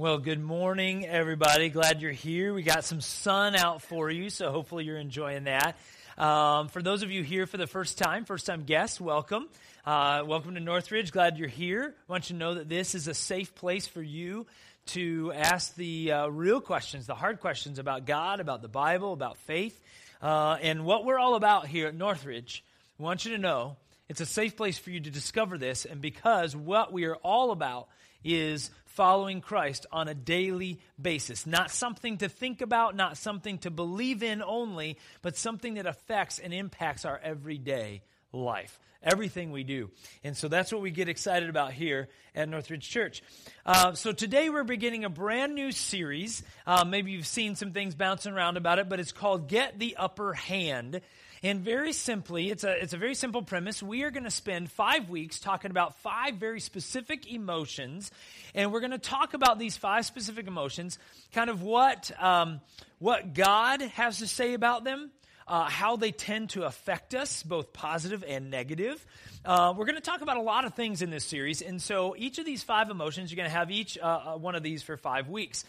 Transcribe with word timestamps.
Well, 0.00 0.16
good 0.16 0.40
morning, 0.40 1.06
everybody. 1.06 1.68
Glad 1.68 2.00
you're 2.00 2.10
here. 2.10 2.54
We 2.54 2.62
got 2.62 2.84
some 2.84 3.02
sun 3.02 3.54
out 3.54 3.82
for 3.82 4.10
you, 4.10 4.30
so 4.30 4.50
hopefully 4.50 4.86
you're 4.86 4.96
enjoying 4.96 5.44
that. 5.44 5.76
Um, 6.16 6.68
for 6.68 6.80
those 6.80 7.02
of 7.02 7.10
you 7.10 7.22
here 7.22 7.46
for 7.46 7.58
the 7.58 7.66
first 7.66 7.98
time, 7.98 8.24
first 8.24 8.46
time 8.46 8.64
guests, 8.64 8.98
welcome. 8.98 9.46
Uh, 9.84 10.22
welcome 10.24 10.54
to 10.54 10.60
Northridge. 10.60 11.12
Glad 11.12 11.36
you're 11.36 11.48
here. 11.48 11.94
I 12.08 12.10
want 12.12 12.30
you 12.30 12.34
to 12.34 12.38
know 12.38 12.54
that 12.54 12.66
this 12.66 12.94
is 12.94 13.08
a 13.08 13.14
safe 13.14 13.54
place 13.54 13.86
for 13.86 14.00
you 14.00 14.46
to 14.86 15.34
ask 15.34 15.74
the 15.74 16.12
uh, 16.12 16.28
real 16.28 16.62
questions, 16.62 17.06
the 17.06 17.14
hard 17.14 17.40
questions 17.40 17.78
about 17.78 18.06
God, 18.06 18.40
about 18.40 18.62
the 18.62 18.68
Bible, 18.68 19.12
about 19.12 19.36
faith, 19.36 19.78
uh, 20.22 20.56
and 20.62 20.86
what 20.86 21.04
we're 21.04 21.18
all 21.18 21.34
about 21.34 21.66
here 21.66 21.88
at 21.88 21.94
Northridge. 21.94 22.64
I 22.98 23.02
want 23.02 23.26
you 23.26 23.32
to 23.32 23.38
know 23.38 23.76
it's 24.08 24.22
a 24.22 24.26
safe 24.26 24.56
place 24.56 24.78
for 24.78 24.88
you 24.88 25.00
to 25.00 25.10
discover 25.10 25.58
this, 25.58 25.84
and 25.84 26.00
because 26.00 26.56
what 26.56 26.90
we 26.90 27.04
are 27.04 27.16
all 27.16 27.50
about 27.50 27.88
is 28.24 28.70
following 28.94 29.40
Christ 29.40 29.86
on 29.92 30.08
a 30.08 30.14
daily 30.14 30.80
basis. 31.00 31.46
Not 31.46 31.70
something 31.70 32.18
to 32.18 32.28
think 32.28 32.60
about, 32.60 32.96
not 32.96 33.16
something 33.16 33.58
to 33.58 33.70
believe 33.70 34.22
in 34.22 34.42
only, 34.42 34.98
but 35.22 35.36
something 35.36 35.74
that 35.74 35.86
affects 35.86 36.38
and 36.38 36.52
impacts 36.52 37.04
our 37.04 37.18
everyday 37.22 38.02
life. 38.32 38.78
Everything 39.02 39.50
we 39.50 39.64
do. 39.64 39.90
And 40.22 40.36
so 40.36 40.48
that's 40.48 40.70
what 40.70 40.82
we 40.82 40.90
get 40.90 41.08
excited 41.08 41.48
about 41.48 41.72
here 41.72 42.08
at 42.34 42.50
Northridge 42.50 42.86
Church. 42.86 43.22
Uh, 43.64 43.94
so 43.94 44.12
today 44.12 44.50
we're 44.50 44.62
beginning 44.62 45.04
a 45.04 45.08
brand 45.08 45.54
new 45.54 45.72
series. 45.72 46.42
Uh, 46.66 46.84
maybe 46.84 47.12
you've 47.12 47.26
seen 47.26 47.54
some 47.54 47.72
things 47.72 47.94
bouncing 47.94 48.34
around 48.34 48.58
about 48.58 48.78
it, 48.78 48.90
but 48.90 49.00
it's 49.00 49.12
called 49.12 49.48
Get 49.48 49.78
the 49.78 49.96
Upper 49.96 50.34
Hand. 50.34 51.00
And 51.42 51.60
very 51.60 51.94
simply, 51.94 52.50
it's 52.50 52.64
a, 52.64 52.82
it's 52.82 52.92
a 52.92 52.98
very 52.98 53.14
simple 53.14 53.40
premise. 53.40 53.82
We 53.82 54.02
are 54.02 54.10
going 54.10 54.24
to 54.24 54.30
spend 54.30 54.70
five 54.70 55.08
weeks 55.08 55.40
talking 55.40 55.70
about 55.70 55.98
five 56.00 56.34
very 56.34 56.60
specific 56.60 57.32
emotions. 57.32 58.10
And 58.54 58.70
we're 58.72 58.80
going 58.80 58.90
to 58.90 58.98
talk 58.98 59.32
about 59.32 59.58
these 59.58 59.74
five 59.74 60.04
specific 60.04 60.46
emotions, 60.46 60.98
kind 61.32 61.48
of 61.48 61.62
what, 61.62 62.10
um, 62.22 62.60
what 62.98 63.32
God 63.32 63.80
has 63.80 64.18
to 64.18 64.26
say 64.26 64.52
about 64.52 64.84
them, 64.84 65.10
uh, 65.48 65.64
how 65.64 65.96
they 65.96 66.12
tend 66.12 66.50
to 66.50 66.64
affect 66.64 67.14
us, 67.14 67.42
both 67.42 67.72
positive 67.72 68.22
and 68.28 68.50
negative. 68.50 69.04
Uh, 69.42 69.72
we're 69.74 69.86
going 69.86 69.94
to 69.94 70.02
talk 70.02 70.20
about 70.20 70.36
a 70.36 70.42
lot 70.42 70.66
of 70.66 70.74
things 70.74 71.00
in 71.00 71.08
this 71.08 71.24
series. 71.24 71.62
And 71.62 71.80
so 71.80 72.14
each 72.18 72.38
of 72.38 72.44
these 72.44 72.62
five 72.62 72.90
emotions, 72.90 73.32
you're 73.32 73.36
going 73.36 73.50
to 73.50 73.56
have 73.56 73.70
each 73.70 73.96
uh, 73.96 74.34
uh, 74.34 74.36
one 74.36 74.54
of 74.54 74.62
these 74.62 74.82
for 74.82 74.98
five 74.98 75.28
weeks. 75.30 75.64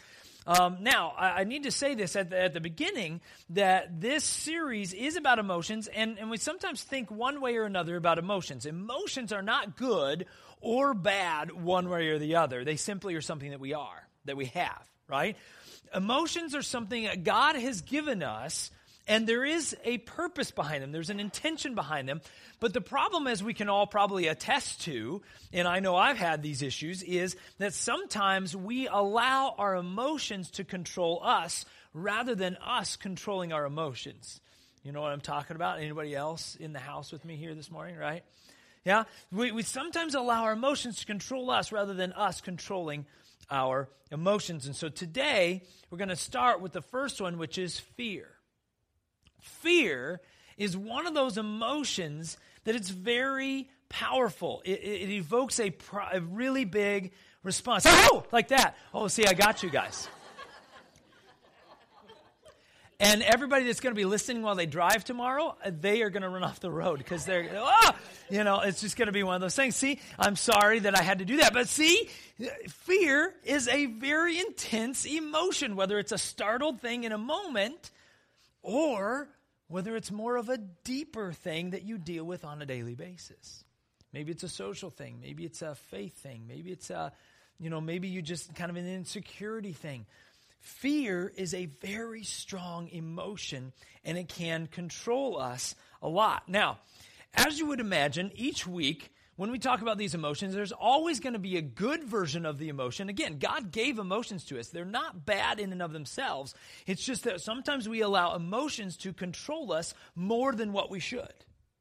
Um, 0.48 0.78
now, 0.82 1.14
I, 1.18 1.42
I, 1.42 1.44
need 1.44 1.64
to 1.64 1.72
say 1.72 1.94
this 1.94 2.16
at 2.16 2.32
the, 2.32 2.42
at 2.42 2.54
the 2.54 2.62
beginning 2.62 3.22
that 3.52 4.02
this 4.02 4.24
series 4.24 4.92
is 4.92 5.16
about 5.16 5.38
emotions, 5.38 5.88
and, 5.88 6.18
and 6.18 6.32
we 6.32 6.38
sometimes 6.38 6.82
think 6.82 7.12
one 7.12 7.42
way 7.42 7.58
or 7.58 7.66
another 7.66 7.96
about 7.96 8.18
emotions. 8.18 8.66
Emotions 8.66 9.32
are 9.32 9.44
not 9.44 9.78
good 9.78 10.26
or 10.60 10.96
bad 10.96 11.52
one 11.52 11.90
way 11.90 12.08
or 12.08 12.18
the 12.18 12.38
other, 12.38 12.64
they 12.64 12.76
simply 12.76 13.16
are 13.16 13.22
something 13.22 13.52
that 13.52 13.60
we 13.60 13.74
are, 13.74 14.08
that 14.26 14.38
we 14.38 14.46
have, 14.46 14.90
right? 15.08 15.38
Emotions 15.94 16.56
are 16.56 16.62
something 16.62 17.04
that 17.04 17.24
God 17.24 17.56
has 17.56 17.82
given 17.82 18.24
us 18.24 18.72
and 19.08 19.28
there 19.28 19.44
is 19.44 19.76
a 19.84 19.98
purpose 20.00 20.52
behind 20.52 20.84
them, 20.84 20.92
there's 20.92 21.10
an 21.10 21.20
intention 21.20 21.76
behind 21.76 22.08
them. 22.08 22.22
But 22.60 22.74
the 22.74 22.82
problem, 22.82 23.28
as 23.28 23.44
we 23.44 23.54
can 23.54 23.70
all 23.70 23.88
probably 23.88 24.28
attest 24.28 24.82
to, 24.84 25.22
and 25.52 25.68
I 25.68 25.80
know 25.80 25.96
I've 25.96 26.18
had 26.18 26.44
these 26.44 26.62
issues, 26.62 27.02
is 27.04 27.36
that 27.58 27.74
sometimes 27.74 28.56
we 28.56 28.88
allow 28.88 29.56
our 29.58 29.76
emotions 29.76 30.52
to 30.52 30.64
control 30.64 31.22
us 31.24 31.66
rather 31.94 32.36
than 32.36 32.58
us 32.58 32.96
controlling 32.96 33.52
our 33.52 33.66
emotions. 33.66 34.40
You 34.84 34.92
know 34.92 35.02
what 35.02 35.12
I'm 35.12 35.22
talking 35.22 35.56
about? 35.56 35.80
Anybody 35.80 36.16
else 36.16 36.56
in 36.56 36.74
the 36.74 36.80
house 36.80 37.12
with 37.12 37.26
me 37.26 37.36
here 37.36 37.54
this 37.54 37.70
morning, 37.70 37.98
right? 37.98 38.24
Yeah? 38.86 39.04
We, 39.32 39.52
we 39.52 39.64
sometimes 39.64 40.16
allow 40.16 40.44
our 40.44 40.54
emotions 40.54 41.00
to 41.00 41.06
control 41.06 41.52
us 41.52 41.72
rather 41.72 41.94
than 41.94 42.14
us 42.14 42.42
controlling 42.42 43.06
our 43.50 43.90
emotions. 44.12 44.66
And 44.66 44.76
so 44.76 44.90
today, 44.90 45.64
we're 45.90 45.98
going 45.98 46.10
to 46.10 46.16
start 46.16 46.62
with 46.62 46.72
the 46.72 46.82
first 46.82 47.22
one, 47.22 47.38
which 47.38 47.58
is 47.58 47.80
fear. 47.80 48.28
Fear 49.42 50.22
is 50.58 50.78
one 50.78 51.08
of 51.08 51.14
those 51.14 51.38
emotions 51.38 52.38
that 52.64 52.76
it's 52.76 52.90
very 52.90 53.70
powerful. 53.90 54.62
It, 54.64 54.80
it, 54.80 55.02
it 55.02 55.10
evokes 55.10 55.60
a, 55.60 55.70
pro, 55.70 56.04
a 56.12 56.22
really 56.22 56.66
big 56.66 57.12
response. 57.44 57.84
Oh, 57.88 58.24
like 58.32 58.50
that. 58.50 58.78
Oh, 58.94 59.08
see, 59.08 59.26
I 59.26 59.34
got 59.34 59.64
you 59.64 59.70
guys. 59.70 60.08
And 63.04 63.24
everybody 63.24 63.66
that's 63.66 63.80
going 63.80 63.96
to 63.96 64.00
be 64.00 64.06
listening 64.06 64.44
while 64.44 64.54
they 64.54 64.68
drive 64.68 65.04
tomorrow, 65.04 65.58
they 65.66 66.04
are 66.04 66.12
going 66.12 66.22
to 66.22 66.30
run 66.30 66.44
off 66.44 66.60
the 66.60 66.70
road 66.70 67.00
because 67.00 67.26
they're, 67.26 67.50
ah, 67.56 67.96
you 68.30 68.44
know, 68.44 68.60
it's 68.60 68.80
just 68.80 68.96
going 68.96 69.08
to 69.08 69.12
be 69.12 69.24
one 69.24 69.34
of 69.34 69.42
those 69.42 69.56
things. 69.56 69.76
See, 69.76 70.00
I'm 70.20 70.36
sorry 70.36 70.78
that 70.78 70.96
I 70.96 71.02
had 71.02 71.18
to 71.18 71.26
do 71.26 71.38
that. 71.38 71.52
But 71.52 71.68
see, 71.68 72.10
fear 72.70 73.34
is 73.44 73.68
a 73.68 73.88
very 73.88 74.40
intense 74.40 75.06
emotion, 75.06 75.76
whether 75.76 75.98
it's 75.98 76.12
a 76.12 76.18
startled 76.20 76.80
thing 76.80 77.04
in 77.04 77.12
a 77.12 77.18
moment 77.18 77.90
or 78.62 79.30
whether 79.68 79.96
it's 79.96 80.12
more 80.12 80.36
of 80.36 80.50
a 80.50 80.58
deeper 80.58 81.32
thing 81.32 81.72
that 81.72 81.84
you 81.84 81.98
deal 81.98 82.26
with 82.26 82.44
on 82.44 82.62
a 82.62 82.66
daily 82.66 82.96
basis. 82.96 83.64
Maybe 84.14 84.32
it's 84.32 84.44
a 84.44 84.50
social 84.50 84.90
thing, 84.90 85.20
maybe 85.22 85.46
it's 85.46 85.62
a 85.62 85.76
faith 85.76 86.18
thing, 86.18 86.44
maybe 86.48 86.72
it's 86.72 86.90
a, 86.90 87.14
you 87.60 87.70
know, 87.70 87.80
maybe 87.80 88.10
you 88.10 88.22
just 88.22 88.54
kind 88.56 88.70
of 88.70 88.76
an 88.76 88.88
insecurity 88.88 89.72
thing. 89.72 90.06
Fear 90.60 91.32
is 91.38 91.54
a 91.54 91.66
very 91.66 92.24
strong 92.24 92.90
emotion 92.90 93.72
and 94.04 94.18
it 94.18 94.28
can 94.28 94.68
control 94.68 95.40
us 95.40 95.76
a 96.02 96.10
lot. 96.10 96.50
Now, 96.50 96.80
as 97.34 97.58
you 97.58 97.68
would 97.68 97.80
imagine, 97.80 98.32
each 98.36 98.68
week 98.68 99.12
when 99.42 99.50
we 99.50 99.58
talk 99.58 99.82
about 99.82 99.98
these 99.98 100.14
emotions, 100.14 100.54
there's 100.54 100.72
always 100.72 101.20
going 101.20 101.34
to 101.34 101.40
be 101.40 101.58
a 101.58 101.64
good 101.64 102.04
version 102.04 102.46
of 102.46 102.60
the 102.60 102.70
emotion. 102.70 103.10
Again, 103.10 103.40
God 103.40 103.72
gave 103.72 103.98
emotions 103.98 104.46
to 104.46 104.60
us. 104.60 104.68
They're 104.68 104.86
not 104.86 105.26
bad 105.26 105.60
in 105.60 105.72
and 105.72 105.82
of 105.82 105.94
themselves. 105.94 106.54
It's 106.86 107.04
just 107.04 107.24
that 107.24 107.42
sometimes 107.42 107.90
we 107.90 108.02
allow 108.02 108.36
emotions 108.36 108.98
to 108.98 109.14
control 109.14 109.74
us 109.74 109.96
more 110.14 110.54
than 110.54 110.74
what 110.74 110.92
we 110.92 111.00
should. 111.00 111.34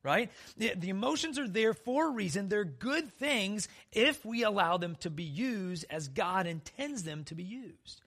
Right? 0.03 0.31
The, 0.57 0.73
the 0.75 0.89
emotions 0.89 1.39
are 1.39 1.47
there 1.47 1.75
for 1.75 2.09
a 2.09 2.13
reason. 2.13 2.49
They're 2.49 2.65
good 2.65 3.13
things 3.13 3.69
if 3.93 4.25
we 4.25 4.43
allow 4.43 4.79
them 4.79 4.97
to 5.01 5.11
be 5.11 5.25
used 5.25 5.85
as 5.91 6.09
God 6.09 6.47
intends 6.47 7.03
them 7.03 7.25
to 7.25 7.35
be 7.35 7.45
used. 7.45 8.01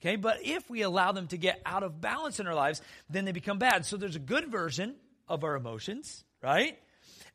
Okay, 0.00 0.14
but 0.14 0.44
if 0.44 0.70
we 0.70 0.82
allow 0.82 1.10
them 1.10 1.26
to 1.26 1.36
get 1.36 1.60
out 1.66 1.82
of 1.82 2.00
balance 2.00 2.38
in 2.38 2.46
our 2.46 2.54
lives, 2.54 2.80
then 3.10 3.24
they 3.24 3.32
become 3.32 3.58
bad. 3.58 3.84
So 3.84 3.96
there's 3.96 4.14
a 4.14 4.20
good 4.20 4.46
version 4.46 4.94
of 5.26 5.42
our 5.42 5.56
emotions, 5.56 6.22
right? 6.40 6.78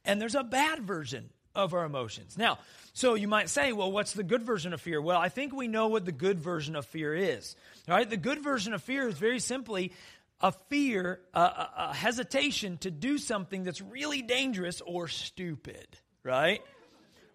And 0.06 0.22
there's 0.22 0.36
a 0.36 0.44
bad 0.46 0.84
version 0.84 1.30
of 1.58 1.74
our 1.74 1.84
emotions. 1.84 2.38
Now, 2.38 2.60
so 2.94 3.16
you 3.16 3.28
might 3.28 3.50
say, 3.50 3.74
well, 3.74 3.92
what's 3.92 4.14
the 4.14 4.24
good 4.24 4.44
version 4.44 4.74
of 4.74 4.80
fear? 4.80 5.02
Well, 5.02 5.20
I 5.20 5.30
think 5.30 5.54
we 5.54 5.68
know 5.68 5.88
what 5.88 6.06
the 6.06 6.12
good 6.12 6.40
version 6.40 6.76
of 6.76 6.86
fear 6.86 7.14
is. 7.14 7.56
Right? 7.88 8.10
The 8.10 8.18
good 8.18 8.44
version 8.44 8.74
of 8.74 8.82
fear 8.82 9.08
is 9.08 9.18
very 9.18 9.40
simply 9.40 9.92
a 10.40 10.52
fear, 10.70 11.20
a, 11.34 11.40
a, 11.40 11.72
a 11.90 11.94
hesitation 11.96 12.78
to 12.80 12.92
do 12.92 13.18
something 13.18 13.64
that's 13.64 13.82
really 13.82 14.22
dangerous 14.22 14.82
or 14.86 15.08
stupid. 15.08 15.88
Right? 16.24 16.62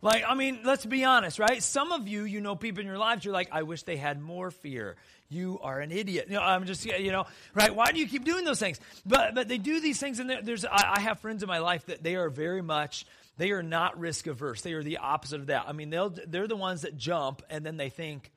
Like, 0.02 0.24
I 0.26 0.34
mean, 0.34 0.60
let's 0.64 0.84
be 0.84 1.04
honest, 1.04 1.38
right? 1.38 1.62
Some 1.62 1.92
of 1.92 2.08
you, 2.08 2.24
you 2.24 2.40
know 2.40 2.56
people 2.56 2.80
in 2.80 2.86
your 2.86 2.98
lives, 2.98 3.24
you're 3.24 3.32
like, 3.32 3.50
I 3.52 3.62
wish 3.62 3.84
they 3.84 3.96
had 3.96 4.20
more 4.20 4.50
fear. 4.50 4.96
You 5.28 5.60
are 5.62 5.78
an 5.78 5.92
idiot. 5.92 6.26
You 6.28 6.34
know, 6.34 6.42
I'm 6.42 6.66
just, 6.66 6.84
you 6.84 7.12
know, 7.12 7.26
right? 7.54 7.72
Why 7.72 7.92
do 7.92 8.00
you 8.00 8.08
keep 8.08 8.24
doing 8.24 8.44
those 8.44 8.58
things? 8.58 8.80
But, 9.06 9.36
but 9.36 9.46
they 9.46 9.58
do 9.58 9.80
these 9.80 10.00
things, 10.00 10.18
and 10.18 10.28
there's, 10.42 10.64
I, 10.64 10.94
I 10.96 11.00
have 11.00 11.20
friends 11.20 11.44
in 11.44 11.48
my 11.48 11.58
life 11.58 11.86
that 11.86 12.02
they 12.02 12.16
are 12.16 12.30
very 12.30 12.62
much 12.62 13.06
they 13.42 13.50
are 13.50 13.62
not 13.64 13.98
risk 13.98 14.28
averse. 14.28 14.60
They 14.60 14.72
are 14.74 14.84
the 14.84 14.98
opposite 14.98 15.40
of 15.40 15.46
that. 15.48 15.64
I 15.66 15.72
mean, 15.72 15.90
they'll, 15.90 16.10
they're 16.10 16.46
the 16.46 16.54
ones 16.54 16.82
that 16.82 16.96
jump 16.96 17.42
and 17.50 17.66
then 17.66 17.76
they 17.76 17.88
think, 17.88 18.30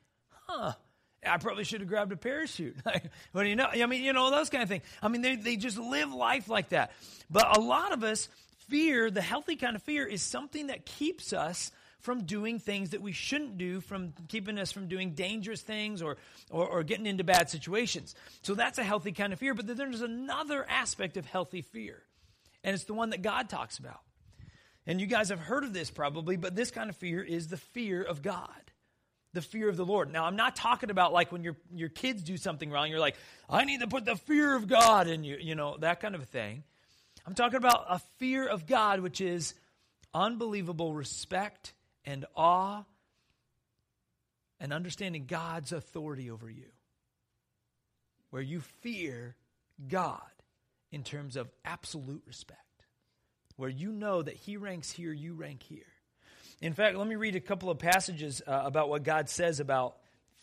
huh, 0.48 0.72
I 1.24 1.36
probably 1.38 1.62
should 1.62 1.80
have 1.80 1.88
grabbed 1.88 2.10
a 2.10 2.16
parachute. 2.16 2.76
what 3.30 3.44
do 3.44 3.48
you 3.48 3.54
know? 3.54 3.68
I 3.72 3.86
mean, 3.86 4.02
you 4.02 4.12
know, 4.12 4.32
those 4.32 4.50
kind 4.50 4.64
of 4.64 4.68
things. 4.68 4.82
I 5.00 5.06
mean, 5.06 5.22
they, 5.22 5.36
they 5.36 5.54
just 5.54 5.78
live 5.78 6.12
life 6.12 6.48
like 6.48 6.70
that. 6.70 6.90
But 7.30 7.56
a 7.56 7.60
lot 7.60 7.92
of 7.92 8.02
us, 8.02 8.28
fear, 8.66 9.08
the 9.08 9.22
healthy 9.22 9.54
kind 9.54 9.76
of 9.76 9.82
fear, 9.84 10.04
is 10.04 10.22
something 10.22 10.66
that 10.66 10.86
keeps 10.86 11.32
us 11.32 11.70
from 12.00 12.24
doing 12.24 12.58
things 12.58 12.90
that 12.90 13.00
we 13.00 13.12
shouldn't 13.12 13.58
do, 13.58 13.80
from 13.80 14.12
keeping 14.26 14.58
us 14.58 14.72
from 14.72 14.88
doing 14.88 15.12
dangerous 15.12 15.62
things 15.62 16.02
or, 16.02 16.16
or, 16.50 16.66
or 16.66 16.82
getting 16.82 17.06
into 17.06 17.22
bad 17.22 17.48
situations. 17.48 18.16
So 18.42 18.56
that's 18.56 18.78
a 18.78 18.82
healthy 18.82 19.12
kind 19.12 19.32
of 19.32 19.38
fear. 19.38 19.54
But 19.54 19.68
then 19.68 19.76
there's 19.76 20.00
another 20.00 20.66
aspect 20.68 21.16
of 21.16 21.26
healthy 21.26 21.62
fear, 21.62 22.02
and 22.64 22.74
it's 22.74 22.84
the 22.86 22.94
one 22.94 23.10
that 23.10 23.22
God 23.22 23.48
talks 23.48 23.78
about. 23.78 24.00
And 24.86 25.00
you 25.00 25.06
guys 25.06 25.30
have 25.30 25.40
heard 25.40 25.64
of 25.64 25.72
this 25.72 25.90
probably, 25.90 26.36
but 26.36 26.54
this 26.54 26.70
kind 26.70 26.88
of 26.88 26.96
fear 26.96 27.22
is 27.22 27.48
the 27.48 27.56
fear 27.56 28.02
of 28.02 28.22
God, 28.22 28.48
the 29.32 29.42
fear 29.42 29.68
of 29.68 29.76
the 29.76 29.84
Lord. 29.84 30.12
Now, 30.12 30.24
I'm 30.24 30.36
not 30.36 30.54
talking 30.54 30.90
about 30.90 31.12
like 31.12 31.32
when 31.32 31.42
your, 31.42 31.56
your 31.74 31.88
kids 31.88 32.22
do 32.22 32.36
something 32.36 32.70
wrong, 32.70 32.88
you're 32.88 33.00
like, 33.00 33.16
I 33.50 33.64
need 33.64 33.80
to 33.80 33.88
put 33.88 34.04
the 34.04 34.16
fear 34.16 34.54
of 34.54 34.68
God 34.68 35.08
in 35.08 35.24
you, 35.24 35.38
you 35.40 35.56
know, 35.56 35.76
that 35.80 36.00
kind 36.00 36.14
of 36.14 36.22
a 36.22 36.26
thing. 36.26 36.62
I'm 37.26 37.34
talking 37.34 37.56
about 37.56 37.86
a 37.88 37.98
fear 38.18 38.46
of 38.46 38.66
God, 38.66 39.00
which 39.00 39.20
is 39.20 39.54
unbelievable 40.14 40.94
respect 40.94 41.72
and 42.04 42.24
awe 42.36 42.84
and 44.60 44.72
understanding 44.72 45.26
God's 45.26 45.72
authority 45.72 46.30
over 46.30 46.48
you, 46.48 46.68
where 48.30 48.40
you 48.40 48.60
fear 48.82 49.34
God 49.88 50.20
in 50.92 51.02
terms 51.02 51.36
of 51.36 51.50
absolute 51.64 52.22
respect 52.26 52.65
where 53.56 53.70
you 53.70 53.92
know 53.92 54.22
that 54.22 54.34
he 54.34 54.56
ranks 54.56 54.90
here, 54.90 55.12
you 55.12 55.34
rank 55.34 55.62
here. 55.62 55.86
In 56.60 56.72
fact, 56.72 56.96
let 56.96 57.06
me 57.06 57.16
read 57.16 57.36
a 57.36 57.40
couple 57.40 57.70
of 57.70 57.78
passages 57.78 58.42
uh, 58.46 58.62
about 58.64 58.88
what 58.88 59.02
God 59.02 59.28
says 59.28 59.60
about 59.60 59.96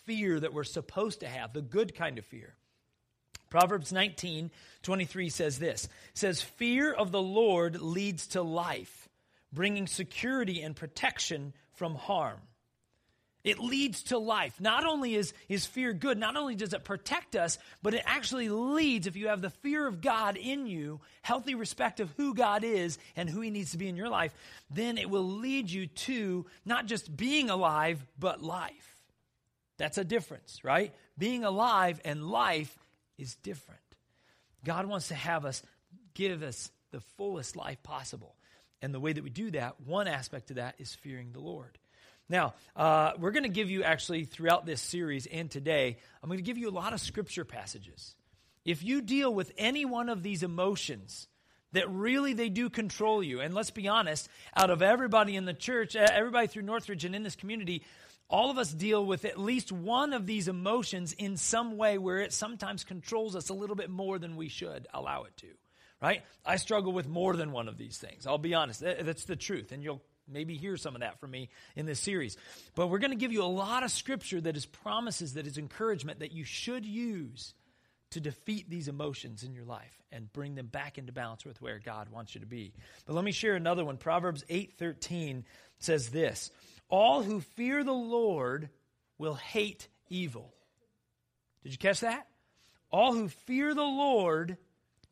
fear 0.05 0.39
that 0.39 0.53
we're 0.53 0.63
supposed 0.63 1.21
to 1.21 1.27
have, 1.27 1.53
the 1.53 1.61
good 1.61 1.95
kind 1.95 2.17
of 2.17 2.25
fear. 2.25 2.53
Proverbs 3.49 3.91
19, 3.91 4.51
23 4.81 5.29
says 5.29 5.59
this. 5.59 5.87
Says, 6.13 6.41
Fear 6.41 6.91
of 6.91 7.11
the 7.11 7.21
Lord 7.21 7.79
leads 7.81 8.27
to 8.29 8.41
life, 8.41 9.09
bringing 9.51 9.87
security 9.87 10.61
and 10.61 10.75
protection 10.75 11.53
from 11.73 11.95
harm. 11.95 12.39
It 13.43 13.59
leads 13.59 14.03
to 14.03 14.17
life. 14.17 14.59
Not 14.61 14.85
only 14.85 15.15
is, 15.15 15.33
is 15.49 15.65
fear 15.65 15.91
good, 15.91 16.17
not 16.17 16.37
only 16.37 16.55
does 16.55 16.73
it 16.73 16.85
protect 16.85 17.35
us, 17.35 17.57
but 17.81 17.93
it 17.93 18.03
actually 18.05 18.47
leads, 18.47 19.05
if 19.05 19.17
you 19.17 19.27
have 19.27 19.41
the 19.41 19.49
fear 19.49 19.85
of 19.85 20.01
God 20.01 20.37
in 20.37 20.65
you, 20.65 21.01
healthy 21.21 21.53
respect 21.53 21.99
of 21.99 22.09
who 22.15 22.33
God 22.33 22.63
is 22.63 22.97
and 23.17 23.29
who 23.29 23.41
He 23.41 23.49
needs 23.49 23.71
to 23.71 23.77
be 23.77 23.89
in 23.89 23.97
your 23.97 24.09
life, 24.09 24.33
then 24.69 24.97
it 24.97 25.09
will 25.09 25.27
lead 25.27 25.69
you 25.69 25.87
to 25.87 26.45
not 26.63 26.85
just 26.85 27.15
being 27.15 27.49
alive, 27.49 28.05
but 28.17 28.41
life. 28.41 28.95
That's 29.77 29.97
a 29.97 30.05
difference, 30.05 30.63
right? 30.63 30.93
Being 31.17 31.43
alive 31.43 31.99
and 32.05 32.25
life 32.25 32.77
is 33.17 33.35
different. 33.35 33.81
God 34.63 34.85
wants 34.85 35.09
to 35.09 35.15
have 35.15 35.45
us 35.45 35.61
give 36.13 36.43
us 36.43 36.71
the 36.91 37.01
fullest 37.17 37.55
life 37.55 37.81
possible. 37.83 38.35
And 38.81 38.93
the 38.93 38.99
way 38.99 39.13
that 39.13 39.23
we 39.23 39.29
do 39.29 39.51
that, 39.51 39.81
one 39.81 40.07
aspect 40.07 40.49
of 40.51 40.57
that 40.57 40.75
is 40.77 40.93
fearing 40.93 41.31
the 41.31 41.39
Lord. 41.39 41.77
Now, 42.29 42.53
uh, 42.75 43.11
we're 43.19 43.31
going 43.31 43.43
to 43.43 43.49
give 43.49 43.69
you 43.69 43.83
actually 43.83 44.25
throughout 44.25 44.65
this 44.65 44.81
series 44.81 45.25
and 45.25 45.51
today, 45.51 45.97
I'm 46.21 46.29
going 46.29 46.39
to 46.39 46.43
give 46.43 46.57
you 46.57 46.69
a 46.69 46.71
lot 46.71 46.93
of 46.93 47.01
scripture 47.01 47.45
passages. 47.45 48.15
If 48.65 48.83
you 48.83 49.01
deal 49.01 49.33
with 49.33 49.51
any 49.57 49.83
one 49.85 50.09
of 50.09 50.23
these 50.23 50.41
emotions, 50.41 51.27
that 51.73 51.89
really 51.89 52.33
they 52.33 52.49
do 52.49 52.69
control 52.69 53.21
you. 53.21 53.41
And 53.41 53.53
let's 53.53 53.71
be 53.71 53.87
honest, 53.87 54.29
out 54.55 54.69
of 54.69 54.81
everybody 54.81 55.35
in 55.35 55.45
the 55.45 55.53
church, 55.53 55.95
everybody 55.95 56.47
through 56.47 56.61
Northridge 56.63 57.03
and 57.03 57.15
in 57.15 57.23
this 57.23 57.35
community, 57.35 57.83
all 58.29 58.49
of 58.49 58.57
us 58.57 58.71
deal 58.71 59.05
with 59.05 59.25
at 59.25 59.39
least 59.39 59.71
one 59.71 60.13
of 60.13 60.25
these 60.25 60.47
emotions 60.47 61.13
in 61.13 61.35
some 61.35 61.77
way 61.77 61.97
where 61.97 62.19
it 62.19 62.31
sometimes 62.31 62.83
controls 62.83 63.35
us 63.35 63.49
a 63.49 63.53
little 63.53 63.75
bit 63.75 63.89
more 63.89 64.17
than 64.17 64.37
we 64.37 64.49
should 64.49 64.87
allow 64.93 65.23
it 65.23 65.35
to. 65.37 65.47
Right? 66.01 66.21
I 66.45 66.57
struggle 66.57 66.91
with 66.93 67.07
more 67.07 67.35
than 67.35 67.51
one 67.51 67.67
of 67.67 67.77
these 67.77 67.97
things. 67.97 68.27
I'll 68.27 68.37
be 68.37 68.53
honest. 68.53 68.81
That's 68.81 69.25
the 69.25 69.35
truth. 69.35 69.71
And 69.71 69.83
you'll 69.83 70.01
maybe 70.27 70.55
hear 70.55 70.77
some 70.77 70.95
of 70.95 71.01
that 71.01 71.19
from 71.19 71.31
me 71.31 71.49
in 71.75 71.85
this 71.85 71.99
series. 71.99 72.37
But 72.75 72.87
we're 72.87 72.99
going 72.99 73.11
to 73.11 73.17
give 73.17 73.31
you 73.31 73.43
a 73.43 73.45
lot 73.45 73.83
of 73.83 73.91
scripture 73.91 74.41
that 74.41 74.57
is 74.57 74.65
promises, 74.65 75.33
that 75.33 75.47
is 75.47 75.57
encouragement 75.57 76.19
that 76.19 76.31
you 76.31 76.43
should 76.43 76.85
use 76.85 77.53
to 78.11 78.19
defeat 78.19 78.69
these 78.69 78.87
emotions 78.87 79.43
in 79.43 79.53
your 79.53 79.65
life 79.65 80.01
and 80.11 80.31
bring 80.31 80.53
them 80.53 80.67
back 80.67 80.97
into 80.99 81.11
balance 81.11 81.43
with 81.43 81.59
where 81.61 81.79
God 81.79 82.09
wants 82.09 82.35
you 82.35 82.41
to 82.41 82.47
be. 82.47 82.73
But 83.05 83.15
let 83.15 83.25
me 83.25 83.31
share 83.31 83.55
another 83.55 83.83
one. 83.83 83.97
Proverbs 83.97 84.43
8:13 84.49 85.45
says 85.79 86.09
this, 86.11 86.51
"All 86.89 87.23
who 87.23 87.41
fear 87.41 87.83
the 87.83 87.91
Lord 87.91 88.69
will 89.17 89.33
hate 89.33 89.87
evil." 90.09 90.53
Did 91.63 91.71
you 91.71 91.77
catch 91.79 92.01
that? 92.01 92.27
All 92.91 93.13
who 93.13 93.29
fear 93.29 93.73
the 93.73 93.81
Lord 93.81 94.57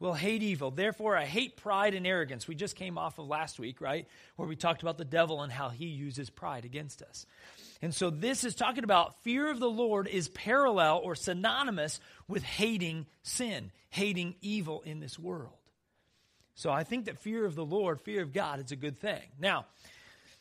will 0.02 0.14
hate 0.16 0.42
evil. 0.42 0.72
Therefore, 0.72 1.16
I 1.16 1.26
hate 1.26 1.56
pride 1.56 1.94
and 1.94 2.08
arrogance. 2.08 2.48
We 2.48 2.56
just 2.56 2.76
came 2.76 2.98
off 2.98 3.20
of 3.20 3.28
last 3.28 3.60
week, 3.60 3.80
right? 3.80 4.08
Where 4.36 4.48
we 4.48 4.56
talked 4.56 4.82
about 4.82 4.98
the 4.98 5.06
devil 5.06 5.44
and 5.44 5.52
how 5.52 5.70
he 5.70 5.86
uses 5.86 6.30
pride 6.30 6.66
against 6.66 7.04
us. 7.04 7.28
And 7.84 7.94
so 7.94 8.10
this 8.10 8.44
is 8.44 8.56
talking 8.56 8.84
about 8.84 9.22
fear 9.24 9.50
of 9.50 9.60
the 9.60 9.70
Lord 9.70 10.08
is 10.08 10.28
parallel 10.28 11.02
or 11.04 11.14
synonymous 11.14 12.00
with 12.28 12.42
hating 12.42 13.06
sin, 13.22 13.72
hating 13.90 14.36
evil 14.42 14.82
in 14.82 15.00
this 15.00 15.20
world. 15.20 15.54
So 16.56 16.72
I 16.72 16.84
think 16.84 17.06
that 17.06 17.20
fear 17.20 17.46
of 17.46 17.54
the 17.54 17.66
Lord, 17.66 18.02
fear 18.02 18.24
of 18.24 18.34
God, 18.34 18.60
is 18.60 18.72
a 18.72 18.76
good 18.76 19.00
thing. 19.00 19.22
Now, 19.40 19.68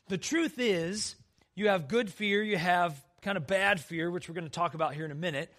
the 0.09 0.19
truth 0.19 0.59
is, 0.59 1.17
you 1.55 1.69
have 1.69 1.87
good 1.87 2.11
fear, 2.11 2.43
you 2.43 2.57
have 2.57 2.99
kind 3.21 3.37
of 3.37 3.47
bad 3.47 3.79
fear, 3.79 4.11
which 4.11 4.27
we're 4.27 4.35
going 4.35 4.45
to 4.45 4.51
talk 4.51 4.73
about 4.73 4.95
here 4.95 5.05
in 5.05 5.11
a 5.11 5.15
minute. 5.15 5.53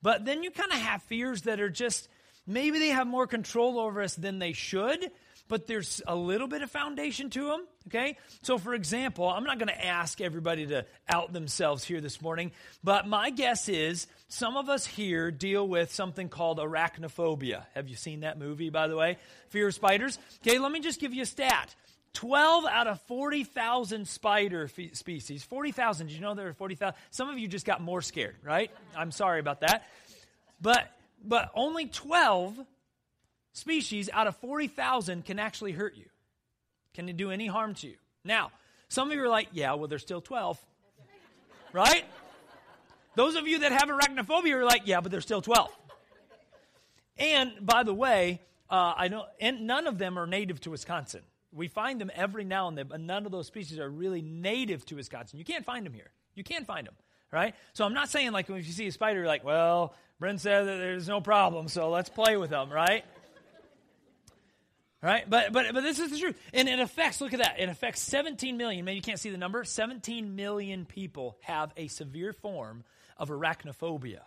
But 0.00 0.24
then 0.24 0.44
you 0.44 0.52
kind 0.52 0.70
of 0.70 0.78
have 0.78 1.02
fears 1.02 1.42
that 1.42 1.60
are 1.60 1.68
just 1.68 2.08
Maybe 2.48 2.78
they 2.78 2.88
have 2.88 3.06
more 3.06 3.26
control 3.26 3.78
over 3.78 4.00
us 4.00 4.14
than 4.14 4.38
they 4.38 4.54
should, 4.54 5.10
but 5.48 5.66
there's 5.66 6.00
a 6.06 6.16
little 6.16 6.48
bit 6.48 6.62
of 6.62 6.70
foundation 6.70 7.28
to 7.30 7.44
them. 7.48 7.66
Okay? 7.88 8.16
So, 8.42 8.56
for 8.56 8.74
example, 8.74 9.28
I'm 9.28 9.44
not 9.44 9.58
going 9.58 9.68
to 9.68 9.84
ask 9.84 10.20
everybody 10.22 10.66
to 10.68 10.86
out 11.10 11.34
themselves 11.34 11.84
here 11.84 12.00
this 12.00 12.22
morning, 12.22 12.52
but 12.82 13.06
my 13.06 13.28
guess 13.28 13.68
is 13.68 14.06
some 14.28 14.56
of 14.56 14.70
us 14.70 14.86
here 14.86 15.30
deal 15.30 15.68
with 15.68 15.92
something 15.92 16.30
called 16.30 16.58
arachnophobia. 16.58 17.66
Have 17.74 17.88
you 17.88 17.96
seen 17.96 18.20
that 18.20 18.38
movie, 18.38 18.70
by 18.70 18.88
the 18.88 18.96
way? 18.96 19.18
Fear 19.50 19.68
of 19.68 19.74
spiders? 19.74 20.18
Okay, 20.42 20.58
let 20.58 20.72
me 20.72 20.80
just 20.80 21.00
give 21.00 21.12
you 21.12 21.24
a 21.24 21.26
stat. 21.26 21.74
12 22.14 22.64
out 22.64 22.86
of 22.86 23.00
40,000 23.02 24.08
spider 24.08 24.70
species. 24.94 25.44
40,000. 25.44 26.06
Did 26.06 26.14
you 26.14 26.22
know 26.22 26.34
there 26.34 26.48
are 26.48 26.54
40,000? 26.54 26.94
Some 27.10 27.28
of 27.28 27.38
you 27.38 27.46
just 27.46 27.66
got 27.66 27.82
more 27.82 28.00
scared, 28.00 28.36
right? 28.42 28.70
I'm 28.96 29.12
sorry 29.12 29.38
about 29.38 29.60
that. 29.60 29.86
But 30.60 30.90
but 31.24 31.50
only 31.54 31.86
12 31.86 32.58
species 33.52 34.08
out 34.12 34.26
of 34.26 34.36
40,000 34.36 35.24
can 35.24 35.38
actually 35.38 35.72
hurt 35.72 35.96
you, 35.96 36.06
can 36.94 37.06
do 37.16 37.30
any 37.30 37.46
harm 37.46 37.74
to 37.74 37.88
you. 37.88 37.96
Now, 38.24 38.50
some 38.88 39.10
of 39.10 39.16
you 39.16 39.22
are 39.22 39.28
like, 39.28 39.48
yeah, 39.52 39.74
well, 39.74 39.88
there's 39.88 40.02
still 40.02 40.20
12. 40.20 40.58
Right? 41.72 42.04
Those 43.14 43.36
of 43.36 43.46
you 43.46 43.60
that 43.60 43.72
have 43.72 43.88
arachnophobia 43.88 44.54
are 44.54 44.64
like, 44.64 44.82
yeah, 44.86 45.00
but 45.00 45.10
there's 45.10 45.24
still 45.24 45.42
12. 45.42 45.70
And 47.18 47.52
by 47.60 47.82
the 47.82 47.92
way, 47.92 48.40
uh, 48.70 48.94
I 48.96 49.08
know, 49.08 49.26
and 49.40 49.66
none 49.66 49.86
of 49.86 49.98
them 49.98 50.18
are 50.18 50.26
native 50.26 50.60
to 50.62 50.70
Wisconsin. 50.70 51.22
We 51.52 51.68
find 51.68 52.00
them 52.00 52.10
every 52.14 52.44
now 52.44 52.68
and 52.68 52.78
then, 52.78 52.86
but 52.86 53.00
none 53.00 53.26
of 53.26 53.32
those 53.32 53.46
species 53.46 53.78
are 53.78 53.88
really 53.88 54.22
native 54.22 54.84
to 54.86 54.96
Wisconsin. 54.96 55.38
You 55.38 55.44
can't 55.44 55.64
find 55.64 55.84
them 55.84 55.94
here. 55.94 56.10
You 56.34 56.44
can't 56.44 56.66
find 56.66 56.86
them, 56.86 56.94
right? 57.32 57.54
So 57.72 57.84
I'm 57.84 57.94
not 57.94 58.08
saying 58.08 58.32
like 58.32 58.48
if 58.48 58.66
you 58.66 58.72
see 58.72 58.86
a 58.86 58.92
spider, 58.92 59.20
you're 59.20 59.26
like, 59.28 59.44
well, 59.44 59.94
Brent 60.18 60.40
said 60.40 60.66
that 60.66 60.78
there's 60.78 61.06
no 61.06 61.20
problem, 61.20 61.68
so 61.68 61.90
let's 61.90 62.08
play 62.08 62.36
with 62.36 62.50
them, 62.50 62.70
right? 62.70 63.04
Right? 65.00 65.30
But, 65.30 65.52
but, 65.52 65.66
but 65.72 65.82
this 65.82 66.00
is 66.00 66.10
the 66.10 66.18
truth. 66.18 66.36
And 66.52 66.68
it 66.68 66.80
affects, 66.80 67.20
look 67.20 67.32
at 67.32 67.38
that, 67.38 67.60
it 67.60 67.68
affects 67.68 68.00
17 68.00 68.56
million. 68.56 68.84
Maybe 68.84 68.96
you 68.96 69.02
can't 69.02 69.20
see 69.20 69.30
the 69.30 69.38
number. 69.38 69.62
17 69.62 70.34
million 70.34 70.86
people 70.86 71.38
have 71.42 71.72
a 71.76 71.86
severe 71.86 72.32
form 72.32 72.82
of 73.16 73.28
arachnophobia, 73.28 74.22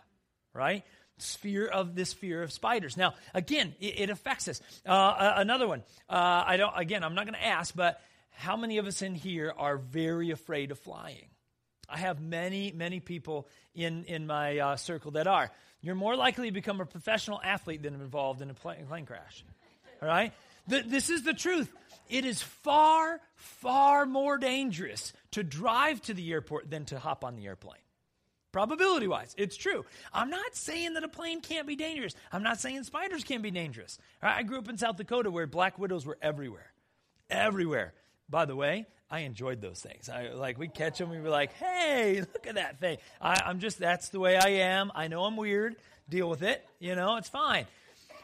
right? 0.54 0.82
Fear 1.18 1.66
of 1.66 1.94
this 1.94 2.14
fear 2.14 2.42
of 2.42 2.50
spiders. 2.52 2.96
Now, 2.96 3.12
again, 3.34 3.74
it, 3.80 4.00
it 4.00 4.10
affects 4.10 4.48
us. 4.48 4.62
Uh, 4.86 5.34
another 5.36 5.68
one. 5.68 5.82
Uh, 6.08 6.42
I 6.46 6.56
don't. 6.56 6.72
Again, 6.74 7.04
I'm 7.04 7.14
not 7.14 7.26
going 7.26 7.38
to 7.38 7.46
ask, 7.46 7.76
but 7.76 8.00
how 8.30 8.56
many 8.56 8.78
of 8.78 8.86
us 8.86 9.02
in 9.02 9.14
here 9.14 9.52
are 9.56 9.76
very 9.76 10.30
afraid 10.30 10.70
of 10.70 10.78
flying? 10.78 11.28
I 11.88 11.98
have 11.98 12.20
many, 12.20 12.72
many 12.72 12.98
people 12.98 13.46
in 13.74 14.04
in 14.04 14.26
my 14.26 14.58
uh, 14.58 14.76
circle 14.76 15.12
that 15.12 15.26
are 15.26 15.52
you're 15.82 15.94
more 15.94 16.16
likely 16.16 16.48
to 16.48 16.52
become 16.52 16.80
a 16.80 16.86
professional 16.86 17.40
athlete 17.42 17.82
than 17.82 17.94
involved 17.94 18.40
in 18.40 18.50
a 18.50 18.54
plane, 18.54 18.86
crash. 19.04 19.44
All 20.00 20.08
right? 20.08 20.32
The, 20.68 20.82
this 20.82 21.10
is 21.10 21.22
the 21.22 21.34
truth. 21.34 21.70
It 22.08 22.24
is 22.24 22.40
far, 22.40 23.20
far 23.34 24.06
more 24.06 24.38
dangerous 24.38 25.12
to 25.32 25.42
drive 25.42 26.00
to 26.02 26.14
the 26.14 26.30
airport 26.32 26.70
than 26.70 26.84
to 26.86 26.98
hop 26.98 27.24
on 27.24 27.36
the 27.36 27.46
airplane. 27.46 27.80
Probability 28.52 29.08
wise, 29.08 29.34
it's 29.38 29.56
true. 29.56 29.84
I'm 30.12 30.28
not 30.28 30.54
saying 30.54 30.94
that 30.94 31.04
a 31.04 31.08
plane 31.08 31.40
can't 31.40 31.66
be 31.66 31.74
dangerous. 31.74 32.14
I'm 32.30 32.42
not 32.42 32.60
saying 32.60 32.84
spiders 32.84 33.24
can't 33.24 33.42
be 33.42 33.50
dangerous. 33.50 33.98
Right? 34.22 34.36
I 34.36 34.42
grew 34.42 34.58
up 34.58 34.68
in 34.68 34.76
South 34.76 34.98
Dakota 34.98 35.30
where 35.30 35.46
black 35.46 35.78
widows 35.78 36.04
were 36.04 36.18
everywhere. 36.20 36.70
Everywhere. 37.30 37.94
By 38.28 38.44
the 38.44 38.54
way, 38.54 38.86
I 39.12 39.20
enjoyed 39.20 39.60
those 39.60 39.78
things. 39.78 40.08
I 40.08 40.30
like 40.30 40.58
we 40.58 40.68
catch 40.68 40.96
them, 40.96 41.10
we 41.10 41.20
were 41.20 41.28
like, 41.28 41.52
"Hey, 41.52 42.20
look 42.20 42.46
at 42.46 42.54
that 42.54 42.80
thing." 42.80 42.96
I, 43.20 43.42
I'm 43.44 43.60
just 43.60 43.78
that's 43.78 44.08
the 44.08 44.18
way 44.18 44.38
I 44.38 44.48
am. 44.48 44.90
I 44.94 45.08
know 45.08 45.24
I'm 45.24 45.36
weird. 45.36 45.76
Deal 46.08 46.30
with 46.30 46.42
it. 46.42 46.66
You 46.80 46.96
know, 46.96 47.16
it's 47.16 47.28
fine. 47.28 47.66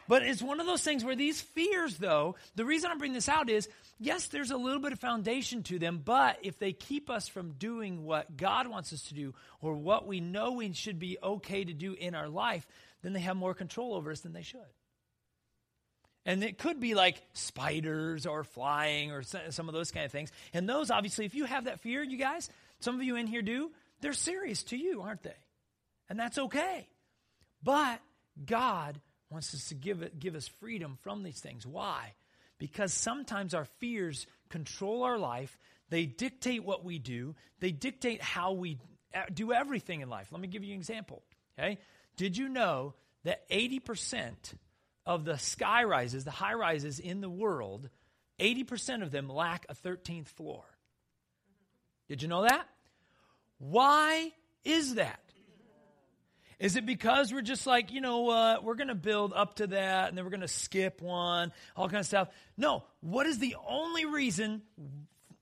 But 0.07 0.23
it's 0.23 0.41
one 0.41 0.59
of 0.59 0.65
those 0.65 0.81
things 0.81 1.05
where 1.05 1.15
these 1.15 1.39
fears, 1.39 1.97
though, 1.97 2.35
the 2.55 2.65
reason 2.65 2.89
I 2.89 2.95
bring 2.95 3.13
this 3.13 3.29
out 3.29 3.51
is 3.51 3.69
yes, 3.99 4.27
there's 4.27 4.49
a 4.49 4.57
little 4.57 4.81
bit 4.81 4.91
of 4.91 4.99
foundation 4.99 5.61
to 5.63 5.77
them, 5.77 6.01
but 6.03 6.39
if 6.41 6.57
they 6.57 6.73
keep 6.73 7.11
us 7.11 7.27
from 7.27 7.51
doing 7.51 8.03
what 8.03 8.35
God 8.35 8.67
wants 8.67 8.91
us 8.91 9.03
to 9.09 9.13
do 9.13 9.35
or 9.61 9.75
what 9.75 10.07
we 10.07 10.19
know 10.19 10.53
we 10.53 10.73
should 10.73 10.97
be 10.97 11.19
okay 11.21 11.63
to 11.63 11.73
do 11.73 11.93
in 11.93 12.15
our 12.15 12.27
life, 12.27 12.65
then 13.03 13.13
they 13.13 13.19
have 13.19 13.37
more 13.37 13.53
control 13.53 13.93
over 13.93 14.11
us 14.11 14.21
than 14.21 14.33
they 14.33 14.41
should. 14.41 14.61
And 16.29 16.43
it 16.43 16.59
could 16.59 16.79
be 16.79 16.93
like 16.93 17.23
spiders 17.33 18.27
or 18.27 18.43
flying 18.43 19.11
or 19.11 19.23
some 19.23 19.67
of 19.67 19.73
those 19.73 19.89
kind 19.89 20.05
of 20.05 20.11
things. 20.11 20.31
And 20.53 20.69
those, 20.69 20.91
obviously, 20.91 21.25
if 21.25 21.33
you 21.33 21.45
have 21.45 21.65
that 21.65 21.79
fear, 21.79 22.03
you 22.03 22.19
guys, 22.19 22.51
some 22.81 22.93
of 22.93 23.01
you 23.01 23.15
in 23.15 23.25
here 23.25 23.41
do, 23.41 23.71
they're 23.99 24.13
serious 24.13 24.61
to 24.65 24.77
you, 24.77 25.01
aren't 25.01 25.23
they? 25.23 25.33
And 26.07 26.19
that's 26.19 26.37
okay. 26.37 26.87
But 27.63 27.99
God 28.45 29.01
wants 29.31 29.55
us 29.55 29.69
to 29.69 29.73
give, 29.73 30.03
it, 30.03 30.19
give 30.19 30.35
us 30.35 30.47
freedom 30.47 30.99
from 31.01 31.23
these 31.23 31.39
things. 31.39 31.65
Why? 31.65 32.13
Because 32.59 32.93
sometimes 32.93 33.55
our 33.55 33.65
fears 33.79 34.27
control 34.49 35.01
our 35.01 35.17
life, 35.17 35.57
they 35.89 36.05
dictate 36.05 36.63
what 36.63 36.85
we 36.85 36.99
do, 36.99 37.33
they 37.59 37.71
dictate 37.71 38.21
how 38.21 38.51
we 38.51 38.77
uh, 39.15 39.23
do 39.33 39.51
everything 39.51 40.01
in 40.01 40.11
life. 40.11 40.27
Let 40.31 40.41
me 40.41 40.47
give 40.47 40.63
you 40.63 40.75
an 40.75 40.79
example. 40.79 41.23
Okay? 41.57 41.79
Did 42.17 42.37
you 42.37 42.49
know 42.49 42.93
that 43.23 43.49
80% 43.49 44.35
of 45.09 45.25
the 45.25 45.39
sky 45.39 45.85
rises, 45.85 46.23
the 46.23 46.29
high 46.29 46.53
rises 46.53 46.99
in 46.99 47.19
the 47.19 47.29
world, 47.29 47.89
80% 48.39 49.01
of 49.01 49.09
them 49.09 49.27
lack 49.27 49.65
a 49.67 49.73
13th 49.73 50.27
floor. 50.27 50.63
Did 52.07 52.21
you 52.21 52.27
know 52.27 52.43
that? 52.43 52.67
Why 53.57 54.31
is 54.63 54.95
that? 54.95 55.19
Is 56.59 56.75
it 56.75 56.85
because 56.85 57.33
we're 57.33 57.41
just 57.41 57.65
like, 57.65 57.91
you 57.91 58.01
know 58.01 58.19
what, 58.19 58.63
we're 58.63 58.75
going 58.75 58.89
to 58.89 58.95
build 58.95 59.33
up 59.33 59.55
to 59.55 59.67
that 59.67 60.09
and 60.09 60.17
then 60.17 60.25
we're 60.25 60.31
going 60.31 60.41
to 60.41 60.47
skip 60.47 61.01
one, 61.01 61.53
all 61.75 61.89
kind 61.89 62.01
of 62.01 62.05
stuff? 62.05 62.27
No. 62.55 62.83
What 63.01 63.25
is 63.25 63.39
the 63.39 63.55
only 63.67 64.05
reason 64.05 64.61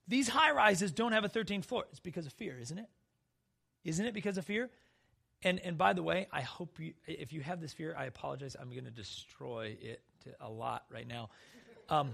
these 0.06 0.30
high 0.30 0.52
rises 0.52 0.92
don't 0.92 1.12
have 1.12 1.24
a 1.24 1.28
13th 1.28 1.66
floor? 1.66 1.84
It's 1.90 2.00
because 2.00 2.24
of 2.24 2.32
fear, 2.32 2.58
isn't 2.58 2.78
it? 2.78 2.88
Isn't 3.84 4.06
it 4.06 4.14
because 4.14 4.38
of 4.38 4.46
fear? 4.46 4.70
And, 5.42 5.60
and 5.60 5.78
by 5.78 5.92
the 5.92 6.02
way, 6.02 6.26
I 6.32 6.40
hope 6.40 6.80
you, 6.80 6.94
if 7.06 7.32
you 7.32 7.40
have 7.42 7.60
this 7.60 7.72
fear, 7.72 7.94
I 7.96 8.06
apologize. 8.06 8.56
I'm 8.60 8.70
going 8.70 8.84
to 8.84 8.90
destroy 8.90 9.76
it 9.80 10.00
a 10.40 10.48
lot 10.48 10.84
right 10.90 11.06
now. 11.06 11.30
Um, 11.88 12.10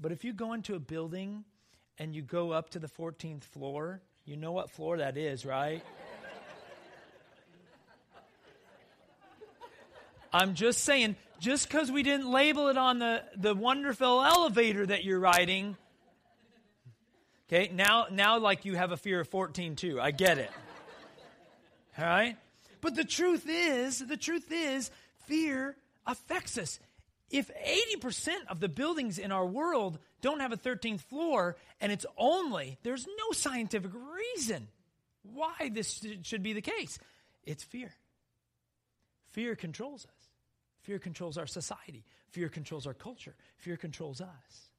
but 0.00 0.12
if 0.12 0.24
you 0.24 0.32
go 0.32 0.52
into 0.54 0.74
a 0.74 0.80
building 0.80 1.44
and 1.98 2.14
you 2.14 2.22
go 2.22 2.52
up 2.52 2.70
to 2.70 2.78
the 2.78 2.88
14th 2.88 3.44
floor, 3.44 4.00
you 4.24 4.36
know 4.36 4.52
what 4.52 4.70
floor 4.70 4.98
that 4.98 5.16
is, 5.16 5.44
right? 5.44 5.82
I'm 10.32 10.54
just 10.54 10.84
saying, 10.84 11.16
just 11.40 11.68
because 11.68 11.90
we 11.90 12.02
didn't 12.02 12.30
label 12.30 12.68
it 12.68 12.76
on 12.76 12.98
the, 12.98 13.22
the 13.36 13.54
wonderful 13.54 14.22
elevator 14.22 14.84
that 14.84 15.04
you're 15.04 15.20
riding, 15.20 15.76
okay, 17.48 17.70
now, 17.72 18.06
now 18.10 18.38
like 18.38 18.64
you 18.64 18.74
have 18.74 18.92
a 18.92 18.96
fear 18.96 19.20
of 19.20 19.28
14 19.28 19.76
too. 19.76 20.00
I 20.00 20.10
get 20.10 20.38
it. 20.38 20.50
All 21.98 22.04
right? 22.04 22.36
But 22.80 22.94
the 22.94 23.04
truth 23.04 23.46
is, 23.48 23.98
the 23.98 24.16
truth 24.16 24.50
is, 24.50 24.90
fear 25.26 25.76
affects 26.06 26.58
us. 26.58 26.78
If 27.30 27.50
80% 28.00 28.30
of 28.48 28.60
the 28.60 28.68
buildings 28.68 29.18
in 29.18 29.32
our 29.32 29.46
world 29.46 29.98
don't 30.20 30.40
have 30.40 30.52
a 30.52 30.56
13th 30.56 31.00
floor, 31.00 31.56
and 31.80 31.90
it's 31.90 32.06
only, 32.16 32.78
there's 32.82 33.06
no 33.06 33.32
scientific 33.32 33.90
reason 33.92 34.68
why 35.22 35.70
this 35.72 36.04
should 36.22 36.42
be 36.42 36.52
the 36.52 36.60
case. 36.60 36.98
It's 37.44 37.64
fear. 37.64 37.92
Fear 39.30 39.56
controls 39.56 40.04
us. 40.04 40.28
Fear 40.82 41.00
controls 41.00 41.36
our 41.36 41.46
society. 41.46 42.04
Fear 42.30 42.48
controls 42.48 42.86
our 42.86 42.94
culture. 42.94 43.34
Fear 43.58 43.76
controls 43.76 44.20
us. 44.20 44.70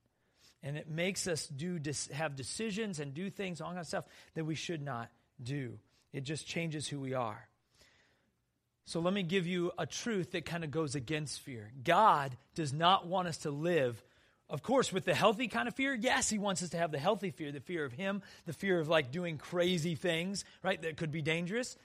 And 0.63 0.77
it 0.77 0.89
makes 0.89 1.27
us 1.27 1.47
do 1.47 1.79
have 2.13 2.35
decisions 2.35 2.99
and 2.99 3.13
do 3.13 3.29
things, 3.29 3.59
all 3.59 3.73
that 3.73 3.87
stuff 3.87 4.05
that 4.35 4.45
we 4.45 4.55
should 4.55 4.81
not 4.81 5.09
do. 5.41 5.77
It 6.17 6.23
just 6.23 6.47
changes 6.47 6.87
who 6.87 6.99
we 6.99 7.13
are. 7.13 7.47
So 8.85 8.99
let 8.99 9.13
me 9.13 9.21
give 9.21 9.45
you 9.45 9.71
a 9.77 9.85
truth 9.85 10.31
that 10.31 10.45
kind 10.45 10.63
of 10.63 10.71
goes 10.71 10.95
against 10.95 11.41
fear. 11.41 11.71
God 11.83 12.35
does 12.55 12.73
not 12.73 13.05
want 13.05 13.27
us 13.27 13.37
to 13.39 13.51
live, 13.51 14.03
of 14.49 14.63
course, 14.63 14.91
with 14.91 15.05
the 15.05 15.13
healthy 15.13 15.47
kind 15.47 15.67
of 15.67 15.75
fear. 15.75 15.93
Yes, 15.93 16.27
He 16.27 16.39
wants 16.39 16.63
us 16.63 16.69
to 16.69 16.77
have 16.77 16.91
the 16.91 16.97
healthy 16.97 17.29
fear, 17.29 17.51
the 17.51 17.59
fear 17.59 17.85
of 17.85 17.93
Him, 17.93 18.23
the 18.47 18.53
fear 18.53 18.79
of 18.79 18.87
like 18.87 19.11
doing 19.11 19.37
crazy 19.37 19.93
things, 19.93 20.43
right, 20.63 20.81
that 20.81 20.97
could 20.97 21.11
be 21.11 21.21
dangerous. 21.21 21.77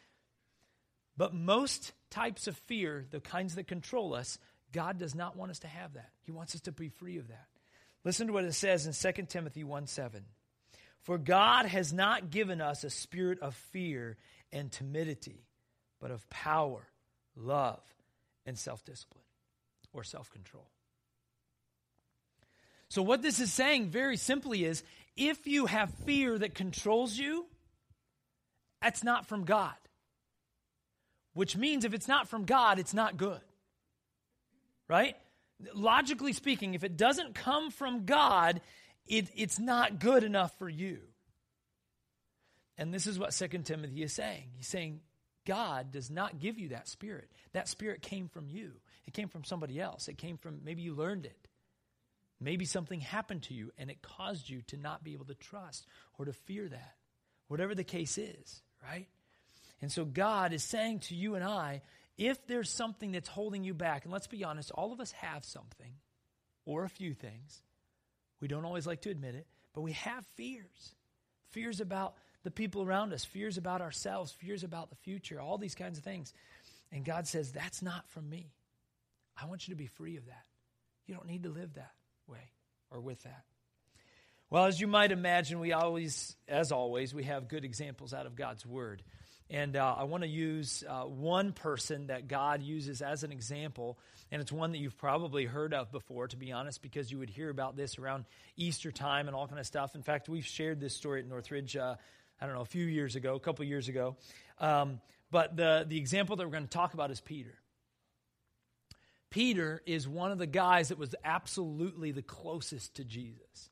But 1.14 1.34
most 1.34 1.92
types 2.08 2.46
of 2.46 2.56
fear, 2.56 3.04
the 3.10 3.20
kinds 3.20 3.56
that 3.56 3.66
control 3.66 4.14
us, 4.14 4.38
God 4.72 4.96
does 4.96 5.14
not 5.14 5.36
want 5.36 5.50
us 5.50 5.58
to 5.58 5.68
have 5.68 5.92
that. 5.92 6.08
He 6.22 6.32
wants 6.32 6.54
us 6.54 6.62
to 6.62 6.72
be 6.72 6.88
free 6.88 7.18
of 7.18 7.28
that. 7.28 7.48
Listen 8.02 8.28
to 8.28 8.32
what 8.32 8.44
it 8.44 8.54
says 8.54 8.86
in 8.86 9.12
2 9.12 9.24
Timothy 9.24 9.62
1 9.62 9.88
7. 9.88 10.24
For 11.02 11.18
God 11.18 11.66
has 11.66 11.92
not 11.92 12.30
given 12.30 12.60
us 12.60 12.84
a 12.84 12.90
spirit 12.90 13.40
of 13.40 13.54
fear 13.54 14.16
and 14.52 14.70
timidity, 14.70 15.46
but 16.00 16.10
of 16.10 16.28
power, 16.30 16.88
love, 17.36 17.82
and 18.46 18.58
self 18.58 18.84
discipline 18.84 19.24
or 19.92 20.04
self 20.04 20.30
control. 20.30 20.68
So, 22.88 23.02
what 23.02 23.22
this 23.22 23.40
is 23.40 23.52
saying 23.52 23.88
very 23.88 24.16
simply 24.16 24.64
is 24.64 24.84
if 25.16 25.46
you 25.46 25.66
have 25.66 25.90
fear 26.04 26.38
that 26.38 26.54
controls 26.54 27.16
you, 27.16 27.46
that's 28.80 29.02
not 29.02 29.26
from 29.26 29.44
God. 29.44 29.74
Which 31.34 31.56
means 31.56 31.84
if 31.84 31.94
it's 31.94 32.08
not 32.08 32.28
from 32.28 32.44
God, 32.44 32.78
it's 32.78 32.94
not 32.94 33.16
good. 33.16 33.40
Right? 34.88 35.16
Logically 35.74 36.32
speaking, 36.32 36.74
if 36.74 36.84
it 36.84 36.96
doesn't 36.96 37.34
come 37.34 37.70
from 37.70 38.04
God, 38.04 38.60
it, 39.06 39.28
it's 39.34 39.58
not 39.58 39.98
good 39.98 40.24
enough 40.24 40.56
for 40.58 40.68
you. 40.68 40.98
And 42.78 42.92
this 42.92 43.06
is 43.06 43.18
what 43.18 43.34
Second 43.34 43.64
Timothy 43.64 44.02
is 44.02 44.12
saying. 44.12 44.44
He's 44.56 44.68
saying, 44.68 45.00
God 45.46 45.92
does 45.92 46.10
not 46.10 46.38
give 46.38 46.58
you 46.58 46.68
that 46.68 46.88
spirit. 46.88 47.30
That 47.52 47.68
spirit 47.68 48.02
came 48.02 48.28
from 48.28 48.48
you, 48.48 48.72
it 49.06 49.14
came 49.14 49.28
from 49.28 49.44
somebody 49.44 49.80
else. 49.80 50.08
It 50.08 50.18
came 50.18 50.36
from 50.36 50.60
maybe 50.64 50.82
you 50.82 50.94
learned 50.94 51.26
it. 51.26 51.48
Maybe 52.40 52.64
something 52.64 53.00
happened 53.00 53.42
to 53.44 53.54
you 53.54 53.70
and 53.78 53.88
it 53.88 54.02
caused 54.02 54.48
you 54.48 54.62
to 54.62 54.76
not 54.76 55.04
be 55.04 55.12
able 55.12 55.26
to 55.26 55.34
trust 55.34 55.86
or 56.18 56.24
to 56.24 56.32
fear 56.32 56.68
that. 56.68 56.94
Whatever 57.46 57.74
the 57.74 57.84
case 57.84 58.18
is, 58.18 58.62
right? 58.82 59.06
And 59.80 59.92
so 59.92 60.04
God 60.04 60.52
is 60.52 60.64
saying 60.64 61.00
to 61.00 61.14
you 61.14 61.36
and 61.36 61.44
I, 61.44 61.82
if 62.18 62.44
there's 62.46 62.70
something 62.70 63.12
that's 63.12 63.28
holding 63.28 63.64
you 63.64 63.74
back, 63.74 64.04
and 64.04 64.12
let's 64.12 64.26
be 64.26 64.44
honest, 64.44 64.70
all 64.72 64.92
of 64.92 65.00
us 65.00 65.12
have 65.12 65.44
something 65.44 65.94
or 66.64 66.84
a 66.84 66.88
few 66.88 67.14
things. 67.14 67.62
We 68.42 68.48
don't 68.48 68.64
always 68.64 68.88
like 68.88 69.02
to 69.02 69.10
admit 69.10 69.36
it, 69.36 69.46
but 69.72 69.82
we 69.82 69.92
have 69.92 70.26
fears. 70.34 70.94
Fears 71.52 71.80
about 71.80 72.14
the 72.42 72.50
people 72.50 72.82
around 72.82 73.12
us, 73.12 73.24
fears 73.24 73.56
about 73.56 73.80
ourselves, 73.80 74.32
fears 74.32 74.64
about 74.64 74.90
the 74.90 74.96
future, 74.96 75.40
all 75.40 75.58
these 75.58 75.76
kinds 75.76 75.96
of 75.96 76.02
things. 76.02 76.34
And 76.90 77.04
God 77.04 77.28
says, 77.28 77.52
That's 77.52 77.82
not 77.82 78.08
from 78.10 78.28
me. 78.28 78.52
I 79.40 79.46
want 79.46 79.68
you 79.68 79.74
to 79.74 79.78
be 79.78 79.86
free 79.86 80.16
of 80.16 80.26
that. 80.26 80.44
You 81.06 81.14
don't 81.14 81.28
need 81.28 81.44
to 81.44 81.50
live 81.50 81.74
that 81.74 81.92
way 82.26 82.50
or 82.90 83.00
with 83.00 83.22
that. 83.22 83.44
Well, 84.50 84.66
as 84.66 84.80
you 84.80 84.88
might 84.88 85.12
imagine, 85.12 85.60
we 85.60 85.72
always, 85.72 86.36
as 86.48 86.72
always, 86.72 87.14
we 87.14 87.24
have 87.24 87.48
good 87.48 87.64
examples 87.64 88.12
out 88.12 88.26
of 88.26 88.34
God's 88.34 88.66
Word. 88.66 89.02
And 89.52 89.76
uh, 89.76 89.96
I 89.98 90.04
want 90.04 90.22
to 90.22 90.28
use 90.28 90.82
uh, 90.88 91.02
one 91.02 91.52
person 91.52 92.06
that 92.06 92.26
God 92.26 92.62
uses 92.62 93.02
as 93.02 93.22
an 93.22 93.32
example, 93.32 93.98
and 94.30 94.40
it's 94.40 94.50
one 94.50 94.72
that 94.72 94.78
you've 94.78 94.96
probably 94.96 95.44
heard 95.44 95.74
of 95.74 95.92
before, 95.92 96.26
to 96.28 96.38
be 96.38 96.52
honest, 96.52 96.80
because 96.80 97.12
you 97.12 97.18
would 97.18 97.28
hear 97.28 97.50
about 97.50 97.76
this 97.76 97.98
around 97.98 98.24
Easter 98.56 98.90
time 98.90 99.28
and 99.28 99.36
all 99.36 99.46
kind 99.46 99.60
of 99.60 99.66
stuff. 99.66 99.94
In 99.94 100.02
fact, 100.02 100.26
we've 100.26 100.46
shared 100.46 100.80
this 100.80 100.96
story 100.96 101.20
at 101.20 101.28
Northridge, 101.28 101.76
uh, 101.76 101.96
I 102.40 102.46
don't 102.46 102.54
know, 102.54 102.62
a 102.62 102.64
few 102.64 102.86
years 102.86 103.14
ago, 103.14 103.34
a 103.34 103.40
couple 103.40 103.62
years 103.66 103.88
ago. 103.88 104.16
Um, 104.58 105.02
but 105.30 105.54
the, 105.54 105.84
the 105.86 105.98
example 105.98 106.36
that 106.36 106.46
we're 106.46 106.52
going 106.52 106.64
to 106.64 106.70
talk 106.70 106.94
about 106.94 107.10
is 107.10 107.20
Peter. 107.20 107.58
Peter 109.28 109.82
is 109.84 110.08
one 110.08 110.32
of 110.32 110.38
the 110.38 110.46
guys 110.46 110.88
that 110.88 110.98
was 110.98 111.14
absolutely 111.24 112.10
the 112.10 112.22
closest 112.22 112.94
to 112.94 113.04
Jesus 113.04 113.68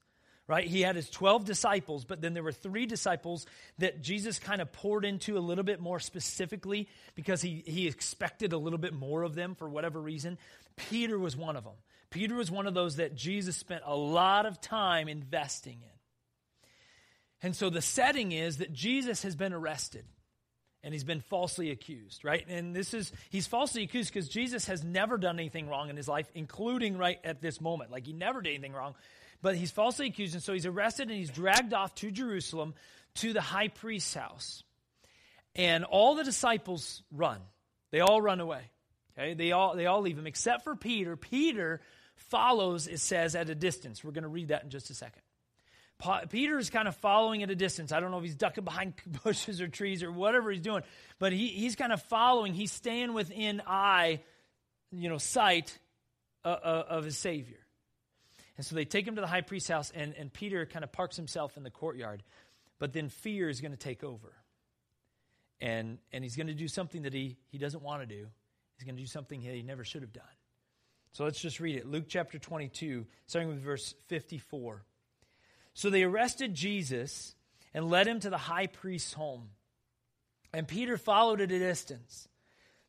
right? 0.50 0.66
He 0.66 0.80
had 0.80 0.96
his 0.96 1.08
12 1.08 1.44
disciples, 1.44 2.04
but 2.04 2.20
then 2.20 2.34
there 2.34 2.42
were 2.42 2.50
three 2.50 2.84
disciples 2.84 3.46
that 3.78 4.02
Jesus 4.02 4.40
kind 4.40 4.60
of 4.60 4.72
poured 4.72 5.04
into 5.04 5.38
a 5.38 5.40
little 5.40 5.62
bit 5.62 5.78
more 5.78 6.00
specifically 6.00 6.88
because 7.14 7.40
he, 7.40 7.62
he 7.64 7.86
expected 7.86 8.52
a 8.52 8.58
little 8.58 8.80
bit 8.80 8.92
more 8.92 9.22
of 9.22 9.36
them 9.36 9.54
for 9.54 9.68
whatever 9.68 10.00
reason. 10.00 10.38
Peter 10.74 11.16
was 11.20 11.36
one 11.36 11.56
of 11.56 11.62
them. 11.62 11.74
Peter 12.10 12.34
was 12.34 12.50
one 12.50 12.66
of 12.66 12.74
those 12.74 12.96
that 12.96 13.14
Jesus 13.14 13.56
spent 13.56 13.82
a 13.86 13.94
lot 13.94 14.44
of 14.44 14.60
time 14.60 15.06
investing 15.06 15.78
in. 15.82 15.98
And 17.42 17.54
so 17.54 17.70
the 17.70 17.80
setting 17.80 18.32
is 18.32 18.56
that 18.56 18.72
Jesus 18.72 19.22
has 19.22 19.36
been 19.36 19.52
arrested 19.52 20.04
and 20.82 20.92
he's 20.92 21.04
been 21.04 21.20
falsely 21.20 21.70
accused, 21.70 22.24
right? 22.24 22.44
And 22.48 22.74
this 22.74 22.92
is, 22.92 23.12
he's 23.30 23.46
falsely 23.46 23.84
accused 23.84 24.12
because 24.12 24.28
Jesus 24.28 24.66
has 24.66 24.82
never 24.82 25.16
done 25.16 25.38
anything 25.38 25.68
wrong 25.68 25.90
in 25.90 25.96
his 25.96 26.08
life, 26.08 26.28
including 26.34 26.98
right 26.98 27.20
at 27.22 27.40
this 27.40 27.60
moment. 27.60 27.92
Like 27.92 28.04
he 28.04 28.12
never 28.12 28.42
did 28.42 28.50
anything 28.54 28.72
wrong. 28.72 28.96
But 29.42 29.56
he's 29.56 29.70
falsely 29.70 30.06
accused, 30.06 30.34
and 30.34 30.42
so 30.42 30.52
he's 30.52 30.66
arrested 30.66 31.08
and 31.08 31.18
he's 31.18 31.30
dragged 31.30 31.72
off 31.72 31.94
to 31.96 32.10
Jerusalem 32.10 32.74
to 33.16 33.32
the 33.32 33.40
high 33.40 33.68
priest's 33.68 34.14
house. 34.14 34.62
And 35.56 35.84
all 35.84 36.14
the 36.14 36.24
disciples 36.24 37.02
run. 37.10 37.40
They 37.90 38.00
all 38.00 38.20
run 38.20 38.40
away. 38.40 38.62
Okay? 39.18 39.34
They 39.34 39.52
all 39.52 39.74
they 39.74 39.86
all 39.86 40.00
leave 40.00 40.18
him 40.18 40.26
except 40.26 40.64
for 40.64 40.76
Peter. 40.76 41.16
Peter 41.16 41.80
follows, 42.14 42.86
it 42.86 43.00
says, 43.00 43.34
at 43.34 43.48
a 43.50 43.54
distance. 43.54 44.04
We're 44.04 44.12
going 44.12 44.22
to 44.22 44.28
read 44.28 44.48
that 44.48 44.62
in 44.62 44.70
just 44.70 44.90
a 44.90 44.94
second. 44.94 45.22
Peter 46.30 46.58
is 46.58 46.70
kind 46.70 46.88
of 46.88 46.96
following 46.96 47.42
at 47.42 47.50
a 47.50 47.54
distance. 47.54 47.92
I 47.92 48.00
don't 48.00 48.10
know 48.10 48.18
if 48.18 48.24
he's 48.24 48.34
ducking 48.34 48.64
behind 48.64 48.94
bushes 49.24 49.60
or 49.60 49.68
trees 49.68 50.02
or 50.02 50.10
whatever 50.10 50.50
he's 50.50 50.62
doing, 50.62 50.82
but 51.18 51.32
he, 51.32 51.48
he's 51.48 51.76
kind 51.76 51.92
of 51.92 52.02
following. 52.04 52.54
He's 52.54 52.72
staying 52.72 53.12
within 53.12 53.60
eye, 53.66 54.20
you 54.92 55.08
know, 55.08 55.18
sight 55.18 55.78
uh, 56.44 56.48
uh, 56.48 56.84
of 56.88 57.04
his 57.04 57.18
Savior. 57.18 57.59
And 58.60 58.66
so 58.66 58.74
they 58.74 58.84
take 58.84 59.08
him 59.08 59.14
to 59.14 59.22
the 59.22 59.26
high 59.26 59.40
priest's 59.40 59.70
house, 59.70 59.90
and, 59.94 60.14
and 60.18 60.30
Peter 60.30 60.66
kind 60.66 60.84
of 60.84 60.92
parks 60.92 61.16
himself 61.16 61.56
in 61.56 61.62
the 61.62 61.70
courtyard. 61.70 62.22
But 62.78 62.92
then 62.92 63.08
fear 63.08 63.48
is 63.48 63.62
going 63.62 63.70
to 63.72 63.78
take 63.78 64.04
over. 64.04 64.34
And, 65.62 65.96
and 66.12 66.22
he's 66.22 66.36
going 66.36 66.48
to 66.48 66.52
do 66.52 66.68
something 66.68 67.04
that 67.04 67.14
he, 67.14 67.38
he 67.48 67.56
doesn't 67.56 67.82
want 67.82 68.02
to 68.02 68.06
do. 68.06 68.26
He's 68.76 68.84
going 68.84 68.96
to 68.96 69.02
do 69.02 69.06
something 69.06 69.40
he 69.40 69.62
never 69.62 69.82
should 69.82 70.02
have 70.02 70.12
done. 70.12 70.24
So 71.12 71.24
let's 71.24 71.40
just 71.40 71.58
read 71.58 71.76
it. 71.76 71.86
Luke 71.86 72.04
chapter 72.06 72.38
22, 72.38 73.06
starting 73.24 73.48
with 73.48 73.62
verse 73.62 73.94
54. 74.08 74.84
So 75.72 75.88
they 75.88 76.02
arrested 76.02 76.52
Jesus 76.54 77.34
and 77.72 77.88
led 77.88 78.06
him 78.06 78.20
to 78.20 78.28
the 78.28 78.36
high 78.36 78.66
priest's 78.66 79.14
home. 79.14 79.48
And 80.52 80.68
Peter 80.68 80.98
followed 80.98 81.40
at 81.40 81.50
a 81.50 81.58
distance. 81.58 82.28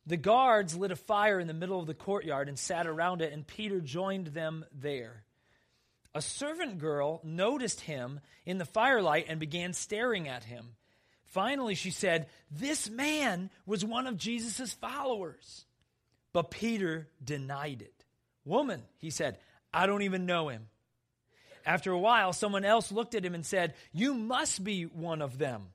The 0.04 0.18
guards 0.18 0.76
lit 0.76 0.90
a 0.90 0.96
fire 0.96 1.40
in 1.40 1.46
the 1.46 1.54
middle 1.54 1.80
of 1.80 1.86
the 1.86 1.94
courtyard 1.94 2.50
and 2.50 2.58
sat 2.58 2.86
around 2.86 3.22
it, 3.22 3.32
and 3.32 3.46
Peter 3.46 3.80
joined 3.80 4.26
them 4.26 4.66
there 4.70 5.24
a 6.14 6.22
servant 6.22 6.78
girl 6.78 7.20
noticed 7.24 7.80
him 7.80 8.20
in 8.44 8.58
the 8.58 8.64
firelight 8.64 9.26
and 9.28 9.40
began 9.40 9.72
staring 9.72 10.28
at 10.28 10.44
him. 10.44 10.76
Finally, 11.26 11.74
she 11.74 11.90
said, 11.90 12.26
This 12.50 12.90
man 12.90 13.50
was 13.64 13.84
one 13.84 14.06
of 14.06 14.18
Jesus' 14.18 14.74
followers. 14.74 15.64
But 16.32 16.50
Peter 16.50 17.08
denied 17.22 17.82
it. 17.82 18.04
Woman, 18.44 18.82
he 18.98 19.10
said, 19.10 19.38
I 19.72 19.86
don't 19.86 20.02
even 20.02 20.26
know 20.26 20.48
him. 20.48 20.68
After 21.64 21.92
a 21.92 21.98
while, 21.98 22.32
someone 22.32 22.64
else 22.64 22.90
looked 22.90 23.14
at 23.14 23.24
him 23.24 23.34
and 23.34 23.46
said, 23.46 23.74
You 23.92 24.14
must 24.14 24.62
be 24.62 24.84
one 24.84 25.22
of 25.22 25.38
them. 25.38 25.68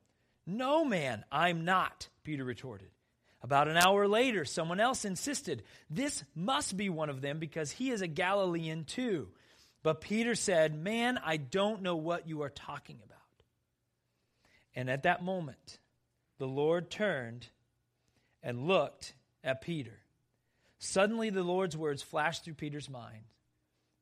No, 0.45 0.85
man, 0.85 1.23
I'm 1.31 1.65
not, 1.65 2.07
Peter 2.23 2.43
retorted. 2.43 2.89
About 3.41 3.67
an 3.67 3.77
hour 3.77 4.07
later, 4.07 4.45
someone 4.45 4.79
else 4.79 5.05
insisted, 5.05 5.63
This 5.89 6.23
must 6.35 6.75
be 6.75 6.89
one 6.89 7.09
of 7.09 7.21
them 7.21 7.39
because 7.39 7.71
he 7.71 7.91
is 7.91 8.01
a 8.01 8.07
Galilean 8.07 8.83
too. 8.83 9.29
But 9.87 10.01
Peter 10.01 10.35
said, 10.35 10.77
Man, 10.77 11.17
I 11.23 11.37
don't 11.37 11.81
know 11.81 11.95
what 11.95 12.27
you 12.27 12.41
are 12.41 12.49
talking 12.49 12.99
about. 13.05 13.21
And 14.75 14.89
at 14.89 15.03
that 15.03 15.23
moment, 15.23 15.79
the 16.39 16.45
Lord 16.45 16.89
turned 16.89 17.47
and 18.43 18.67
looked 18.67 19.13
at 19.45 19.61
Peter. 19.61 19.97
Suddenly, 20.77 21.29
the 21.29 21.41
Lord's 21.41 21.77
words 21.77 22.03
flashed 22.03 22.43
through 22.43 22.55
Peter's 22.55 22.89
mind 22.89 23.23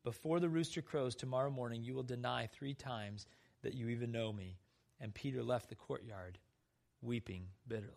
Before 0.04 0.40
the 0.40 0.50
rooster 0.50 0.82
crows 0.82 1.14
tomorrow 1.14 1.52
morning, 1.52 1.84
you 1.84 1.94
will 1.94 2.02
deny 2.02 2.48
three 2.48 2.74
times 2.74 3.28
that 3.62 3.76
you 3.76 3.90
even 3.90 4.12
know 4.12 4.34
me. 4.34 4.58
And 5.00 5.14
Peter 5.14 5.44
left 5.44 5.70
the 5.70 5.76
courtyard, 5.76 6.40
weeping 7.04 7.50
bitterly. 7.68 7.92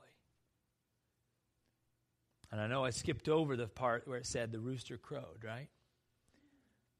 And 2.52 2.60
I 2.60 2.66
know 2.66 2.84
I 2.84 2.90
skipped 2.90 3.30
over 3.30 3.56
the 3.56 3.66
part 3.66 4.06
where 4.06 4.18
it 4.18 4.26
said 4.26 4.52
the 4.52 4.60
rooster 4.60 4.98
crowed, 4.98 5.42
right? 5.42 5.70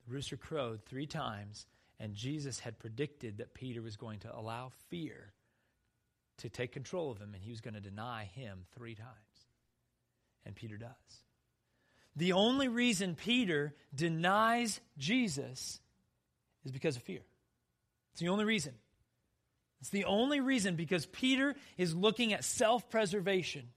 Rooster 0.09 0.37
crowed 0.37 0.85
three 0.85 1.07
times, 1.07 1.67
and 2.01 2.15
Jesus 2.15 2.61
had 2.61 2.79
predicted 2.79 3.39
that 3.39 3.55
Peter 3.55 3.83
was 3.83 3.97
going 3.97 4.21
to 4.21 4.37
allow 4.37 4.73
fear 4.89 5.33
to 6.39 6.49
take 6.49 6.73
control 6.73 7.11
of 7.11 7.19
him, 7.19 7.35
and 7.35 7.43
he 7.43 7.51
was 7.51 7.61
going 7.61 7.75
to 7.75 7.81
deny 7.81 8.25
him 8.25 8.65
three 8.75 8.95
times. 8.95 9.09
And 10.47 10.55
Peter 10.55 10.77
does. 10.77 10.91
The 12.17 12.33
only 12.33 12.69
reason 12.69 13.15
Peter 13.15 13.75
denies 13.95 14.81
Jesus 14.97 15.81
is 16.65 16.73
because 16.73 16.97
of 16.97 17.03
fear. 17.03 17.21
It's 18.13 18.21
the 18.21 18.29
only 18.29 18.45
reason. 18.45 18.75
It's 19.81 19.91
the 19.91 20.05
only 20.05 20.41
reason 20.41 20.75
because 20.75 21.07
Peter 21.07 21.55
is 21.77 21.95
looking 21.95 22.33
at 22.33 22.45
self 22.45 22.91
preservation. 22.91 23.69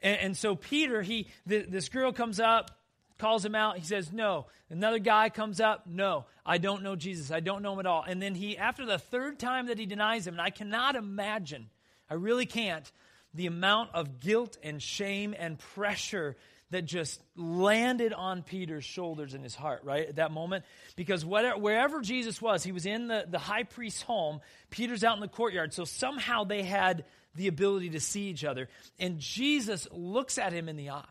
And, 0.00 0.20
and, 0.20 0.36
so 0.36 0.54
Peter, 0.54 1.02
he 1.02 1.28
th- 1.48 1.66
this 1.68 1.88
girl 1.88 2.12
comes 2.12 2.38
up, 2.38 2.70
calls 3.18 3.44
him 3.44 3.54
out. 3.54 3.78
He 3.78 3.84
says, 3.84 4.12
No. 4.12 4.46
Another 4.70 4.98
guy 4.98 5.28
comes 5.28 5.60
up, 5.60 5.86
No, 5.86 6.26
I 6.44 6.58
don't 6.58 6.82
know 6.82 6.96
Jesus. 6.96 7.30
I 7.30 7.40
don't 7.40 7.62
know 7.62 7.74
him 7.74 7.80
at 7.80 7.86
all. 7.86 8.04
And 8.06 8.20
then 8.20 8.34
he, 8.34 8.56
after 8.56 8.86
the 8.86 8.98
third 8.98 9.38
time 9.38 9.66
that 9.66 9.78
he 9.78 9.86
denies 9.86 10.26
him, 10.26 10.34
and 10.34 10.40
I 10.40 10.50
cannot 10.50 10.96
imagine, 10.96 11.68
I 12.10 12.14
really 12.14 12.46
can't, 12.46 12.90
the 13.34 13.46
amount 13.46 13.90
of 13.94 14.20
guilt 14.20 14.58
and 14.62 14.82
shame 14.82 15.34
and 15.38 15.58
pressure 15.58 16.36
that 16.72 16.86
just 16.86 17.22
landed 17.36 18.12
on 18.12 18.42
Peter's 18.42 18.84
shoulders 18.84 19.34
and 19.34 19.44
his 19.44 19.54
heart, 19.54 19.82
right, 19.84 20.08
at 20.08 20.16
that 20.16 20.32
moment. 20.32 20.64
Because 20.96 21.24
whatever, 21.24 21.58
wherever 21.58 22.00
Jesus 22.00 22.40
was, 22.40 22.64
he 22.64 22.72
was 22.72 22.86
in 22.86 23.08
the, 23.08 23.26
the 23.28 23.38
high 23.38 23.62
priest's 23.62 24.02
home, 24.02 24.40
Peter's 24.70 25.04
out 25.04 25.14
in 25.14 25.20
the 25.20 25.28
courtyard. 25.28 25.74
So 25.74 25.84
somehow 25.84 26.44
they 26.44 26.62
had 26.62 27.04
the 27.34 27.48
ability 27.48 27.90
to 27.90 28.00
see 28.00 28.22
each 28.22 28.44
other. 28.44 28.68
And 28.98 29.18
Jesus 29.18 29.86
looks 29.92 30.38
at 30.38 30.52
him 30.52 30.68
in 30.68 30.76
the 30.76 30.90
eyes. 30.90 31.04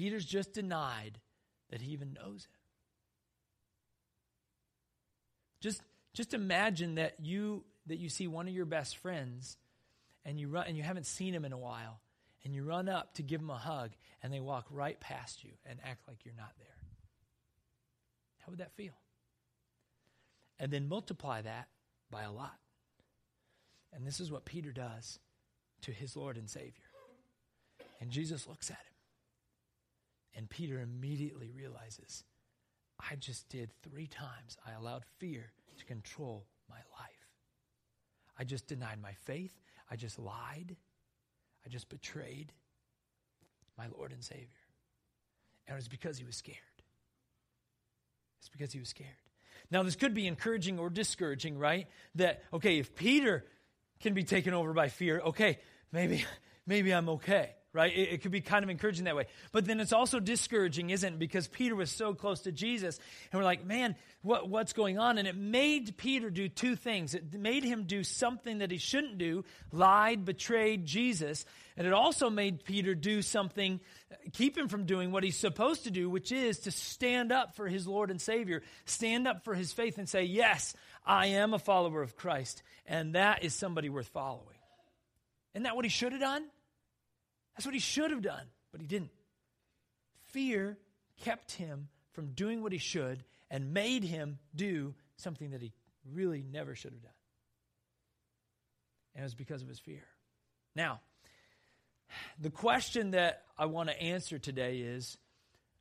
Peter's 0.00 0.24
just 0.24 0.54
denied 0.54 1.18
that 1.68 1.82
he 1.82 1.92
even 1.92 2.14
knows 2.14 2.46
him. 2.46 2.58
Just, 5.60 5.82
just 6.14 6.32
imagine 6.32 6.94
that 6.94 7.16
you, 7.20 7.64
that 7.84 7.98
you 7.98 8.08
see 8.08 8.26
one 8.26 8.48
of 8.48 8.54
your 8.54 8.64
best 8.64 8.96
friends 8.96 9.58
and 10.24 10.40
you, 10.40 10.48
run, 10.48 10.64
and 10.68 10.74
you 10.74 10.82
haven't 10.82 11.04
seen 11.04 11.34
him 11.34 11.44
in 11.44 11.52
a 11.52 11.58
while 11.58 12.00
and 12.46 12.54
you 12.54 12.64
run 12.64 12.88
up 12.88 13.12
to 13.16 13.22
give 13.22 13.42
him 13.42 13.50
a 13.50 13.58
hug, 13.58 13.90
and 14.22 14.32
they 14.32 14.40
walk 14.40 14.64
right 14.70 14.98
past 15.00 15.44
you 15.44 15.50
and 15.66 15.78
act 15.84 16.08
like 16.08 16.24
you're 16.24 16.32
not 16.34 16.54
there. 16.56 16.66
How 18.38 18.46
would 18.48 18.60
that 18.60 18.72
feel? 18.72 18.94
And 20.58 20.72
then 20.72 20.88
multiply 20.88 21.42
that 21.42 21.68
by 22.10 22.22
a 22.22 22.32
lot. 22.32 22.56
And 23.92 24.06
this 24.06 24.18
is 24.18 24.32
what 24.32 24.46
Peter 24.46 24.72
does 24.72 25.18
to 25.82 25.92
his 25.92 26.16
Lord 26.16 26.38
and 26.38 26.48
Savior. 26.48 26.88
And 28.00 28.10
Jesus 28.10 28.48
looks 28.48 28.70
at 28.70 28.78
him. 28.78 28.89
And 30.34 30.48
Peter 30.48 30.80
immediately 30.80 31.50
realizes, 31.50 32.24
I 32.98 33.16
just 33.16 33.48
did 33.48 33.72
three 33.82 34.06
times. 34.06 34.56
I 34.66 34.72
allowed 34.72 35.04
fear 35.18 35.52
to 35.78 35.84
control 35.84 36.46
my 36.68 36.76
life. 36.76 37.28
I 38.38 38.44
just 38.44 38.66
denied 38.66 39.00
my 39.02 39.12
faith. 39.24 39.52
I 39.90 39.96
just 39.96 40.18
lied. 40.18 40.76
I 41.64 41.68
just 41.68 41.88
betrayed 41.88 42.52
my 43.76 43.86
Lord 43.96 44.12
and 44.12 44.22
Savior. 44.22 44.46
And 45.66 45.74
it 45.74 45.78
was 45.78 45.88
because 45.88 46.18
he 46.18 46.24
was 46.24 46.36
scared. 46.36 46.56
It's 48.40 48.48
because 48.48 48.72
he 48.72 48.78
was 48.78 48.88
scared. 48.88 49.08
Now, 49.70 49.82
this 49.82 49.96
could 49.96 50.14
be 50.14 50.26
encouraging 50.26 50.78
or 50.78 50.90
discouraging, 50.90 51.58
right? 51.58 51.86
That, 52.14 52.42
okay, 52.52 52.78
if 52.78 52.94
Peter 52.94 53.44
can 54.00 54.14
be 54.14 54.24
taken 54.24 54.54
over 54.54 54.72
by 54.72 54.88
fear, 54.88 55.20
okay, 55.20 55.58
maybe, 55.92 56.24
maybe 56.66 56.92
I'm 56.92 57.08
okay 57.10 57.50
right? 57.72 57.92
It, 57.92 58.12
it, 58.12 58.22
could 58.22 58.32
be 58.32 58.40
kind 58.40 58.64
of 58.64 58.70
encouraging 58.70 59.04
that 59.04 59.14
way. 59.14 59.26
But 59.52 59.64
then 59.64 59.80
it's 59.80 59.92
also 59.92 60.18
discouraging, 60.18 60.90
isn't 60.90 61.14
it? 61.14 61.18
Because 61.18 61.46
Peter 61.46 61.76
was 61.76 61.90
so 61.90 62.14
close 62.14 62.40
to 62.40 62.52
Jesus, 62.52 62.98
and 63.30 63.38
we're 63.38 63.44
like, 63.44 63.64
man, 63.64 63.94
what, 64.22 64.48
what's 64.48 64.72
going 64.72 64.98
on? 64.98 65.18
And 65.18 65.28
it 65.28 65.36
made 65.36 65.96
Peter 65.96 66.30
do 66.30 66.48
two 66.48 66.76
things. 66.76 67.14
It 67.14 67.32
made 67.32 67.62
him 67.62 67.84
do 67.84 68.02
something 68.02 68.58
that 68.58 68.70
he 68.70 68.78
shouldn't 68.78 69.18
do, 69.18 69.44
lied, 69.72 70.24
betrayed 70.24 70.84
Jesus. 70.84 71.44
And 71.76 71.86
it 71.86 71.92
also 71.92 72.28
made 72.28 72.64
Peter 72.64 72.94
do 72.94 73.22
something, 73.22 73.80
keep 74.32 74.58
him 74.58 74.68
from 74.68 74.84
doing 74.84 75.12
what 75.12 75.22
he's 75.22 75.36
supposed 75.36 75.84
to 75.84 75.90
do, 75.90 76.10
which 76.10 76.32
is 76.32 76.60
to 76.60 76.70
stand 76.70 77.30
up 77.30 77.54
for 77.54 77.68
his 77.68 77.86
Lord 77.86 78.10
and 78.10 78.20
Savior, 78.20 78.62
stand 78.84 79.28
up 79.28 79.44
for 79.44 79.54
his 79.54 79.72
faith 79.72 79.96
and 79.96 80.08
say, 80.08 80.24
yes, 80.24 80.74
I 81.06 81.26
am 81.26 81.54
a 81.54 81.58
follower 81.58 82.02
of 82.02 82.16
Christ, 82.16 82.62
and 82.86 83.14
that 83.14 83.44
is 83.44 83.54
somebody 83.54 83.88
worth 83.88 84.08
following. 84.08 84.44
Isn't 85.54 85.62
that 85.62 85.76
what 85.76 85.84
he 85.84 85.88
should 85.88 86.12
have 86.12 86.20
done? 86.20 86.44
That's 87.54 87.66
what 87.66 87.74
he 87.74 87.80
should 87.80 88.10
have 88.10 88.22
done, 88.22 88.46
but 88.72 88.80
he 88.80 88.86
didn't. 88.86 89.10
Fear 90.28 90.78
kept 91.22 91.52
him 91.52 91.88
from 92.12 92.28
doing 92.32 92.62
what 92.62 92.72
he 92.72 92.78
should 92.78 93.24
and 93.50 93.74
made 93.74 94.04
him 94.04 94.38
do 94.54 94.94
something 95.16 95.50
that 95.50 95.60
he 95.60 95.72
really 96.12 96.42
never 96.42 96.74
should 96.74 96.92
have 96.92 97.02
done. 97.02 97.12
And 99.14 99.22
it 99.22 99.24
was 99.24 99.34
because 99.34 99.62
of 99.62 99.68
his 99.68 99.78
fear. 99.78 100.04
Now, 100.74 101.00
the 102.40 102.50
question 102.50 103.10
that 103.12 103.42
I 103.58 103.66
want 103.66 103.88
to 103.88 104.00
answer 104.00 104.38
today 104.38 104.78
is 104.78 105.18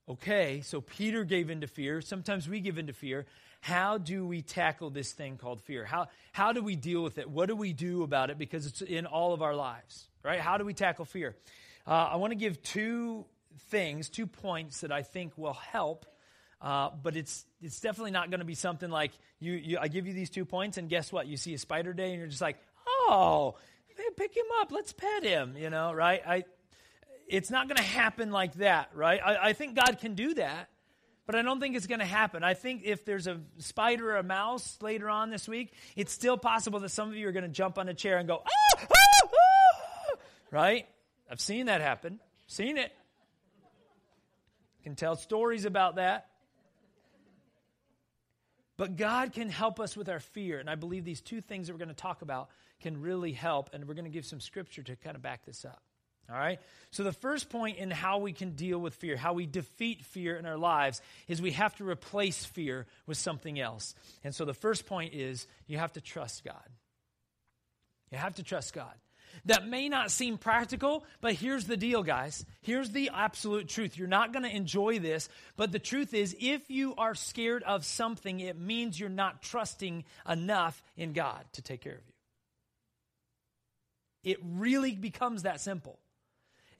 okay, 0.10 0.62
so 0.62 0.82
Peter 0.82 1.24
gave 1.24 1.50
into 1.50 1.68
fear. 1.68 2.02
Sometimes 2.02 2.50
we 2.50 2.60
give 2.60 2.78
into 2.78 2.94
fear. 2.94 3.26
How 3.62 3.98
do 3.98 4.26
we 4.26 4.42
tackle 4.42 4.90
this 4.90 5.12
thing 5.12 5.38
called 5.38 5.62
fear? 5.62 5.86
How, 5.86 6.08
how 6.32 6.54
do 6.54 6.64
we 6.64 6.76
deal 6.76 7.04
with 7.04 7.18
it? 7.18 7.30
What 7.30 7.48
do 7.48 7.56
we 7.56 7.74
do 7.74 8.04
about 8.04 8.30
it? 8.30 8.38
Because 8.38 8.66
it's 8.66 8.82
in 8.82 9.06
all 9.06 9.34
of 9.34 9.42
our 9.42 9.56
lives, 9.56 10.08
right? 10.24 10.40
How 10.40 10.58
do 10.58 10.66
we 10.66 10.74
tackle 10.74 11.06
fear? 11.06 11.36
Uh, 11.86 12.10
I 12.12 12.16
want 12.16 12.32
to 12.32 12.36
give 12.36 12.62
two 12.64 13.26
things, 13.70 14.10
two 14.10 14.28
points 14.28 14.82
that 14.82 14.92
I 14.92 15.04
think 15.04 15.38
will 15.38 15.54
help. 15.54 16.06
Uh, 16.62 16.90
but 17.02 17.16
it's 17.16 17.46
it's 17.62 17.80
definitely 17.80 18.12
not 18.12 18.30
going 18.30 18.42
to 18.42 18.46
be 18.46 18.56
something 18.56 18.90
like 18.90 19.12
you, 19.40 19.54
you. 19.54 19.78
I 19.80 19.88
give 19.88 20.08
you 20.08 20.14
these 20.14 20.30
two 20.30 20.44
points, 20.44 20.78
and 20.78 20.90
guess 20.90 21.10
what? 21.10 21.26
You 21.26 21.38
see 21.38 21.54
a 21.54 21.58
spider 21.58 21.94
day, 21.94 22.10
and 22.10 22.20
you're 22.20 22.28
just 22.28 22.42
like, 22.42 22.58
oh, 22.86 23.56
pick 24.18 24.36
him 24.36 24.46
up. 24.60 24.70
Let's 24.70 24.92
pet 24.92 25.24
him. 25.24 25.56
You 25.58 25.70
know, 25.70 25.94
right? 25.94 26.22
I. 26.28 26.44
It's 27.30 27.52
not 27.52 27.68
going 27.68 27.78
to 27.78 27.84
happen 27.84 28.32
like 28.32 28.56
that, 28.56 28.90
right? 28.96 29.22
I, 29.24 29.50
I 29.50 29.54
think 29.54 29.76
God 29.76 30.00
can 30.00 30.16
do 30.16 30.34
that, 30.34 30.70
but 31.28 31.36
I 31.36 31.44
don't 31.44 31.60
think 31.60 31.76
it's 31.76 31.86
going 31.86 32.00
to 32.00 32.06
happen. 32.06 32.44
I 32.44 32.56
think 32.56 32.82
if 32.84 33.06
there's 33.06 33.28
a 33.28 33.40
spider 33.60 34.14
or 34.14 34.18
a 34.18 34.24
mouse 34.24 34.80
later 34.82 35.08
on 35.12 35.30
this 35.30 35.48
week, 35.48 35.72
it's 35.96 36.12
still 36.12 36.38
possible 36.38 36.80
that 36.80 36.90
some 36.90 37.08
of 37.08 37.16
you 37.16 37.28
are 37.28 37.32
going 37.32 37.44
to 37.44 37.50
jump 37.50 37.78
on 37.78 37.88
a 37.88 37.94
chair 37.94 38.18
and 38.18 38.28
go, 38.28 38.42
ah, 38.44 38.80
ah, 38.82 38.88
ah, 39.24 40.16
right? 40.50 40.88
I've 41.30 41.40
seen 41.40 41.68
that 41.68 41.82
happen. 41.82 42.20
Seen 42.48 42.78
it. 42.78 42.92
Can 44.84 44.96
tell 44.96 45.16
stories 45.16 45.66
about 45.66 45.98
that. 45.98 46.30
But 48.76 48.96
God 48.96 49.34
can 49.34 49.50
help 49.50 49.80
us 49.80 49.96
with 49.96 50.10
our 50.10 50.20
fear. 50.20 50.58
And 50.58 50.68
I 50.68 50.74
believe 50.74 51.06
these 51.06 51.22
two 51.22 51.42
things 51.42 51.68
that 51.68 51.74
we're 51.74 51.80
going 51.80 51.90
to 51.90 51.94
talk 51.94 52.24
about 52.24 52.50
can 52.82 53.00
really 53.02 53.34
help. 53.34 53.70
And 53.72 53.88
we're 53.88 53.94
going 53.94 54.06
to 54.06 54.10
give 54.10 54.26
some 54.26 54.40
scripture 54.40 54.82
to 54.82 54.96
kind 54.96 55.16
of 55.16 55.22
back 55.22 55.46
this 55.46 55.64
up. 55.64 55.84
All 56.32 56.38
right? 56.38 56.60
So, 56.92 57.04
the 57.04 57.12
first 57.12 57.50
point 57.50 57.78
in 57.78 57.92
how 57.92 58.20
we 58.20 58.34
can 58.34 58.52
deal 58.52 58.80
with 58.80 58.96
fear, 58.96 59.18
how 59.18 59.34
we 59.34 59.46
defeat 59.46 60.06
fear 60.06 60.36
in 60.38 60.46
our 60.46 60.58
lives, 60.58 61.02
is 61.28 61.42
we 61.42 61.52
have 61.52 61.76
to 61.78 61.88
replace 61.88 62.46
fear 62.46 62.86
with 63.08 63.18
something 63.18 63.60
else. 63.60 63.96
And 64.24 64.34
so, 64.34 64.46
the 64.46 64.54
first 64.54 64.86
point 64.86 65.14
is 65.14 65.48
you 65.68 65.78
have 65.78 65.94
to 65.94 66.02
trust 66.02 66.44
God. 66.44 66.70
You 68.12 68.18
have 68.18 68.36
to 68.36 68.44
trust 68.44 68.74
God 68.74 68.94
that 69.46 69.68
may 69.68 69.90
not 69.90 70.12
seem 70.12 70.38
practical, 70.38 71.04
but 71.22 71.34
here's 71.34 71.66
the 71.66 71.78
deal, 71.78 72.04
guys. 72.04 72.46
Here's 72.62 72.92
the 72.92 73.12
absolute 73.14 73.68
truth. 73.68 73.98
You're 73.98 74.08
not 74.08 74.34
going 74.34 74.44
to 74.44 74.56
enjoy 74.56 75.00
this, 75.00 75.30
but 75.56 75.72
the 75.72 75.80
truth 75.80 76.14
is, 76.14 76.36
if 76.40 76.70
you 76.70 76.96
are 76.98 77.16
scared 77.16 77.64
of 77.64 77.86
something, 77.86 78.40
it 78.40 78.60
means 78.60 79.00
you're 79.00 79.10
not 79.10 79.42
trusting 79.42 80.04
enough 80.28 80.82
in 80.98 81.14
God 81.14 81.44
to 81.54 81.62
take 81.62 81.82
care 81.82 81.94
of 81.94 82.02
you. 82.06 82.14
It 84.32 84.40
really 84.44 84.96
becomes 84.96 85.44
that 85.44 85.62
simple. 85.62 86.00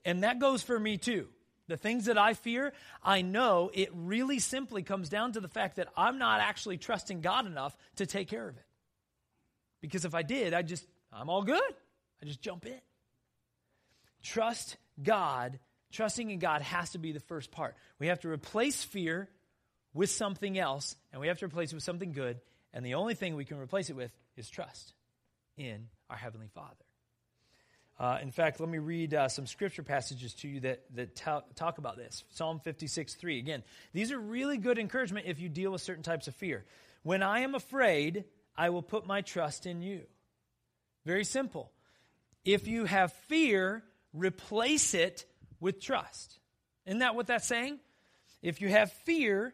And 0.06 0.24
that 0.24 0.40
goes 0.40 0.64
for 0.64 0.80
me 0.80 0.98
too. 0.98 1.28
The 1.68 1.78
things 1.78 2.06
that 2.06 2.18
I 2.18 2.34
fear, 2.34 2.74
I 3.04 3.22
know 3.22 3.70
it 3.74 3.90
really 3.94 4.40
simply 4.40 4.82
comes 4.82 5.08
down 5.08 5.34
to 5.34 5.40
the 5.40 5.48
fact 5.48 5.76
that 5.76 5.88
I'm 5.96 6.18
not 6.18 6.42
actually 6.42 6.78
trusting 6.78 7.22
God 7.22 7.46
enough 7.46 7.78
to 7.98 8.08
take 8.08 8.28
care 8.28 8.48
of 8.48 8.58
it. 8.58 8.66
Because 9.82 10.04
if 10.04 10.16
I 10.16 10.24
did, 10.24 10.54
I 10.54 10.64
just, 10.64 10.86
I'm 11.14 11.30
all 11.30 11.44
good. 11.44 11.62
I 12.22 12.26
just 12.26 12.42
jump 12.42 12.66
in. 12.66 12.82
Trust 14.24 14.78
God. 15.02 15.60
Trusting 15.92 16.30
in 16.30 16.40
God 16.40 16.62
has 16.62 16.92
to 16.92 16.98
be 16.98 17.12
the 17.12 17.20
first 17.20 17.52
part. 17.52 17.76
We 18.00 18.08
have 18.08 18.20
to 18.22 18.30
replace 18.30 18.84
fear 18.84 19.30
with 19.94 20.10
something 20.10 20.58
else, 20.58 20.96
and 21.12 21.22
we 21.22 21.28
have 21.28 21.40
to 21.40 21.46
replace 21.46 21.72
it 21.72 21.76
with 21.76 21.84
something 21.84 22.12
good. 22.12 22.40
And 22.74 22.86
the 22.86 22.96
only 22.96 23.16
thing 23.16 23.36
we 23.36 23.46
can 23.46 23.58
replace 23.58 23.90
it 23.90 23.96
with 23.96 24.12
is 24.38 24.50
trust 24.50 24.94
in 25.58 25.88
our 26.10 26.18
Heavenly 26.18 26.48
Father. 26.54 26.76
Uh, 28.00 28.18
in 28.22 28.32
fact, 28.32 28.62
let 28.62 28.70
me 28.70 28.78
read 28.78 29.14
uh, 29.14 29.28
some 29.28 29.46
scripture 29.46 29.84
passages 29.84 30.34
to 30.34 30.48
you 30.48 30.62
that, 30.62 30.84
that 30.96 31.16
talk 31.16 31.78
about 31.80 31.98
this. 31.98 32.24
Psalm 32.30 32.62
56, 32.62 33.16
3. 33.16 33.40
Again, 33.40 33.64
these 33.92 34.14
are 34.14 34.20
really 34.20 34.58
good 34.58 34.80
encouragement 34.80 35.26
if 35.28 35.42
you 35.42 35.50
deal 35.50 35.72
with 35.72 35.82
certain 35.82 36.04
types 36.04 36.30
of 36.30 36.36
fear. 36.36 36.66
When 37.04 37.22
I 37.22 37.42
am 37.42 37.56
afraid, 37.56 38.24
I 38.56 38.70
will 38.70 38.82
put 38.82 39.06
my 39.06 39.20
trust 39.22 39.66
in 39.66 39.82
you. 39.82 40.04
Very 41.06 41.26
simple. 41.26 41.72
If 42.46 42.68
you 42.68 42.86
have 42.86 43.12
fear, 43.28 43.84
replace 44.14 44.94
it 44.94 45.26
with 45.60 45.82
trust. 45.82 46.40
Isn't 46.86 47.00
that 47.00 47.16
what 47.16 47.28
that's 47.28 47.48
saying? 47.48 47.80
If 48.42 48.62
you 48.62 48.70
have 48.70 48.94
fear, 48.94 49.54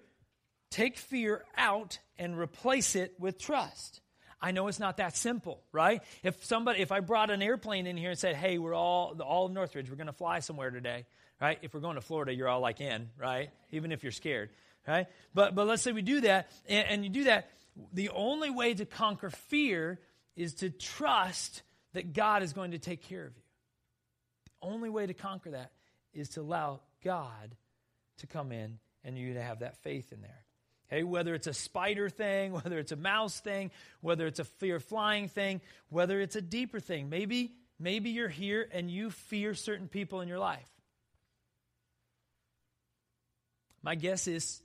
take 0.70 0.98
fear 0.98 1.44
out 1.58 1.98
and 2.20 2.38
replace 2.38 2.96
it 2.96 3.16
with 3.20 3.40
trust. 3.40 4.02
I 4.46 4.52
know 4.52 4.68
it's 4.68 4.80
not 4.80 4.98
that 4.98 5.18
simple, 5.18 5.64
right? 5.72 6.04
If 6.22 6.46
somebody, 6.46 6.80
if 6.80 6.92
I 6.92 7.00
brought 7.00 7.32
an 7.32 7.42
airplane 7.42 7.88
in 7.88 7.98
here 7.98 8.12
and 8.12 8.20
said, 8.20 8.36
"Hey, 8.36 8.60
we're 8.60 8.76
all 8.76 9.20
all 9.20 9.48
of 9.48 9.52
Northridge, 9.52 9.90
we're 9.90 9.96
going 9.96 10.06
to 10.06 10.14
fly 10.14 10.40
somewhere 10.40 10.70
today," 10.70 11.08
right? 11.42 11.58
If 11.64 11.74
we're 11.74 11.80
going 11.80 11.96
to 11.96 12.02
Florida, 12.02 12.32
you're 12.32 12.48
all 12.48 12.60
like 12.60 12.80
in, 12.80 13.10
right? 13.18 13.50
Even 13.72 13.92
if 13.92 14.04
you're 14.04 14.12
scared, 14.12 14.52
right? 14.88 15.08
But 15.34 15.56
but 15.56 15.66
let's 15.66 15.82
say 15.82 15.94
we 15.94 16.04
do 16.04 16.22
that, 16.22 16.52
and, 16.70 16.88
and 16.88 17.04
you 17.04 17.10
do 17.10 17.24
that. 17.24 17.50
The 17.92 18.10
only 18.10 18.52
way 18.52 18.76
to 18.76 18.86
conquer 18.86 19.32
fear 19.32 20.00
is 20.36 20.54
to 20.56 20.70
trust 20.70 21.64
that 21.94 22.14
God 22.14 22.44
is 22.44 22.54
going 22.54 22.72
to 22.72 22.80
take 22.80 23.02
care 23.02 23.26
of 23.26 23.36
you. 23.36 23.42
The 24.46 24.68
only 24.68 24.92
way 24.92 25.08
to 25.08 25.16
conquer 25.16 25.50
that 25.52 25.72
is 26.14 26.30
to 26.30 26.42
allow 26.42 26.82
God 27.04 27.56
to 28.20 28.28
come 28.28 28.52
in 28.52 28.78
and 29.04 29.18
you 29.18 29.34
to 29.34 29.42
have 29.42 29.62
that 29.62 29.82
faith 29.82 30.14
in 30.14 30.22
there. 30.22 30.45
Okay, 30.96 31.04
whether 31.04 31.36
it's 31.36 31.48
a 31.48 31.54
spider 31.54 32.10
thing, 32.10 32.54
whether 32.64 32.80
it's 32.80 32.94
a 32.94 32.98
mouse 32.98 33.40
thing, 33.40 33.72
whether 34.02 34.28
it's 34.28 34.40
a 34.40 34.46
fear 34.46 34.80
flying 34.80 35.28
thing, 35.28 35.62
whether 35.90 36.22
it's 36.22 36.38
a 36.38 36.42
deeper 36.42 36.80
thing. 36.80 37.10
Maybe, 37.10 37.52
maybe 37.80 38.12
you're 38.12 38.30
here 38.30 38.68
and 38.72 38.90
you 38.90 39.10
fear 39.12 39.54
certain 39.54 39.90
people 39.90 40.22
in 40.22 40.30
your 40.30 40.40
life. 40.40 40.70
My 43.84 43.96
guess 43.96 44.28
is 44.28 44.62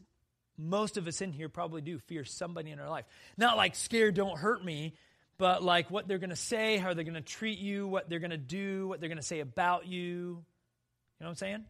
most 0.56 0.96
of 0.96 1.08
us 1.08 1.20
in 1.20 1.32
here 1.32 1.48
probably 1.48 1.80
do 1.80 1.98
fear 1.98 2.24
somebody 2.24 2.70
in 2.70 2.78
our 2.78 2.88
life. 2.88 3.06
Not 3.36 3.56
like 3.56 3.74
scared, 3.74 4.14
don't 4.14 4.38
hurt 4.38 4.64
me, 4.64 4.94
but 5.36 5.64
like 5.64 5.90
what 5.90 6.06
they're 6.06 6.18
going 6.18 6.30
to 6.30 6.36
say, 6.36 6.76
how 6.76 6.94
they're 6.94 7.04
going 7.04 7.14
to 7.14 7.20
treat 7.20 7.58
you, 7.58 7.88
what 7.88 8.08
they're 8.08 8.20
going 8.20 8.30
to 8.30 8.36
do, 8.36 8.86
what 8.86 9.00
they're 9.00 9.08
going 9.08 9.18
to 9.18 9.22
say 9.22 9.40
about 9.40 9.86
you. 9.86 9.98
You 9.98 10.44
know 11.20 11.26
what 11.26 11.28
I'm 11.30 11.34
saying? 11.34 11.64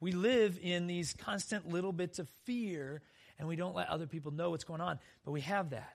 We 0.00 0.12
live 0.12 0.58
in 0.62 0.86
these 0.86 1.14
constant 1.14 1.68
little 1.68 1.92
bits 1.92 2.18
of 2.18 2.28
fear 2.44 3.02
and 3.38 3.48
we 3.48 3.56
don't 3.56 3.74
let 3.74 3.88
other 3.88 4.06
people 4.06 4.32
know 4.32 4.50
what's 4.50 4.64
going 4.64 4.80
on. 4.80 4.98
But 5.24 5.32
we 5.32 5.42
have 5.42 5.70
that. 5.70 5.94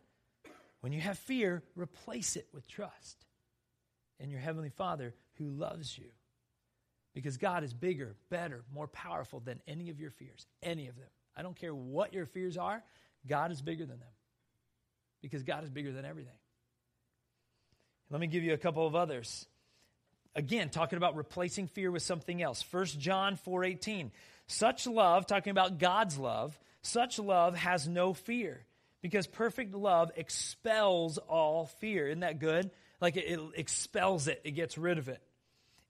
When 0.82 0.94
you 0.94 1.02
have 1.02 1.18
fear, 1.20 1.64
replace 1.76 2.36
it 2.36 2.48
with 2.54 2.68
trust 2.68 3.26
in 4.20 4.30
your 4.30 4.40
Heavenly 4.40 4.70
Father 4.70 5.14
who 5.36 5.50
loves 5.50 5.98
you. 5.98 6.06
Because 7.14 7.38
God 7.38 7.64
is 7.64 7.74
bigger, 7.74 8.16
better, 8.30 8.64
more 8.74 8.88
powerful 8.88 9.42
than 9.42 9.60
any 9.68 9.90
of 9.90 10.00
your 10.00 10.12
fears, 10.12 10.48
any 10.64 10.88
of 10.88 10.96
them. 10.96 11.10
I 11.36 11.42
don't 11.42 11.56
care 11.56 11.74
what 11.74 12.14
your 12.14 12.26
fears 12.26 12.58
are, 12.58 12.84
God 13.28 13.52
is 13.52 13.62
bigger 13.62 13.86
than 13.86 14.00
them. 14.00 14.10
Because 15.22 15.44
God 15.44 15.64
is 15.64 15.70
bigger 15.70 15.92
than 15.92 16.06
everything. 16.06 16.34
Let 18.10 18.20
me 18.20 18.28
give 18.28 18.44
you 18.44 18.54
a 18.54 18.58
couple 18.58 18.86
of 18.88 18.96
others. 18.96 19.46
Again, 20.36 20.70
talking 20.70 20.98
about 20.98 21.16
replacing 21.16 21.68
fear 21.68 21.92
with 21.92 22.04
something 22.04 22.42
else. 22.42 22.62
1 22.62 23.00
John 23.00 23.38
4:18. 23.38 24.12
Such 24.48 24.88
love, 24.88 25.28
talking 25.28 25.52
about 25.52 25.78
God's 25.78 26.18
love, 26.18 26.58
such 26.82 27.20
love 27.20 27.56
has 27.56 27.88
no 27.88 28.14
fear 28.14 28.66
because 29.02 29.28
perfect 29.28 29.74
love 29.74 30.12
expels 30.16 31.18
all 31.18 31.66
fear. 31.66 32.08
Isn't 32.08 32.22
that 32.22 32.40
good? 32.40 32.72
Like 33.00 33.18
it, 33.18 33.26
it, 33.26 33.40
expels 33.56 34.28
it, 34.28 34.42
it 34.44 34.52
gets 34.52 34.78
rid 34.78 34.98
of 34.98 35.10
it. 35.10 35.22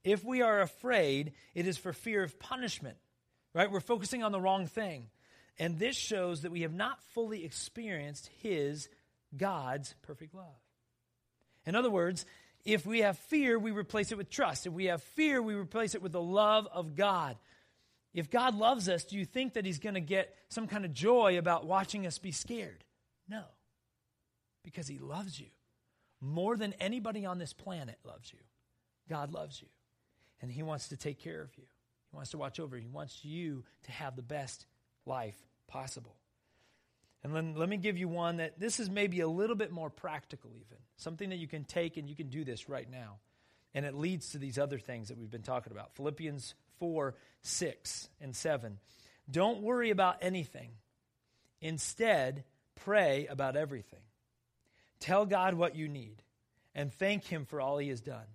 If 0.03 0.23
we 0.23 0.41
are 0.41 0.61
afraid, 0.61 1.33
it 1.53 1.67
is 1.67 1.77
for 1.77 1.93
fear 1.93 2.23
of 2.23 2.39
punishment, 2.39 2.97
right? 3.53 3.71
We're 3.71 3.79
focusing 3.79 4.23
on 4.23 4.31
the 4.31 4.41
wrong 4.41 4.65
thing. 4.65 5.07
And 5.59 5.77
this 5.77 5.95
shows 5.95 6.41
that 6.41 6.51
we 6.51 6.61
have 6.61 6.73
not 6.73 6.99
fully 7.13 7.45
experienced 7.45 8.29
His, 8.41 8.89
God's 9.35 9.93
perfect 10.01 10.33
love. 10.33 10.45
In 11.65 11.75
other 11.75 11.91
words, 11.91 12.25
if 12.65 12.85
we 12.85 12.99
have 12.99 13.17
fear, 13.17 13.59
we 13.59 13.71
replace 13.71 14.11
it 14.11 14.17
with 14.17 14.29
trust. 14.29 14.65
If 14.65 14.73
we 14.73 14.85
have 14.85 15.03
fear, 15.03 15.41
we 15.41 15.53
replace 15.53 15.93
it 15.93 16.01
with 16.01 16.11
the 16.11 16.21
love 16.21 16.67
of 16.71 16.95
God. 16.95 17.37
If 18.13 18.29
God 18.29 18.55
loves 18.55 18.89
us, 18.89 19.03
do 19.03 19.17
you 19.17 19.25
think 19.25 19.53
that 19.53 19.65
He's 19.65 19.79
going 19.79 19.95
to 19.95 20.01
get 20.01 20.35
some 20.49 20.67
kind 20.67 20.85
of 20.85 20.93
joy 20.93 21.37
about 21.37 21.65
watching 21.65 22.05
us 22.05 22.17
be 22.17 22.31
scared? 22.31 22.83
No. 23.29 23.43
Because 24.63 24.87
He 24.87 24.99
loves 24.99 25.39
you. 25.39 25.47
More 26.19 26.57
than 26.57 26.73
anybody 26.79 27.25
on 27.25 27.37
this 27.37 27.53
planet 27.53 27.97
loves 28.05 28.31
you. 28.31 28.39
God 29.09 29.31
loves 29.31 29.61
you. 29.61 29.67
And 30.41 30.51
He 30.51 30.63
wants 30.63 30.89
to 30.89 30.97
take 30.97 31.19
care 31.19 31.41
of 31.41 31.55
you. 31.57 31.63
He 32.11 32.15
wants 32.15 32.31
to 32.31 32.37
watch 32.37 32.59
over 32.59 32.75
you. 32.75 32.83
He 32.83 32.89
wants 32.89 33.23
you 33.23 33.63
to 33.83 33.91
have 33.91 34.15
the 34.15 34.21
best 34.21 34.65
life 35.05 35.37
possible. 35.67 36.15
And 37.23 37.35
then 37.35 37.55
let 37.55 37.69
me 37.69 37.77
give 37.77 37.97
you 37.97 38.07
one 38.07 38.37
that 38.37 38.59
this 38.59 38.79
is 38.79 38.89
maybe 38.89 39.21
a 39.21 39.27
little 39.27 39.55
bit 39.55 39.71
more 39.71 39.89
practical, 39.89 40.51
even. 40.55 40.77
Something 40.97 41.29
that 41.29 41.37
you 41.37 41.47
can 41.47 41.63
take 41.63 41.97
and 41.97 42.09
you 42.09 42.15
can 42.15 42.29
do 42.29 42.43
this 42.43 42.67
right 42.67 42.89
now. 42.89 43.19
And 43.73 43.85
it 43.85 43.93
leads 43.93 44.31
to 44.31 44.37
these 44.37 44.57
other 44.57 44.79
things 44.79 45.07
that 45.07 45.17
we've 45.17 45.31
been 45.31 45.43
talking 45.43 45.71
about. 45.71 45.95
Philippians 45.95 46.55
4, 46.81 47.13
6, 47.43 48.09
and 48.19 48.35
7. 48.35 48.79
Don't 49.29 49.61
worry 49.61 49.91
about 49.91 50.17
anything. 50.23 50.71
Instead, 51.61 52.43
pray 52.83 53.27
about 53.27 53.55
everything. 53.55 53.99
Tell 54.99 55.27
God 55.27 55.53
what 55.53 55.75
you 55.75 55.87
need 55.87 56.23
and 56.73 56.91
thank 56.91 57.23
Him 57.25 57.45
for 57.45 57.61
all 57.61 57.77
He 57.77 57.89
has 57.89 58.01
done. 58.01 58.25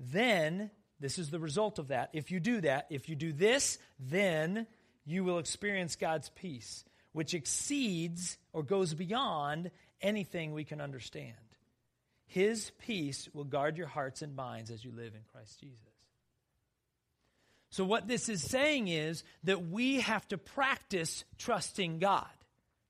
Then, 0.00 0.72
this 0.98 1.16
is 1.16 1.30
the 1.30 1.38
result 1.38 1.78
of 1.78 1.88
that. 1.88 2.10
If 2.12 2.32
you 2.32 2.40
do 2.40 2.60
that, 2.62 2.86
if 2.90 3.08
you 3.08 3.14
do 3.14 3.32
this, 3.32 3.78
then 4.00 4.66
you 5.06 5.22
will 5.22 5.38
experience 5.38 5.94
God's 5.94 6.28
peace, 6.30 6.84
which 7.12 7.34
exceeds 7.34 8.36
or 8.52 8.64
goes 8.64 8.94
beyond 8.94 9.70
anything 10.02 10.52
we 10.52 10.64
can 10.64 10.80
understand. 10.80 11.36
His 12.26 12.72
peace 12.80 13.28
will 13.32 13.44
guard 13.44 13.76
your 13.76 13.86
hearts 13.86 14.22
and 14.22 14.34
minds 14.34 14.72
as 14.72 14.84
you 14.84 14.90
live 14.90 15.14
in 15.14 15.22
Christ 15.32 15.60
Jesus. 15.60 15.89
So, 17.70 17.84
what 17.84 18.08
this 18.08 18.28
is 18.28 18.42
saying 18.42 18.88
is 18.88 19.22
that 19.44 19.68
we 19.68 20.00
have 20.00 20.26
to 20.28 20.38
practice 20.38 21.24
trusting 21.38 22.00
God. 22.00 22.26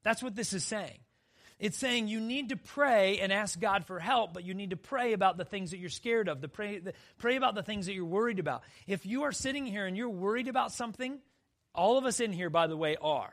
That's 0.02 0.22
what 0.22 0.34
this 0.34 0.52
is 0.52 0.64
saying. 0.64 0.98
It's 1.58 1.76
saying 1.76 2.08
you 2.08 2.20
need 2.20 2.48
to 2.48 2.56
pray 2.56 3.18
and 3.20 3.30
ask 3.30 3.60
God 3.60 3.84
for 3.84 4.00
help, 4.00 4.32
but 4.32 4.44
you 4.44 4.54
need 4.54 4.70
to 4.70 4.78
pray 4.78 5.12
about 5.12 5.36
the 5.36 5.44
things 5.44 5.72
that 5.72 5.76
you're 5.76 5.90
scared 5.90 6.26
of, 6.28 6.40
the 6.40 6.48
pray, 6.48 6.78
the, 6.78 6.94
pray 7.18 7.36
about 7.36 7.54
the 7.54 7.62
things 7.62 7.84
that 7.84 7.92
you're 7.92 8.06
worried 8.06 8.38
about. 8.38 8.62
If 8.86 9.04
you 9.04 9.24
are 9.24 9.32
sitting 9.32 9.66
here 9.66 9.84
and 9.84 9.94
you're 9.94 10.08
worried 10.08 10.48
about 10.48 10.72
something, 10.72 11.18
all 11.74 11.98
of 11.98 12.06
us 12.06 12.18
in 12.18 12.32
here, 12.32 12.48
by 12.48 12.66
the 12.66 12.78
way, 12.78 12.96
are. 13.02 13.32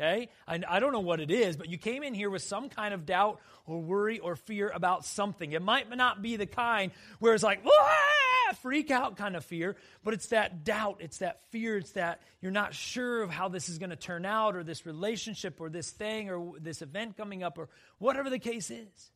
Okay? 0.00 0.30
I, 0.48 0.60
I 0.66 0.80
don't 0.80 0.92
know 0.92 1.00
what 1.00 1.20
it 1.20 1.30
is, 1.30 1.58
but 1.58 1.68
you 1.68 1.76
came 1.76 2.02
in 2.02 2.14
here 2.14 2.30
with 2.30 2.42
some 2.42 2.70
kind 2.70 2.94
of 2.94 3.04
doubt 3.04 3.38
or 3.66 3.82
worry 3.82 4.18
or 4.18 4.34
fear 4.34 4.70
about 4.74 5.04
something. 5.04 5.52
It 5.52 5.60
might 5.60 5.94
not 5.94 6.22
be 6.22 6.36
the 6.36 6.46
kind 6.46 6.90
where 7.18 7.34
it's 7.34 7.44
like, 7.44 7.62
freak 8.58 8.90
out 8.90 9.16
kind 9.16 9.36
of 9.36 9.44
fear, 9.44 9.76
but 10.04 10.14
it's 10.14 10.28
that 10.28 10.64
doubt, 10.64 10.98
it's 11.00 11.18
that 11.18 11.42
fear, 11.50 11.76
it's 11.76 11.92
that 11.92 12.20
you're 12.40 12.52
not 12.52 12.74
sure 12.74 13.22
of 13.22 13.30
how 13.30 13.48
this 13.48 13.68
is 13.68 13.78
going 13.78 13.90
to 13.90 13.96
turn 13.96 14.24
out, 14.24 14.56
or 14.56 14.62
this 14.62 14.86
relationship, 14.86 15.60
or 15.60 15.68
this 15.68 15.90
thing, 15.90 16.30
or 16.30 16.52
this 16.58 16.82
event 16.82 17.16
coming 17.16 17.42
up, 17.42 17.58
or 17.58 17.68
whatever 17.98 18.30
the 18.30 18.38
case 18.38 18.70
is. 18.70 19.10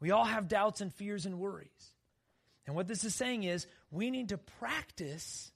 We 0.00 0.10
all 0.10 0.24
have 0.24 0.48
doubts 0.48 0.80
and 0.80 0.92
fears 0.92 1.26
and 1.26 1.38
worries. 1.38 1.92
And 2.66 2.76
what 2.76 2.86
this 2.86 3.04
is 3.04 3.14
saying 3.14 3.44
is 3.44 3.66
we 3.90 4.10
need 4.10 4.28
to 4.28 4.38
practice 4.38 5.50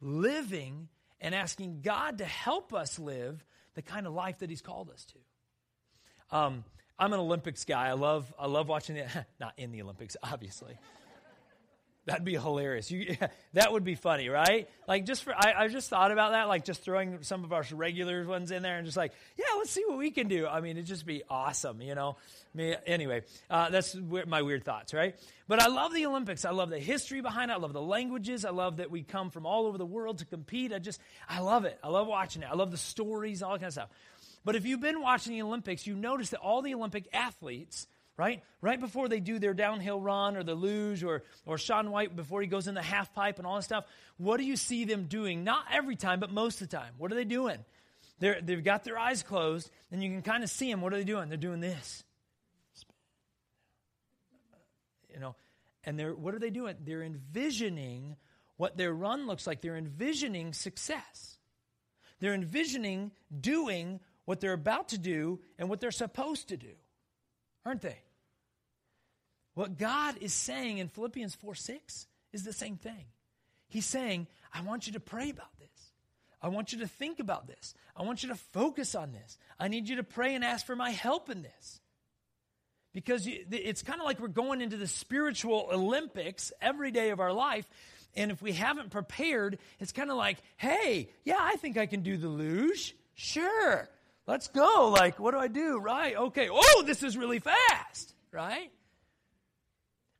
living 0.00 0.88
and 1.20 1.34
asking 1.34 1.80
God 1.82 2.18
to 2.18 2.24
help 2.24 2.72
us 2.72 2.98
live 2.98 3.44
the 3.74 3.82
kind 3.82 4.06
of 4.06 4.12
life 4.12 4.38
that 4.38 4.50
He's 4.50 4.62
called 4.62 4.90
us 4.90 5.04
to. 5.06 6.36
Um, 6.36 6.64
I'm 6.98 7.12
an 7.12 7.20
Olympics 7.20 7.64
guy. 7.64 7.88
I 7.88 7.92
love 7.92 8.32
I 8.38 8.46
love 8.46 8.68
watching 8.68 8.96
the 8.96 9.26
not 9.40 9.54
in 9.56 9.72
the 9.72 9.82
Olympics, 9.82 10.16
obviously. 10.22 10.78
That'd 12.06 12.24
be 12.24 12.34
hilarious. 12.34 12.88
You, 12.88 13.16
that 13.54 13.72
would 13.72 13.82
be 13.82 13.96
funny, 13.96 14.28
right? 14.28 14.68
Like 14.86 15.06
just 15.06 15.24
for 15.24 15.34
I, 15.34 15.64
I 15.64 15.68
just 15.68 15.90
thought 15.90 16.12
about 16.12 16.30
that, 16.32 16.46
like 16.46 16.64
just 16.64 16.82
throwing 16.82 17.22
some 17.22 17.42
of 17.42 17.52
our 17.52 17.64
regular 17.72 18.24
ones 18.24 18.52
in 18.52 18.62
there 18.62 18.78
and 18.78 18.86
just 18.86 18.96
like, 18.96 19.12
yeah, 19.36 19.44
let's 19.58 19.70
see 19.70 19.84
what 19.86 19.98
we 19.98 20.12
can 20.12 20.28
do. 20.28 20.46
I 20.46 20.60
mean, 20.60 20.76
it'd 20.76 20.86
just 20.86 21.04
be 21.04 21.24
awesome, 21.28 21.82
you 21.82 21.96
know. 21.96 22.16
I 22.54 22.56
mean, 22.56 22.76
anyway, 22.86 23.22
uh, 23.50 23.70
that's 23.70 23.96
my 24.26 24.42
weird 24.42 24.64
thoughts, 24.64 24.94
right? 24.94 25.16
But 25.48 25.60
I 25.60 25.66
love 25.66 25.92
the 25.92 26.06
Olympics. 26.06 26.44
I 26.44 26.50
love 26.50 26.70
the 26.70 26.78
history 26.78 27.22
behind 27.22 27.50
it. 27.50 27.54
I 27.54 27.56
love 27.58 27.72
the 27.72 27.82
languages. 27.82 28.44
I 28.44 28.50
love 28.50 28.76
that 28.76 28.90
we 28.90 29.02
come 29.02 29.30
from 29.30 29.44
all 29.44 29.66
over 29.66 29.76
the 29.76 29.86
world 29.86 30.18
to 30.18 30.26
compete. 30.26 30.72
I 30.72 30.78
just 30.78 31.00
I 31.28 31.40
love 31.40 31.64
it. 31.64 31.76
I 31.82 31.88
love 31.88 32.06
watching 32.06 32.42
it. 32.42 32.48
I 32.50 32.54
love 32.54 32.70
the 32.70 32.78
stories, 32.78 33.42
all 33.42 33.52
that 33.52 33.58
kind 33.58 33.68
of 33.68 33.72
stuff. 33.72 33.88
But 34.44 34.54
if 34.54 34.64
you've 34.64 34.80
been 34.80 35.02
watching 35.02 35.32
the 35.32 35.42
Olympics, 35.42 35.88
you 35.88 35.96
notice 35.96 36.30
that 36.30 36.38
all 36.38 36.62
the 36.62 36.72
Olympic 36.72 37.08
athletes 37.12 37.88
right? 38.16 38.42
Right 38.60 38.80
before 38.80 39.08
they 39.08 39.20
do 39.20 39.38
their 39.38 39.54
downhill 39.54 40.00
run 40.00 40.36
or 40.36 40.42
the 40.42 40.54
luge 40.54 41.04
or, 41.04 41.22
or 41.44 41.58
Shaun 41.58 41.90
White 41.90 42.16
before 42.16 42.40
he 42.40 42.46
goes 42.46 42.66
in 42.66 42.74
the 42.74 42.82
half 42.82 43.14
pipe 43.14 43.38
and 43.38 43.46
all 43.46 43.56
that 43.56 43.62
stuff, 43.62 43.84
what 44.16 44.38
do 44.38 44.44
you 44.44 44.56
see 44.56 44.84
them 44.84 45.04
doing? 45.04 45.44
Not 45.44 45.64
every 45.72 45.96
time, 45.96 46.20
but 46.20 46.30
most 46.30 46.60
of 46.60 46.68
the 46.68 46.76
time. 46.76 46.94
What 46.98 47.12
are 47.12 47.14
they 47.14 47.24
doing? 47.24 47.58
They're, 48.18 48.40
they've 48.40 48.64
got 48.64 48.84
their 48.84 48.98
eyes 48.98 49.22
closed 49.22 49.70
and 49.92 50.02
you 50.02 50.10
can 50.10 50.22
kind 50.22 50.42
of 50.42 50.50
see 50.50 50.70
them. 50.70 50.80
What 50.80 50.92
are 50.92 50.96
they 50.96 51.04
doing? 51.04 51.28
They're 51.28 51.36
doing 51.36 51.60
this. 51.60 52.02
You 55.12 55.20
know, 55.20 55.34
and 55.84 55.98
they're, 55.98 56.14
what 56.14 56.34
are 56.34 56.38
they 56.38 56.50
doing? 56.50 56.76
They're 56.84 57.02
envisioning 57.02 58.16
what 58.56 58.76
their 58.76 58.92
run 58.92 59.26
looks 59.26 59.46
like. 59.46 59.60
They're 59.60 59.76
envisioning 59.76 60.52
success. 60.52 61.38
They're 62.20 62.34
envisioning 62.34 63.12
doing 63.38 64.00
what 64.24 64.40
they're 64.40 64.54
about 64.54 64.88
to 64.88 64.98
do 64.98 65.40
and 65.58 65.68
what 65.68 65.80
they're 65.80 65.90
supposed 65.90 66.48
to 66.48 66.56
do, 66.56 66.72
aren't 67.64 67.82
they? 67.82 67.98
What 69.56 69.78
God 69.78 70.18
is 70.20 70.34
saying 70.34 70.78
in 70.78 70.88
Philippians 70.88 71.34
4 71.34 71.54
6 71.54 72.06
is 72.34 72.44
the 72.44 72.52
same 72.52 72.76
thing. 72.76 73.06
He's 73.68 73.86
saying, 73.86 74.26
I 74.52 74.60
want 74.60 74.86
you 74.86 74.92
to 74.92 75.00
pray 75.00 75.30
about 75.30 75.58
this. 75.58 75.92
I 76.42 76.48
want 76.48 76.74
you 76.74 76.80
to 76.80 76.86
think 76.86 77.20
about 77.20 77.46
this. 77.46 77.72
I 77.96 78.02
want 78.02 78.22
you 78.22 78.28
to 78.28 78.34
focus 78.34 78.94
on 78.94 79.12
this. 79.12 79.38
I 79.58 79.68
need 79.68 79.88
you 79.88 79.96
to 79.96 80.02
pray 80.02 80.34
and 80.34 80.44
ask 80.44 80.66
for 80.66 80.76
my 80.76 80.90
help 80.90 81.30
in 81.30 81.40
this. 81.40 81.80
Because 82.92 83.26
it's 83.26 83.82
kind 83.82 83.98
of 83.98 84.04
like 84.04 84.20
we're 84.20 84.28
going 84.28 84.60
into 84.60 84.76
the 84.76 84.86
spiritual 84.86 85.70
Olympics 85.72 86.52
every 86.60 86.90
day 86.90 87.08
of 87.08 87.18
our 87.18 87.32
life. 87.32 87.64
And 88.14 88.30
if 88.30 88.42
we 88.42 88.52
haven't 88.52 88.90
prepared, 88.90 89.56
it's 89.80 89.92
kind 89.92 90.10
of 90.10 90.18
like, 90.18 90.36
hey, 90.58 91.08
yeah, 91.24 91.38
I 91.40 91.56
think 91.56 91.78
I 91.78 91.86
can 91.86 92.02
do 92.02 92.18
the 92.18 92.28
luge. 92.28 92.94
Sure. 93.14 93.88
Let's 94.26 94.48
go. 94.48 94.90
Like, 94.90 95.18
what 95.18 95.30
do 95.30 95.38
I 95.38 95.48
do? 95.48 95.78
Right. 95.78 96.14
Okay. 96.14 96.50
Oh, 96.52 96.84
this 96.86 97.02
is 97.02 97.16
really 97.16 97.38
fast. 97.38 98.14
Right? 98.30 98.70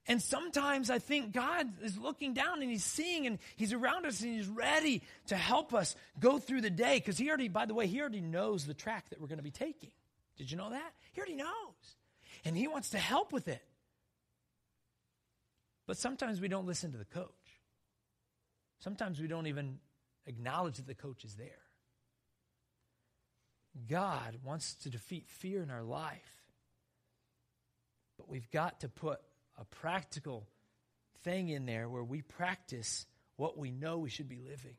And 0.08 0.22
sometimes 0.22 0.88
I 0.88 1.00
think 1.00 1.32
God 1.32 1.66
is 1.82 1.98
looking 1.98 2.32
down 2.32 2.62
and 2.62 2.70
He's 2.70 2.84
seeing 2.84 3.26
and 3.26 3.38
He's 3.56 3.72
around 3.72 4.06
us 4.06 4.20
and 4.20 4.36
He's 4.36 4.46
ready 4.46 5.02
to 5.28 5.36
help 5.36 5.74
us 5.74 5.96
go 6.20 6.38
through 6.38 6.60
the 6.60 6.70
day. 6.70 6.98
Because 6.98 7.18
He 7.18 7.28
already, 7.28 7.48
by 7.48 7.66
the 7.66 7.74
way, 7.74 7.86
He 7.86 8.00
already 8.00 8.20
knows 8.20 8.66
the 8.66 8.74
track 8.74 9.08
that 9.10 9.20
we're 9.20 9.26
going 9.26 9.38
to 9.38 9.44
be 9.44 9.50
taking. 9.50 9.90
Did 10.36 10.50
you 10.50 10.56
know 10.56 10.70
that? 10.70 10.92
He 11.12 11.20
already 11.20 11.34
knows. 11.34 11.96
And 12.44 12.56
He 12.56 12.68
wants 12.68 12.90
to 12.90 12.98
help 12.98 13.32
with 13.32 13.48
it. 13.48 13.62
But 15.86 15.96
sometimes 15.96 16.40
we 16.40 16.48
don't 16.48 16.66
listen 16.66 16.92
to 16.92 16.98
the 16.98 17.04
coach. 17.04 17.30
Sometimes 18.80 19.20
we 19.20 19.26
don't 19.26 19.46
even 19.46 19.78
acknowledge 20.26 20.76
that 20.76 20.86
the 20.86 20.94
coach 20.94 21.24
is 21.24 21.34
there. 21.34 21.62
God 23.88 24.38
wants 24.44 24.74
to 24.82 24.90
defeat 24.90 25.28
fear 25.28 25.62
in 25.62 25.70
our 25.70 25.82
life. 25.82 26.44
But 28.16 28.28
we've 28.28 28.50
got 28.50 28.80
to 28.80 28.88
put 28.88 29.20
a 29.58 29.64
practical 29.64 30.46
thing 31.22 31.48
in 31.48 31.66
there 31.66 31.88
where 31.88 32.04
we 32.04 32.22
practice 32.22 33.06
what 33.36 33.58
we 33.58 33.70
know 33.70 33.98
we 33.98 34.10
should 34.10 34.28
be 34.28 34.38
living. 34.38 34.76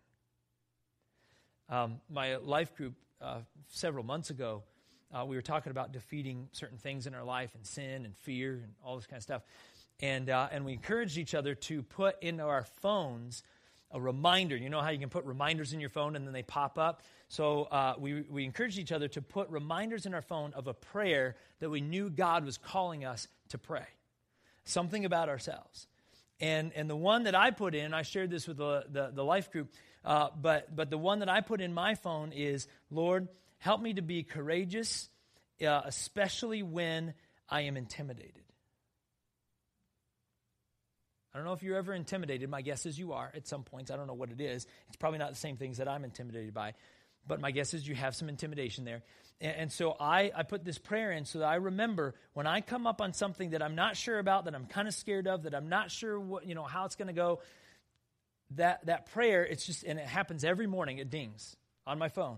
Um, 1.69 1.99
my 2.09 2.37
life 2.37 2.75
group 2.75 2.93
uh, 3.21 3.39
several 3.69 4.03
months 4.03 4.29
ago, 4.29 4.63
uh, 5.13 5.25
we 5.25 5.35
were 5.35 5.41
talking 5.41 5.71
about 5.71 5.91
defeating 5.91 6.49
certain 6.51 6.77
things 6.77 7.07
in 7.07 7.13
our 7.13 7.23
life 7.23 7.53
and 7.55 7.65
sin 7.65 8.05
and 8.05 8.15
fear 8.17 8.53
and 8.53 8.73
all 8.83 8.95
this 8.95 9.05
kind 9.05 9.17
of 9.17 9.23
stuff. 9.23 9.41
And, 9.99 10.29
uh, 10.29 10.47
and 10.51 10.63
we 10.65 10.73
encouraged 10.73 11.17
each 11.17 11.33
other 11.33 11.55
to 11.55 11.81
put 11.81 12.21
into 12.21 12.43
our 12.43 12.63
phones 12.81 13.43
a 13.91 13.99
reminder. 13.99 14.55
You 14.55 14.69
know 14.69 14.81
how 14.81 14.89
you 14.89 14.99
can 14.99 15.09
put 15.09 15.25
reminders 15.25 15.73
in 15.73 15.79
your 15.79 15.89
phone 15.89 16.15
and 16.15 16.25
then 16.25 16.33
they 16.33 16.43
pop 16.43 16.77
up? 16.77 17.01
So 17.29 17.63
uh, 17.63 17.95
we, 17.97 18.21
we 18.21 18.45
encouraged 18.45 18.77
each 18.77 18.91
other 18.91 19.07
to 19.09 19.21
put 19.21 19.49
reminders 19.49 20.05
in 20.05 20.13
our 20.13 20.21
phone 20.21 20.53
of 20.53 20.67
a 20.67 20.73
prayer 20.73 21.35
that 21.59 21.69
we 21.69 21.81
knew 21.81 22.09
God 22.09 22.45
was 22.45 22.57
calling 22.57 23.05
us 23.05 23.27
to 23.49 23.57
pray 23.57 23.85
something 24.67 25.05
about 25.05 25.29
ourselves. 25.29 25.87
And, 26.39 26.71
and 26.75 26.89
the 26.89 26.95
one 26.95 27.23
that 27.23 27.35
I 27.35 27.51
put 27.51 27.73
in, 27.73 27.93
I 27.93 28.03
shared 28.03 28.29
this 28.29 28.47
with 28.47 28.57
the, 28.57 28.85
the, 28.89 29.11
the 29.13 29.23
life 29.23 29.51
group, 29.51 29.71
uh, 30.05 30.27
but, 30.39 30.75
but 30.75 30.89
the 30.89 30.97
one 30.97 31.19
that 31.19 31.29
I 31.29 31.41
put 31.41 31.61
in 31.61 31.73
my 31.73 31.95
phone 31.95 32.31
is 32.31 32.67
Lord, 32.91 33.27
help 33.57 33.81
me 33.81 33.93
to 33.95 34.01
be 34.01 34.23
courageous, 34.23 35.09
uh, 35.65 35.81
especially 35.85 36.61
when 36.61 37.13
I 37.49 37.61
am 37.61 37.75
intimidated. 37.77 38.33
I 41.33 41.39
don't 41.39 41.45
know 41.45 41.53
if 41.53 41.61
you're 41.61 41.77
ever 41.77 41.93
intimidated. 41.93 42.49
My 42.49 42.61
guess 42.61 42.85
is 42.85 42.97
you 42.97 43.13
are 43.13 43.31
at 43.35 43.47
some 43.47 43.63
points. 43.63 43.91
I 43.91 43.95
don't 43.95 44.07
know 44.07 44.15
what 44.15 44.31
it 44.31 44.41
is. 44.41 44.65
It's 44.87 44.97
probably 44.97 45.19
not 45.19 45.29
the 45.29 45.35
same 45.35 45.55
things 45.55 45.77
that 45.77 45.87
I'm 45.87 46.03
intimidated 46.03 46.53
by. 46.53 46.73
But 47.27 47.41
my 47.41 47.51
guess 47.51 47.73
is 47.73 47.87
you 47.87 47.95
have 47.95 48.15
some 48.15 48.29
intimidation 48.29 48.85
there. 48.85 49.03
And, 49.41 49.55
and 49.57 49.71
so 49.71 49.95
I, 49.99 50.31
I 50.35 50.43
put 50.43 50.63
this 50.63 50.77
prayer 50.77 51.11
in 51.11 51.25
so 51.25 51.39
that 51.39 51.45
I 51.47 51.55
remember 51.55 52.15
when 52.33 52.47
I 52.47 52.61
come 52.61 52.87
up 52.87 53.01
on 53.01 53.13
something 53.13 53.51
that 53.51 53.61
I'm 53.61 53.75
not 53.75 53.97
sure 53.97 54.19
about, 54.19 54.45
that 54.45 54.55
I'm 54.55 54.65
kind 54.65 54.87
of 54.87 54.93
scared 54.93 55.27
of, 55.27 55.43
that 55.43 55.53
I'm 55.53 55.69
not 55.69 55.91
sure 55.91 56.19
what, 56.19 56.45
you 56.45 56.55
know, 56.55 56.63
how 56.63 56.85
it's 56.85 56.95
going 56.95 57.07
to 57.07 57.13
go, 57.13 57.41
that, 58.55 58.85
that 58.85 59.11
prayer, 59.11 59.45
it's 59.45 59.65
just, 59.65 59.83
and 59.83 59.99
it 59.99 60.05
happens 60.05 60.43
every 60.43 60.67
morning, 60.67 60.99
it 60.99 61.09
dings 61.09 61.55
on 61.85 61.99
my 61.99 62.09
phone. 62.09 62.37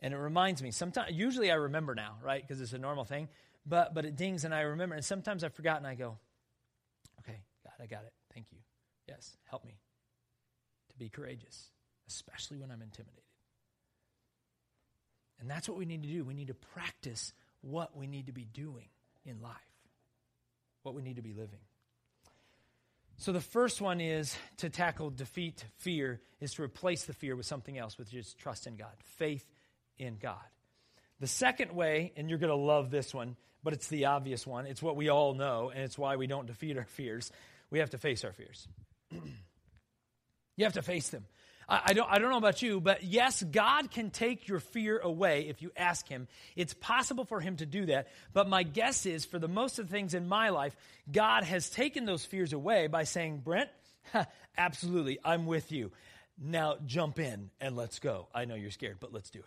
And 0.00 0.14
it 0.14 0.18
reminds 0.18 0.62
me, 0.62 0.70
sometimes, 0.70 1.12
usually 1.12 1.50
I 1.50 1.56
remember 1.56 1.94
now, 1.94 2.18
right? 2.22 2.40
Because 2.40 2.60
it's 2.60 2.72
a 2.72 2.78
normal 2.78 3.04
thing. 3.04 3.28
But, 3.66 3.94
but 3.94 4.04
it 4.04 4.16
dings 4.16 4.44
and 4.44 4.54
I 4.54 4.60
remember. 4.60 4.94
And 4.94 5.04
sometimes 5.04 5.42
I 5.42 5.48
forgot 5.48 5.78
and 5.78 5.86
I 5.86 5.94
go, 5.94 6.16
okay, 7.20 7.40
God, 7.64 7.74
I 7.82 7.86
got 7.86 8.04
it. 8.04 8.12
Thank 8.32 8.46
you. 8.52 8.58
Yes, 9.08 9.36
help 9.44 9.64
me 9.64 9.78
to 10.90 10.96
be 10.96 11.08
courageous, 11.08 11.70
especially 12.06 12.58
when 12.58 12.70
I'm 12.70 12.82
intimidated. 12.82 13.27
And 15.40 15.48
that's 15.48 15.68
what 15.68 15.78
we 15.78 15.84
need 15.84 16.02
to 16.02 16.08
do. 16.08 16.24
We 16.24 16.34
need 16.34 16.48
to 16.48 16.54
practice 16.54 17.32
what 17.60 17.96
we 17.96 18.06
need 18.06 18.26
to 18.26 18.32
be 18.32 18.44
doing 18.44 18.88
in 19.24 19.40
life, 19.40 19.54
what 20.82 20.94
we 20.94 21.02
need 21.02 21.16
to 21.16 21.22
be 21.22 21.32
living. 21.32 21.60
So 23.18 23.32
the 23.32 23.40
first 23.40 23.80
one 23.80 24.00
is 24.00 24.36
to 24.58 24.70
tackle 24.70 25.10
defeat 25.10 25.64
fear 25.78 26.20
is 26.40 26.54
to 26.54 26.62
replace 26.62 27.04
the 27.04 27.12
fear 27.12 27.34
with 27.34 27.46
something 27.46 27.76
else, 27.76 27.98
with 27.98 28.10
just 28.10 28.38
trust 28.38 28.68
in 28.68 28.76
God, 28.76 28.92
faith 29.16 29.44
in 29.98 30.18
God. 30.20 30.36
The 31.18 31.26
second 31.26 31.72
way, 31.72 32.12
and 32.16 32.30
you're 32.30 32.38
going 32.38 32.50
to 32.50 32.56
love 32.56 32.90
this 32.90 33.12
one, 33.12 33.36
but 33.64 33.72
it's 33.72 33.88
the 33.88 34.04
obvious 34.04 34.46
one. 34.46 34.66
It's 34.66 34.80
what 34.80 34.94
we 34.94 35.08
all 35.08 35.34
know, 35.34 35.70
and 35.74 35.82
it's 35.82 35.98
why 35.98 36.14
we 36.14 36.28
don't 36.28 36.46
defeat 36.46 36.78
our 36.78 36.84
fears. 36.84 37.32
We 37.70 37.80
have 37.80 37.90
to 37.90 37.98
face 37.98 38.24
our 38.24 38.32
fears. 38.32 38.68
you 40.56 40.64
have 40.64 40.74
to 40.74 40.82
face 40.82 41.08
them. 41.08 41.26
I, 41.68 41.80
I, 41.86 41.92
don't, 41.92 42.10
I 42.10 42.18
don't 42.18 42.30
know 42.30 42.38
about 42.38 42.62
you, 42.62 42.80
but 42.80 43.02
yes, 43.04 43.42
God 43.42 43.90
can 43.90 44.10
take 44.10 44.48
your 44.48 44.60
fear 44.60 44.98
away 44.98 45.48
if 45.48 45.62
you 45.62 45.70
ask 45.76 46.08
Him. 46.08 46.28
It's 46.56 46.74
possible 46.74 47.24
for 47.24 47.40
Him 47.40 47.56
to 47.56 47.66
do 47.66 47.86
that. 47.86 48.08
But 48.32 48.48
my 48.48 48.62
guess 48.62 49.06
is, 49.06 49.24
for 49.24 49.38
the 49.38 49.48
most 49.48 49.78
of 49.78 49.88
the 49.88 49.92
things 49.92 50.14
in 50.14 50.28
my 50.28 50.48
life, 50.50 50.74
God 51.10 51.44
has 51.44 51.68
taken 51.68 52.04
those 52.04 52.24
fears 52.24 52.52
away 52.52 52.86
by 52.86 53.04
saying, 53.04 53.42
Brent, 53.44 53.70
absolutely, 54.56 55.18
I'm 55.24 55.46
with 55.46 55.70
you. 55.72 55.92
Now 56.40 56.76
jump 56.86 57.18
in 57.18 57.50
and 57.60 57.76
let's 57.76 57.98
go. 57.98 58.28
I 58.34 58.44
know 58.44 58.54
you're 58.54 58.70
scared, 58.70 58.98
but 59.00 59.12
let's 59.12 59.30
do 59.30 59.40
it. 59.40 59.44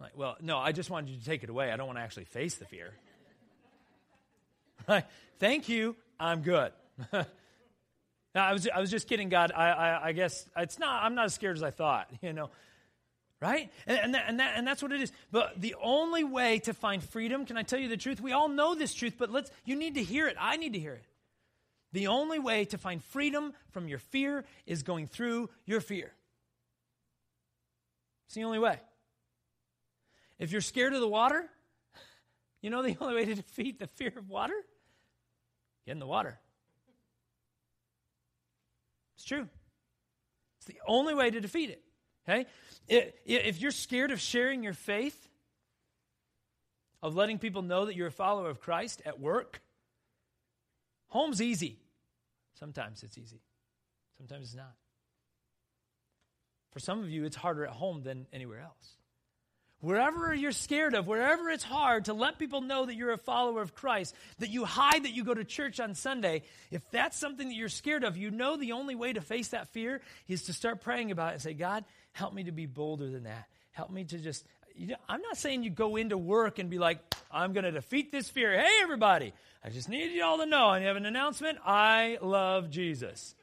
Like, 0.00 0.16
well, 0.16 0.36
no, 0.40 0.58
I 0.58 0.72
just 0.72 0.90
wanted 0.90 1.10
you 1.10 1.18
to 1.18 1.24
take 1.24 1.42
it 1.44 1.50
away. 1.50 1.70
I 1.70 1.76
don't 1.76 1.86
want 1.86 1.98
to 1.98 2.02
actually 2.02 2.24
face 2.24 2.56
the 2.56 2.66
fear. 2.66 2.92
Right? 4.88 5.04
Thank 5.38 5.68
you. 5.68 5.94
I'm 6.18 6.42
good. 6.42 6.72
Now, 8.34 8.46
I 8.46 8.52
was, 8.52 8.66
I 8.74 8.80
was 8.80 8.90
just 8.90 9.08
kidding, 9.08 9.28
God. 9.28 9.52
I, 9.54 9.70
I, 9.70 10.06
I, 10.08 10.12
guess 10.12 10.46
it's 10.56 10.78
not, 10.78 11.04
I'm 11.04 11.14
not 11.14 11.26
as 11.26 11.34
scared 11.34 11.56
as 11.56 11.62
I 11.62 11.70
thought, 11.70 12.10
you 12.22 12.32
know. 12.32 12.50
Right? 13.40 13.70
And, 13.86 13.98
and, 13.98 14.14
that, 14.14 14.24
and, 14.28 14.40
that, 14.40 14.54
and 14.56 14.66
that's 14.66 14.82
what 14.82 14.92
it 14.92 15.00
is. 15.00 15.10
But 15.32 15.60
the 15.60 15.74
only 15.82 16.22
way 16.22 16.60
to 16.60 16.72
find 16.72 17.02
freedom, 17.02 17.44
can 17.44 17.56
I 17.56 17.62
tell 17.62 17.78
you 17.78 17.88
the 17.88 17.96
truth? 17.96 18.20
We 18.20 18.32
all 18.32 18.48
know 18.48 18.74
this 18.76 18.94
truth, 18.94 19.14
but 19.18 19.30
let's, 19.30 19.50
you 19.64 19.74
need 19.74 19.96
to 19.96 20.02
hear 20.02 20.28
it. 20.28 20.36
I 20.38 20.56
need 20.56 20.74
to 20.74 20.78
hear 20.78 20.92
it. 20.92 21.04
The 21.92 22.06
only 22.06 22.38
way 22.38 22.64
to 22.66 22.78
find 22.78 23.02
freedom 23.02 23.52
from 23.72 23.88
your 23.88 23.98
fear 23.98 24.44
is 24.64 24.82
going 24.82 25.08
through 25.08 25.50
your 25.66 25.80
fear. 25.80 26.12
It's 28.26 28.34
the 28.34 28.44
only 28.44 28.60
way. 28.60 28.78
If 30.38 30.52
you're 30.52 30.62
scared 30.62 30.94
of 30.94 31.00
the 31.00 31.08
water, 31.08 31.50
you 32.62 32.70
know 32.70 32.82
the 32.82 32.96
only 33.00 33.14
way 33.14 33.24
to 33.26 33.34
defeat 33.34 33.78
the 33.78 33.88
fear 33.88 34.12
of 34.16 34.30
water? 34.30 34.54
Get 35.84 35.92
in 35.92 35.98
the 35.98 36.06
water. 36.06 36.38
It's 39.22 39.28
true. 39.28 39.48
It's 40.58 40.66
the 40.66 40.80
only 40.84 41.14
way 41.14 41.30
to 41.30 41.40
defeat 41.40 41.70
it. 41.70 41.80
Okay? 42.28 42.44
If 42.88 43.60
you're 43.60 43.70
scared 43.70 44.10
of 44.10 44.20
sharing 44.20 44.64
your 44.64 44.72
faith, 44.72 45.28
of 47.04 47.14
letting 47.14 47.38
people 47.38 47.62
know 47.62 47.86
that 47.86 47.94
you're 47.94 48.08
a 48.08 48.10
follower 48.10 48.50
of 48.50 48.60
Christ 48.60 49.00
at 49.06 49.20
work, 49.20 49.62
home's 51.06 51.40
easy. 51.40 51.78
Sometimes 52.58 53.04
it's 53.04 53.16
easy, 53.16 53.42
sometimes 54.16 54.48
it's 54.48 54.56
not. 54.56 54.74
For 56.72 56.80
some 56.80 56.98
of 56.98 57.08
you, 57.08 57.24
it's 57.24 57.36
harder 57.36 57.64
at 57.64 57.70
home 57.74 58.02
than 58.02 58.26
anywhere 58.32 58.58
else. 58.58 58.96
Wherever 59.82 60.32
you're 60.32 60.52
scared 60.52 60.94
of, 60.94 61.08
wherever 61.08 61.50
it's 61.50 61.64
hard 61.64 62.04
to 62.04 62.14
let 62.14 62.38
people 62.38 62.60
know 62.60 62.86
that 62.86 62.94
you're 62.94 63.10
a 63.10 63.18
follower 63.18 63.60
of 63.60 63.74
Christ, 63.74 64.14
that 64.38 64.48
you 64.48 64.64
hide 64.64 65.02
that 65.02 65.10
you 65.10 65.24
go 65.24 65.34
to 65.34 65.42
church 65.42 65.80
on 65.80 65.96
Sunday, 65.96 66.42
if 66.70 66.88
that's 66.92 67.18
something 67.18 67.48
that 67.48 67.54
you're 67.56 67.68
scared 67.68 68.04
of, 68.04 68.16
you 68.16 68.30
know 68.30 68.56
the 68.56 68.72
only 68.72 68.94
way 68.94 69.12
to 69.12 69.20
face 69.20 69.48
that 69.48 69.70
fear 69.70 70.00
is 70.28 70.44
to 70.44 70.52
start 70.52 70.82
praying 70.82 71.10
about 71.10 71.30
it 71.30 71.32
and 71.32 71.42
say, 71.42 71.52
God, 71.52 71.84
help 72.12 72.32
me 72.32 72.44
to 72.44 72.52
be 72.52 72.66
bolder 72.66 73.10
than 73.10 73.24
that. 73.24 73.48
Help 73.72 73.90
me 73.90 74.04
to 74.04 74.18
just, 74.18 74.46
you 74.76 74.86
know, 74.86 74.96
I'm 75.08 75.20
not 75.20 75.36
saying 75.36 75.64
you 75.64 75.70
go 75.70 75.96
into 75.96 76.16
work 76.16 76.60
and 76.60 76.70
be 76.70 76.78
like, 76.78 77.00
I'm 77.32 77.52
going 77.52 77.64
to 77.64 77.72
defeat 77.72 78.12
this 78.12 78.28
fear. 78.28 78.52
Hey, 78.52 78.78
everybody, 78.82 79.32
I 79.64 79.70
just 79.70 79.88
need 79.88 80.12
you 80.12 80.22
all 80.22 80.38
to 80.38 80.46
know, 80.46 80.72
you 80.74 80.86
have 80.86 80.96
an 80.96 81.06
announcement 81.06 81.58
I 81.66 82.18
love 82.22 82.70
Jesus. 82.70 83.34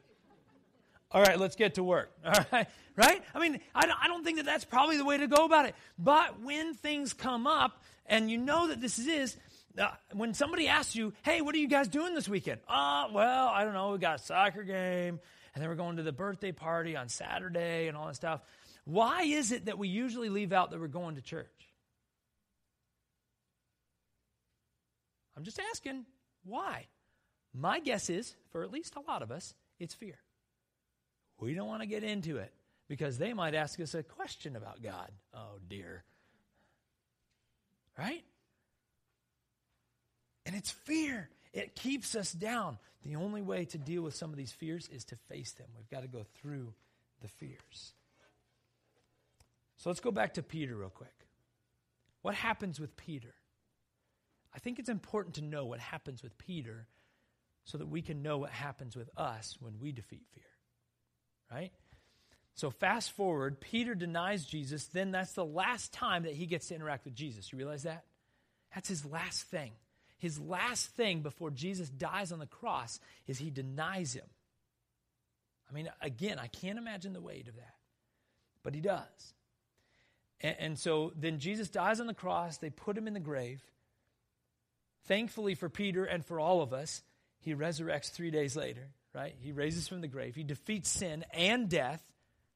All 1.11 1.21
right, 1.21 1.39
let's 1.39 1.55
get 1.55 1.75
to 1.75 1.83
work. 1.83 2.11
All 2.25 2.45
right, 2.51 2.67
right? 2.95 3.23
I 3.33 3.39
mean, 3.39 3.59
I 3.73 3.87
don't, 3.87 3.97
I 4.01 4.07
don't 4.07 4.23
think 4.23 4.37
that 4.37 4.45
that's 4.45 4.65
probably 4.65 4.97
the 4.97 5.05
way 5.05 5.17
to 5.17 5.27
go 5.27 5.45
about 5.45 5.65
it. 5.65 5.75
But 5.97 6.41
when 6.41 6.75
things 6.75 7.13
come 7.13 7.47
up, 7.47 7.81
and 8.05 8.29
you 8.29 8.37
know 8.37 8.67
that 8.67 8.79
this 8.79 8.99
is, 8.99 9.37
uh, 9.77 9.89
when 10.13 10.33
somebody 10.33 10.67
asks 10.67 10.95
you, 10.95 11.13
hey, 11.23 11.41
what 11.41 11.55
are 11.55 11.59
you 11.59 11.67
guys 11.67 11.87
doing 11.87 12.13
this 12.13 12.29
weekend? 12.29 12.61
Uh, 12.67 13.07
well, 13.11 13.47
I 13.47 13.63
don't 13.63 13.73
know. 13.73 13.91
We 13.91 13.97
got 13.97 14.19
a 14.19 14.23
soccer 14.23 14.63
game, 14.63 15.19
and 15.53 15.61
then 15.61 15.69
we're 15.69 15.75
going 15.75 15.97
to 15.97 16.03
the 16.03 16.11
birthday 16.11 16.51
party 16.51 16.95
on 16.95 17.09
Saturday 17.09 17.87
and 17.87 17.97
all 17.97 18.07
that 18.07 18.15
stuff. 18.15 18.41
Why 18.85 19.23
is 19.23 19.51
it 19.51 19.65
that 19.65 19.77
we 19.77 19.87
usually 19.87 20.29
leave 20.29 20.53
out 20.53 20.71
that 20.71 20.79
we're 20.79 20.87
going 20.87 21.15
to 21.15 21.21
church? 21.21 21.47
I'm 25.35 25.43
just 25.43 25.59
asking, 25.71 26.05
why? 26.43 26.87
My 27.53 27.79
guess 27.79 28.09
is, 28.09 28.35
for 28.51 28.63
at 28.63 28.71
least 28.71 28.95
a 28.95 29.01
lot 29.01 29.21
of 29.21 29.31
us, 29.31 29.53
it's 29.79 29.93
fear. 29.93 30.19
We 31.39 31.53
don't 31.53 31.67
want 31.67 31.81
to 31.81 31.87
get 31.87 32.03
into 32.03 32.37
it 32.37 32.53
because 32.87 33.17
they 33.17 33.33
might 33.33 33.55
ask 33.55 33.79
us 33.79 33.93
a 33.93 34.03
question 34.03 34.55
about 34.55 34.81
God. 34.81 35.09
Oh, 35.33 35.59
dear. 35.67 36.03
Right? 37.97 38.23
And 40.45 40.55
it's 40.55 40.71
fear. 40.71 41.29
It 41.53 41.75
keeps 41.75 42.15
us 42.15 42.31
down. 42.31 42.77
The 43.03 43.15
only 43.15 43.41
way 43.41 43.65
to 43.65 43.77
deal 43.77 44.01
with 44.01 44.15
some 44.15 44.31
of 44.31 44.37
these 44.37 44.51
fears 44.51 44.89
is 44.91 45.05
to 45.05 45.15
face 45.29 45.51
them. 45.53 45.67
We've 45.77 45.89
got 45.89 46.01
to 46.01 46.07
go 46.07 46.25
through 46.41 46.73
the 47.21 47.27
fears. 47.27 47.93
So 49.77 49.89
let's 49.89 50.01
go 50.01 50.11
back 50.11 50.33
to 50.33 50.43
Peter 50.43 50.75
real 50.75 50.89
quick. 50.89 51.13
What 52.21 52.35
happens 52.35 52.79
with 52.79 52.97
Peter? 52.97 53.33
I 54.53 54.59
think 54.59 54.79
it's 54.79 54.89
important 54.89 55.35
to 55.35 55.41
know 55.41 55.65
what 55.65 55.79
happens 55.79 56.21
with 56.21 56.37
Peter 56.37 56.87
so 57.63 57.77
that 57.77 57.87
we 57.87 58.01
can 58.01 58.21
know 58.21 58.39
what 58.39 58.49
happens 58.49 58.95
with 58.95 59.09
us 59.15 59.55
when 59.61 59.79
we 59.79 59.91
defeat 59.91 60.23
fear 60.33 60.43
right? 61.51 61.71
So 62.55 62.69
fast 62.69 63.11
forward, 63.11 63.61
Peter 63.61 63.95
denies 63.95 64.43
Jesus, 64.45 64.85
then 64.87 65.11
that's 65.11 65.33
the 65.33 65.45
last 65.45 65.93
time 65.93 66.23
that 66.23 66.33
he 66.33 66.45
gets 66.45 66.67
to 66.67 66.75
interact 66.75 67.05
with 67.05 67.15
Jesus. 67.15 67.51
You 67.51 67.57
realize 67.57 67.83
that? 67.83 68.03
That's 68.73 68.89
his 68.89 69.05
last 69.05 69.43
thing. 69.43 69.71
His 70.17 70.37
last 70.39 70.87
thing 70.97 71.21
before 71.21 71.51
Jesus 71.51 71.89
dies 71.89 72.31
on 72.31 72.39
the 72.39 72.45
cross 72.45 72.99
is 73.27 73.39
he 73.39 73.49
denies 73.49 74.13
him. 74.13 74.25
I 75.69 75.73
mean, 75.73 75.89
again, 76.01 76.37
I 76.37 76.47
can't 76.47 76.77
imagine 76.77 77.13
the 77.13 77.21
weight 77.21 77.47
of 77.47 77.55
that, 77.55 77.75
but 78.63 78.75
he 78.75 78.81
does. 78.81 79.33
And, 80.41 80.55
and 80.59 80.79
so 80.79 81.13
then 81.15 81.39
Jesus 81.39 81.69
dies 81.69 82.01
on 82.01 82.07
the 82.07 82.13
cross, 82.13 82.57
they 82.57 82.69
put 82.69 82.97
him 82.97 83.07
in 83.07 83.13
the 83.13 83.19
grave. 83.19 83.61
Thankfully 85.05 85.55
for 85.55 85.69
Peter 85.69 86.03
and 86.03 86.25
for 86.25 86.39
all 86.39 86.61
of 86.61 86.73
us, 86.73 87.01
he 87.39 87.55
resurrects 87.55 88.11
three 88.11 88.31
days 88.31 88.57
later 88.57 88.89
right? 89.13 89.35
He 89.39 89.51
raises 89.51 89.87
from 89.87 90.01
the 90.01 90.07
grave. 90.07 90.35
He 90.35 90.43
defeats 90.43 90.89
sin 90.89 91.25
and 91.33 91.69
death. 91.69 92.03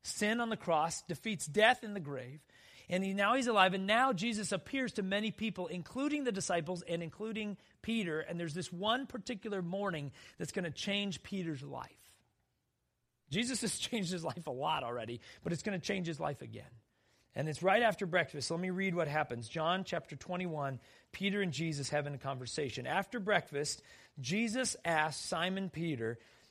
Sin 0.04 0.42
on 0.42 0.50
the 0.50 0.58
cross 0.58 1.02
defeats 1.04 1.46
death 1.46 1.84
in 1.84 1.94
the 1.94 2.00
grave. 2.00 2.42
And 2.90 3.04
he, 3.04 3.14
now 3.14 3.36
he's 3.36 3.48
alive. 3.48 3.74
And 3.74 3.88
now 3.88 4.14
Jesus 4.14 4.52
appears 4.52 4.94
to 4.94 5.04
many 5.04 5.32
people, 5.32 5.68
including 5.68 6.26
the 6.26 6.32
disciples 6.32 6.84
and 6.88 7.02
including 7.02 7.58
Peter. 7.82 8.20
And 8.20 8.40
there's 8.40 8.54
this 8.54 8.72
one 8.72 9.08
particular 9.08 9.62
morning 9.62 10.12
that's 10.38 10.52
going 10.52 10.66
to 10.66 10.72
change 10.72 11.24
Peter's 11.24 11.64
life. 11.64 11.90
Jesus 13.30 13.62
has 13.62 13.78
changed 13.80 14.12
his 14.12 14.24
life 14.24 14.48
a 14.48 14.52
lot 14.52 14.84
already, 14.84 15.22
but 15.44 15.54
it's 15.54 15.64
going 15.64 15.80
to 15.80 15.86
change 15.86 16.08
his 16.08 16.20
life 16.20 16.42
again. 16.42 16.66
And 17.36 17.50
it's 17.50 17.64
right 17.64 17.82
after 17.82 18.06
breakfast. 18.06 18.52
Let 18.52 18.60
me 18.60 18.70
read 18.70 18.94
what 18.94 19.08
happens. 19.08 19.50
John 19.50 19.84
chapter 19.84 20.16
21, 20.16 20.80
Peter 21.12 21.42
and 21.42 21.52
Jesus 21.52 21.90
having 21.90 22.14
a 22.14 22.20
conversation. 22.20 22.86
After 22.86 23.20
breakfast, 23.20 23.82
Jesus 24.20 24.76
asked 24.86 25.26
Simon 25.28 25.72
Peter, 25.72 26.20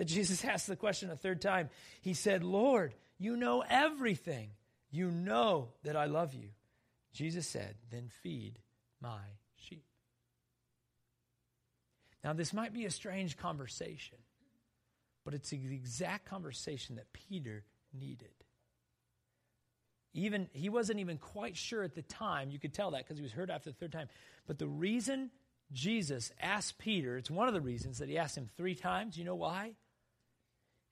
that 0.00 0.06
Jesus 0.06 0.42
asked 0.46 0.66
the 0.66 0.76
question 0.76 1.10
a 1.10 1.16
third 1.16 1.42
time. 1.42 1.68
He 2.00 2.14
said, 2.14 2.42
Lord, 2.42 2.94
you 3.18 3.36
know 3.36 3.62
everything. 3.68 4.48
You 4.90 5.10
know 5.10 5.68
that 5.84 5.94
I 5.94 6.06
love 6.06 6.32
you. 6.32 6.48
Jesus 7.12 7.46
said, 7.46 7.74
Then 7.90 8.08
feed 8.22 8.58
my 9.02 9.20
sheep. 9.56 9.84
Now, 12.24 12.32
this 12.32 12.54
might 12.54 12.72
be 12.72 12.86
a 12.86 12.90
strange 12.90 13.36
conversation, 13.36 14.16
but 15.22 15.34
it's 15.34 15.50
the 15.50 15.74
exact 15.74 16.24
conversation 16.24 16.96
that 16.96 17.12
Peter 17.12 17.64
needed. 17.92 18.32
Even 20.14 20.48
he 20.54 20.70
wasn't 20.70 20.98
even 21.00 21.18
quite 21.18 21.58
sure 21.58 21.82
at 21.82 21.94
the 21.94 22.02
time. 22.02 22.48
You 22.50 22.58
could 22.58 22.72
tell 22.72 22.92
that 22.92 23.04
because 23.04 23.18
he 23.18 23.22
was 23.22 23.32
hurt 23.32 23.50
after 23.50 23.68
the 23.68 23.76
third 23.76 23.92
time. 23.92 24.08
But 24.46 24.58
the 24.58 24.66
reason 24.66 25.30
Jesus 25.72 26.32
asked 26.40 26.78
Peter, 26.78 27.18
it's 27.18 27.30
one 27.30 27.48
of 27.48 27.54
the 27.54 27.60
reasons 27.60 27.98
that 27.98 28.08
he 28.08 28.16
asked 28.16 28.38
him 28.38 28.48
three 28.56 28.74
times. 28.74 29.18
You 29.18 29.24
know 29.24 29.34
why? 29.34 29.74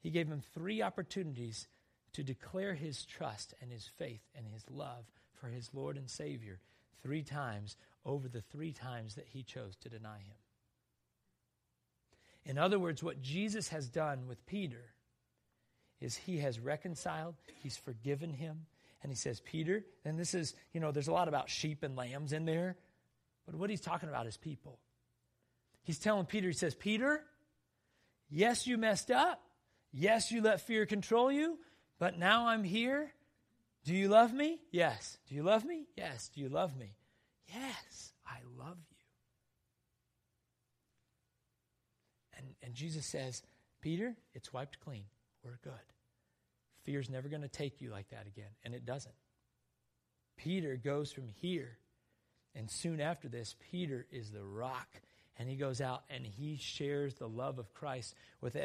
He 0.01 0.11
gave 0.11 0.29
him 0.29 0.43
three 0.55 0.83
opportunities 0.83 1.67
to 2.13 2.23
declare 2.23 2.75
his 2.75 3.05
trust 3.05 3.55
and 3.61 3.71
his 3.71 3.89
faith 3.99 4.23
and 4.35 4.47
his 4.47 4.65
love 4.71 5.05
for 5.35 5.49
his 5.49 5.71
Lord 5.73 5.97
and 5.97 6.09
Savior 6.09 6.61
three 7.03 7.23
times 7.23 7.77
over 8.05 8.29
the 8.29 8.41
three 8.41 8.73
times 8.73 9.15
that 9.15 9.29
he 9.29 9.43
chose 9.43 9.77
to 9.77 9.89
deny 9.89 10.19
him. 10.19 10.37
In 12.45 12.59
other 12.59 12.79
words, 12.79 13.03
what 13.03 13.21
Jesus 13.21 13.69
has 13.69 13.89
done 13.89 14.27
with 14.27 14.47
Peter 14.47 14.93
is 16.01 16.17
he 16.17 16.39
has 16.39 16.59
reconciled, 16.59 17.35
he's 17.63 17.77
forgiven 17.77 18.33
him, 18.33 18.67
and 19.03 19.13
he 19.13 19.17
says, 19.17 19.41
Peter, 19.41 19.85
and 20.05 20.19
this 20.19 20.35
is, 20.35 20.55
you 20.73 20.81
know, 20.81 20.91
there's 20.91 21.09
a 21.09 21.13
lot 21.13 21.29
about 21.29 21.51
sheep 21.51 21.83
and 21.83 21.97
lambs 21.97 22.33
in 22.33 22.47
there, 22.47 22.77
but 23.47 23.55
what 23.55 23.71
he's 23.71 23.81
talking 23.81 24.09
about 24.09 24.27
is 24.27 24.37
people. 24.37 24.79
He's 25.83 25.99
telling 25.99 26.27
Peter, 26.27 26.49
he 26.49 26.55
says, 26.55 26.75
Peter, 26.75 27.23
yes, 28.31 28.67
you 28.67 28.79
messed 28.79 29.11
up. 29.11 29.41
Yes, 29.93 30.31
you 30.31 30.43
let 30.43 30.61
fear 30.61 30.87
control 30.87 31.33
you, 31.33 31.59
but 31.99 32.19
now 32.19 32.49
I'm 32.49 32.65
here. 32.65 33.13
Do 33.85 33.95
you 33.95 34.09
love 34.09 34.33
me? 34.33 34.61
Yes. 34.71 35.19
Do 35.29 35.35
you 35.35 35.43
love 35.43 35.65
me? 35.65 35.87
Yes. 35.97 36.31
Do 36.35 36.41
you 36.41 36.49
love 36.49 36.77
me? 36.77 36.95
Yes, 37.49 38.13
I 38.27 38.37
love 38.59 38.77
you. 38.77 38.97
And, 42.37 42.47
and 42.63 42.75
Jesus 42.75 43.07
says, 43.07 43.43
Peter, 43.81 44.15
it's 44.35 44.53
wiped 44.53 44.81
clean. 44.81 45.05
We're 45.43 45.59
good. 45.63 45.73
Fear's 46.85 47.09
never 47.09 47.29
going 47.29 47.43
to 47.43 47.49
take 47.49 47.81
you 47.81 47.91
like 47.91 48.11
that 48.11 48.27
again. 48.27 48.51
And 48.65 48.75
it 48.75 48.85
doesn't. 48.85 49.15
Peter 50.37 50.77
goes 50.77 51.11
from 51.11 51.29
here, 51.41 51.79
and 52.55 52.71
soon 52.71 53.01
after 53.01 53.29
this, 53.29 53.57
Peter 53.71 54.07
is 54.13 54.31
the 54.31 54.45
rock 54.45 54.89
and 55.39 55.49
he 55.49 55.55
goes 55.55 55.81
out 55.81 56.03
and 56.11 56.27
he 56.27 56.57
shares 56.57 57.15
the 57.15 57.29
love 57.29 57.59
of 57.59 57.73
Christ 57.73 58.15
with 58.41 58.57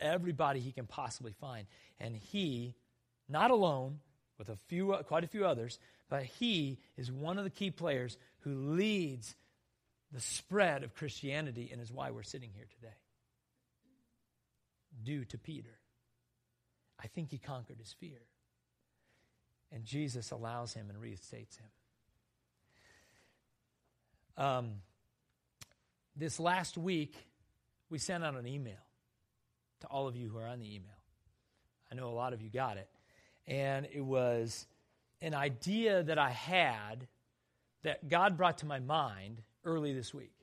everybody 0.00 0.60
he 0.60 0.72
can 0.72 0.86
possibly 0.86 1.32
find. 1.32 1.66
And 2.00 2.16
he, 2.16 2.74
not 3.28 3.50
alone, 3.50 4.00
with 4.38 4.48
a 4.48 4.56
few, 4.68 4.96
quite 5.06 5.24
a 5.24 5.28
few 5.28 5.44
others, 5.44 5.78
but 6.08 6.22
he 6.24 6.78
is 6.96 7.12
one 7.12 7.38
of 7.38 7.44
the 7.44 7.50
key 7.50 7.70
players 7.70 8.16
who 8.40 8.54
leads 8.54 9.34
the 10.10 10.20
spread 10.20 10.84
of 10.84 10.94
Christianity 10.94 11.68
and 11.70 11.80
is 11.80 11.92
why 11.92 12.10
we're 12.10 12.22
sitting 12.22 12.50
here 12.54 12.66
today. 12.74 12.94
Due 15.04 15.24
to 15.26 15.38
Peter. 15.38 15.78
I 17.02 17.08
think 17.08 17.30
he 17.30 17.38
conquered 17.38 17.78
his 17.78 17.92
fear. 17.92 18.20
And 19.70 19.84
Jesus 19.84 20.30
allows 20.30 20.72
him 20.74 20.88
and 20.90 21.00
reinstates 21.00 21.56
him. 21.56 21.66
Um, 24.36 24.70
this 26.16 26.38
last 26.38 26.76
week, 26.76 27.16
we 27.90 27.98
sent 27.98 28.24
out 28.24 28.34
an 28.34 28.46
email 28.46 28.74
to 29.80 29.86
all 29.86 30.06
of 30.06 30.16
you 30.16 30.28
who 30.28 30.38
are 30.38 30.46
on 30.46 30.60
the 30.60 30.66
email. 30.66 30.90
I 31.90 31.94
know 31.94 32.08
a 32.08 32.10
lot 32.14 32.32
of 32.32 32.40
you 32.40 32.50
got 32.50 32.76
it. 32.76 32.88
And 33.46 33.86
it 33.92 34.00
was 34.00 34.66
an 35.20 35.34
idea 35.34 36.02
that 36.02 36.18
I 36.18 36.30
had 36.30 37.06
that 37.82 38.08
God 38.08 38.36
brought 38.36 38.58
to 38.58 38.66
my 38.66 38.78
mind 38.78 39.42
early 39.64 39.92
this 39.92 40.14
week. 40.14 40.34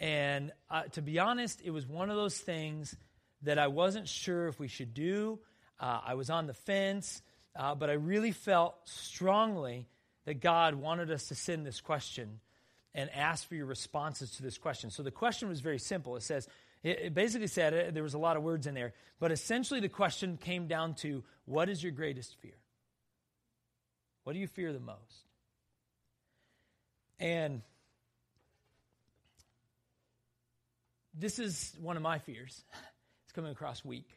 And 0.00 0.52
uh, 0.70 0.84
to 0.92 1.02
be 1.02 1.18
honest, 1.18 1.60
it 1.64 1.70
was 1.70 1.86
one 1.86 2.10
of 2.10 2.16
those 2.16 2.36
things 2.36 2.94
that 3.42 3.58
I 3.58 3.68
wasn't 3.68 4.08
sure 4.08 4.48
if 4.48 4.58
we 4.58 4.68
should 4.68 4.94
do. 4.94 5.38
Uh, 5.80 6.00
I 6.04 6.14
was 6.14 6.30
on 6.30 6.46
the 6.46 6.54
fence, 6.54 7.22
uh, 7.56 7.74
but 7.74 7.90
I 7.90 7.94
really 7.94 8.32
felt 8.32 8.74
strongly 8.84 9.88
that 10.24 10.40
God 10.40 10.74
wanted 10.74 11.10
us 11.10 11.28
to 11.28 11.34
send 11.34 11.64
this 11.64 11.80
question 11.80 12.40
and 12.98 13.08
ask 13.14 13.48
for 13.48 13.54
your 13.54 13.64
responses 13.64 14.32
to 14.32 14.42
this 14.42 14.58
question. 14.58 14.90
So 14.90 15.04
the 15.04 15.12
question 15.12 15.48
was 15.48 15.60
very 15.60 15.78
simple. 15.78 16.16
It 16.16 16.24
says, 16.24 16.48
it 16.82 17.14
basically 17.14 17.46
said, 17.46 17.72
uh, 17.72 17.90
there 17.92 18.02
was 18.02 18.14
a 18.14 18.18
lot 18.18 18.36
of 18.36 18.42
words 18.42 18.66
in 18.66 18.74
there, 18.74 18.92
but 19.20 19.30
essentially 19.30 19.78
the 19.78 19.88
question 19.88 20.36
came 20.36 20.66
down 20.66 20.94
to 20.96 21.22
what 21.44 21.68
is 21.68 21.80
your 21.80 21.92
greatest 21.92 22.34
fear? 22.40 22.56
What 24.24 24.32
do 24.32 24.40
you 24.40 24.48
fear 24.48 24.72
the 24.72 24.80
most? 24.80 24.98
And 27.20 27.62
this 31.14 31.38
is 31.38 31.76
one 31.80 31.96
of 31.96 32.02
my 32.02 32.18
fears. 32.18 32.64
It's 33.24 33.34
coming 33.34 33.52
across 33.52 33.84
weak. 33.84 34.08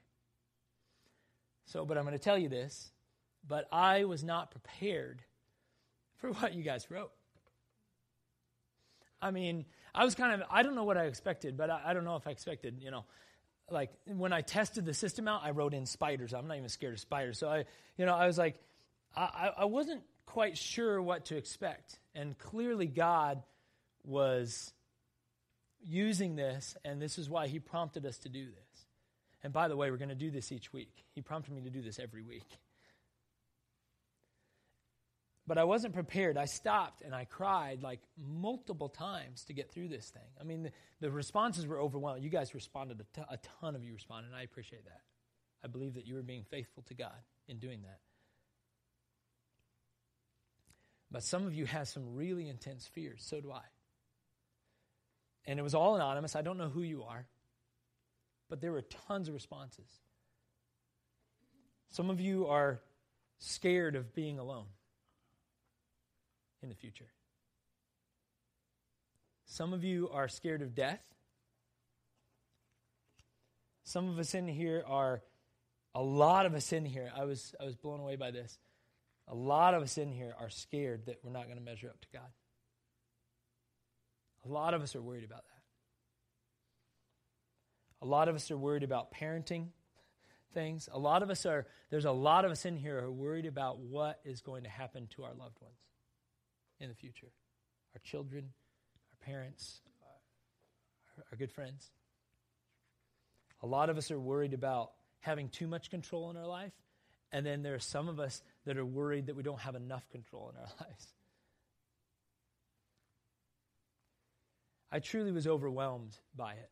So, 1.66 1.84
but 1.84 1.98
I'm 1.98 2.06
going 2.06 2.18
to 2.18 2.24
tell 2.24 2.38
you 2.38 2.48
this, 2.48 2.90
but 3.46 3.68
I 3.70 4.06
was 4.06 4.24
not 4.24 4.52
prepared 4.52 5.22
for 6.20 6.32
what 6.32 6.54
you 6.54 6.64
guys 6.64 6.90
wrote. 6.90 7.12
I 9.22 9.32
mean, 9.32 9.65
I 9.93 10.03
was 10.05 10.15
kind 10.15 10.41
of, 10.41 10.47
I 10.49 10.63
don't 10.63 10.76
know 10.76 10.84
what 10.84 10.97
I 10.97 11.05
expected, 11.05 11.57
but 11.57 11.69
I, 11.69 11.82
I, 11.86 11.93
don't 11.93 12.05
know 12.05 12.15
if 12.15 12.26
I 12.26 12.32
expected, 12.32 12.78
you 12.82 12.91
know, 12.91 13.05
like 13.69 13.91
when 14.05 14.34
I 14.34 14.41
tested 14.41 14.86
the 14.86 14.93
system 14.93 15.28
out, 15.28 15.41
I 15.43 15.51
wrote 15.51 15.74
in 15.74 15.86
spiders. 15.86 16.34
I'm 16.34 16.47
not 16.47 16.57
even 16.57 16.69
scared 16.69 16.93
of 16.93 16.99
spiders. 16.99 17.38
So 17.38 17.49
I, 17.49 17.65
you 17.97 18.05
know, 18.05 18.15
I 18.15 18.26
was 18.26 18.38
like, 18.38 18.55
I, 19.15 19.51
I 19.59 19.65
wasn't 19.65 20.03
quite 20.26 20.57
sure 20.57 21.01
what 21.01 21.26
to 21.26 21.38
expect. 21.38 21.99
And 22.15 22.38
clearly 22.38 22.88
God 22.88 23.43
was 24.03 24.74
using 25.86 26.36
this, 26.36 26.76
and 26.86 27.01
this 27.01 27.17
is 27.17 27.30
why 27.30 27.47
he 27.47 27.59
prompted 27.59 28.05
us 28.05 28.17
to 28.19 28.30
do 28.30 28.45
this. 28.45 28.86
And 29.43 29.51
by 29.51 29.67
the 29.67 29.76
way, 29.76 29.89
we're 29.89 29.97
going 29.97 30.09
to 30.09 30.15
do 30.15 30.32
this 30.32 30.51
each 30.51 30.72
week. 30.72 31.03
He 31.13 31.22
prompted 31.22 31.53
me 31.53 31.61
to 31.61 31.69
do 31.69 31.82
this 31.82 31.99
every 31.99 32.22
week. 32.22 32.45
But 35.52 35.58
I 35.58 35.66
wasn't 35.66 35.93
prepared. 35.93 36.38
I 36.38 36.45
stopped 36.45 37.02
and 37.02 37.14
I 37.14 37.26
cried 37.26 37.84
like 37.84 37.99
multiple 38.18 38.88
times 38.88 39.43
to 39.47 39.54
get 39.54 39.70
through 39.70 39.89
this 39.89 40.10
thing. 40.10 40.30
I 40.39 40.45
mean, 40.45 40.64
the, 40.64 40.72
the 41.02 41.12
responses 41.12 41.68
were 41.68 41.78
overwhelming. 41.78 42.24
You 42.24 42.30
guys 42.30 42.56
responded, 42.56 43.02
a, 43.02 43.20
t- 43.20 43.28
a 43.30 43.38
ton 43.60 43.76
of 43.76 43.84
you 43.84 43.93
responded, 43.93 44.28
and 44.28 44.36
I 44.38 44.43
appreciate 44.43 44.86
that. 44.86 45.02
I 45.62 45.68
believe 45.68 45.95
that 45.95 46.08
you 46.08 46.16
were 46.16 46.22
being 46.22 46.45
faithful 46.45 46.84
to 46.84 46.93
God 46.93 47.18
in 47.49 47.58
doing 47.60 47.82
that. 47.82 47.99
But 51.12 51.22
some 51.22 51.45
of 51.45 51.54
you 51.54 51.66
have 51.66 51.89
some 51.89 52.16
really 52.16 52.47
intense 52.47 52.88
fears. 52.88 53.22
So 53.22 53.41
do 53.41 53.52
I. 53.52 53.64
And 55.43 55.60
it 55.60 55.64
was 55.64 55.76
all 55.76 55.97
anonymous. 55.97 56.38
I 56.38 56.43
don't 56.43 56.60
know 56.60 56.70
who 56.70 56.82
you 56.82 57.04
are. 57.04 57.26
But 58.47 58.62
there 58.62 58.72
were 58.72 58.84
tons 59.10 59.28
of 59.28 59.34
responses. 59.34 59.99
Some 61.89 62.10
of 62.10 62.22
you 62.22 62.47
are 62.47 62.80
scared 63.39 63.97
of 63.97 64.16
being 64.16 64.39
alone 64.39 64.68
in 66.62 66.70
the 66.70 66.76
future. 66.76 67.07
Some 69.45 69.74
of 69.74 69.84
you 69.84 70.09
are 70.14 70.28
scared 70.28 70.62
of 70.62 70.74
death. 70.74 71.01
Some 73.84 74.07
of 74.07 74.18
us 74.18 74.34
in 74.34 74.47
here 74.47 74.84
are, 74.88 75.22
a 75.93 76.01
lot 76.01 76.45
of 76.45 76.53
us 76.53 76.72
in 76.72 76.86
here, 76.86 77.12
I 77.16 77.26
was, 77.26 77.53
I 77.59 77.66
was 77.66 77.76
blown 77.76 77.99
away 77.99 78.16
by 78.16 78.32
this. 78.32 78.57
A 79.28 79.36
lot 79.36 79.74
of 79.74 79.84
us 79.84 79.97
in 79.97 80.12
here 80.12 80.34
are 80.39 80.49
scared 80.49 81.07
that 81.07 81.20
we're 81.24 81.32
not 81.32 81.45
going 81.45 81.57
to 81.57 81.64
measure 81.64 81.89
up 81.89 81.99
to 81.99 82.07
God. 82.14 82.30
A 84.45 84.47
lot 84.47 84.74
of 84.74 84.82
us 84.82 84.95
are 84.95 85.01
worried 85.01 85.26
about 85.26 85.43
that. 85.43 85.62
A 88.03 88.07
lot 88.07 88.30
of 88.30 88.36
us 88.36 88.49
are 88.51 88.57
worried 88.57 88.84
about 88.84 89.14
parenting 89.14 89.68
things. 90.53 90.88
A 90.91 90.97
lot 90.97 91.24
of 91.24 91.30
us 91.30 91.45
are, 91.45 91.68
there's 91.89 92.05
a 92.05 92.12
lot 92.12 92.45
of 92.45 92.51
us 92.51 92.66
in 92.66 92.78
here 92.78 93.01
who 93.01 93.07
are 93.07 93.12
worried 93.12 93.45
about 93.45 93.80
what 93.80 94.22
is 94.24 94.41
going 94.41 94.64
to 94.64 94.70
happen 94.70 95.07
to 95.16 95.24
our 95.24 95.34
loved 95.34 95.59
ones 95.62 95.76
in 96.82 96.90
the 96.90 96.96
future 96.96 97.32
our 97.94 98.02
children, 98.04 98.46
our 98.46 99.26
parents, 99.26 99.82
our, 101.18 101.26
our 101.32 101.38
good 101.38 101.52
friends. 101.52 101.92
A 103.64 103.68
lot 103.68 103.90
of 103.90 103.98
us 103.98 104.12
are 104.12 104.20
worried 104.20 104.54
about 104.54 104.92
having 105.20 105.50
too 105.50 105.68
much 105.68 105.90
control 105.90 106.30
in 106.30 106.38
our 106.38 106.48
life, 106.48 106.74
and 107.32 107.46
then 107.46 107.62
there 107.62 107.76
are 107.76 107.80
some 107.80 108.08
of 108.08 108.20
us 108.20 108.42
that 108.66 108.78
are 108.78 108.86
worried 108.86 109.28
that 109.28 109.36
we 109.36 109.44
don't 109.44 109.60
have 109.60 109.76
enough 109.76 110.08
control 110.10 110.50
in 110.50 110.58
our 110.58 110.68
lives. 110.88 111.14
I 114.92 115.00
truly 115.00 115.32
was 115.32 115.48
overwhelmed 115.48 116.18
by 116.36 116.54
it. 116.54 116.70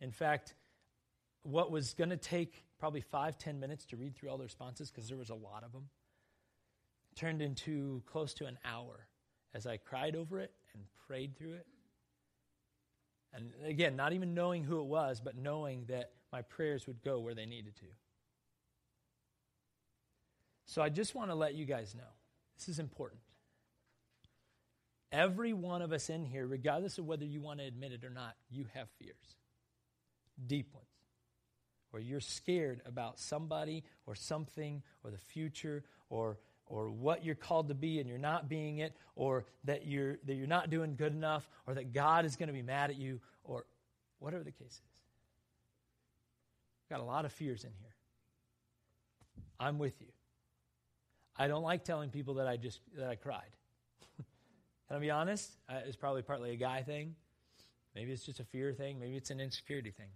In 0.00 0.10
fact, 0.10 0.54
what 1.44 1.70
was 1.70 1.94
going 1.94 2.10
to 2.10 2.16
take 2.16 2.64
probably 2.78 3.00
five, 3.00 3.38
ten 3.38 3.60
minutes 3.60 3.86
to 3.86 3.96
read 3.96 4.16
through 4.16 4.28
all 4.28 4.38
the 4.38 4.44
responses, 4.44 4.90
because 4.90 5.08
there 5.08 5.16
was 5.16 5.30
a 5.30 5.34
lot 5.34 5.62
of 5.64 5.72
them, 5.72 5.88
turned 7.14 7.40
into 7.40 8.02
close 8.06 8.34
to 8.34 8.46
an 8.46 8.58
hour 8.64 9.06
as 9.54 9.66
I 9.66 9.76
cried 9.76 10.16
over 10.16 10.40
it 10.40 10.52
and 10.74 10.82
prayed 11.06 11.36
through 11.36 11.54
it. 11.54 11.66
And 13.34 13.50
again, 13.64 13.96
not 13.96 14.12
even 14.12 14.34
knowing 14.34 14.64
who 14.64 14.80
it 14.80 14.86
was, 14.86 15.20
but 15.20 15.36
knowing 15.36 15.84
that 15.88 16.12
my 16.32 16.42
prayers 16.42 16.86
would 16.86 17.02
go 17.02 17.20
where 17.20 17.34
they 17.34 17.46
needed 17.46 17.76
to. 17.76 17.86
So 20.66 20.82
I 20.82 20.88
just 20.88 21.14
want 21.14 21.30
to 21.30 21.34
let 21.34 21.54
you 21.54 21.64
guys 21.64 21.94
know 21.94 22.08
this 22.56 22.68
is 22.68 22.78
important. 22.78 23.20
Every 25.10 25.52
one 25.52 25.82
of 25.82 25.92
us 25.92 26.08
in 26.08 26.24
here, 26.24 26.46
regardless 26.46 26.96
of 26.96 27.06
whether 27.06 27.26
you 27.26 27.40
want 27.40 27.60
to 27.60 27.66
admit 27.66 27.92
it 27.92 28.04
or 28.04 28.10
not, 28.10 28.34
you 28.50 28.66
have 28.72 28.88
fears. 28.98 29.36
Deep 30.46 30.72
ones. 30.72 30.86
Or 31.92 32.00
you're 32.00 32.20
scared 32.20 32.80
about 32.86 33.18
somebody 33.18 33.84
or 34.06 34.14
something 34.14 34.82
or 35.04 35.10
the 35.10 35.18
future 35.18 35.84
or 36.08 36.38
or 36.66 36.90
what 36.90 37.24
you're 37.24 37.34
called 37.34 37.68
to 37.68 37.74
be 37.74 38.00
and 38.00 38.08
you're 38.08 38.18
not 38.18 38.48
being 38.48 38.78
it, 38.78 38.96
or 39.14 39.44
that 39.64 39.86
you're, 39.86 40.18
that 40.24 40.34
you're 40.34 40.46
not 40.46 40.70
doing 40.70 40.96
good 40.96 41.12
enough, 41.12 41.48
or 41.66 41.74
that 41.74 41.92
God 41.92 42.24
is 42.24 42.36
going 42.36 42.48
to 42.48 42.52
be 42.52 42.62
mad 42.62 42.90
at 42.90 42.96
you, 42.96 43.20
or 43.44 43.66
whatever 44.18 44.42
the 44.42 44.52
case 44.52 44.72
is. 44.72 44.80
Got 46.88 47.00
a 47.00 47.04
lot 47.04 47.24
of 47.24 47.32
fears 47.32 47.64
in 47.64 47.70
here. 47.80 47.94
I'm 49.58 49.78
with 49.78 50.00
you. 50.00 50.08
I 51.36 51.48
don't 51.48 51.62
like 51.62 51.84
telling 51.84 52.10
people 52.10 52.34
that 52.34 52.46
I 52.46 52.56
just 52.56 52.80
that 52.96 53.08
I 53.08 53.14
cried. 53.14 53.50
Can 54.88 54.96
I 54.96 54.98
be 54.98 55.10
honest? 55.10 55.56
It's 55.86 55.96
probably 55.96 56.22
partly 56.22 56.50
a 56.50 56.56
guy 56.56 56.82
thing. 56.82 57.14
Maybe 57.94 58.12
it's 58.12 58.24
just 58.24 58.40
a 58.40 58.44
fear 58.44 58.72
thing. 58.72 58.98
Maybe 58.98 59.16
it's 59.16 59.30
an 59.30 59.40
insecurity 59.40 59.90
thing. 59.90 60.08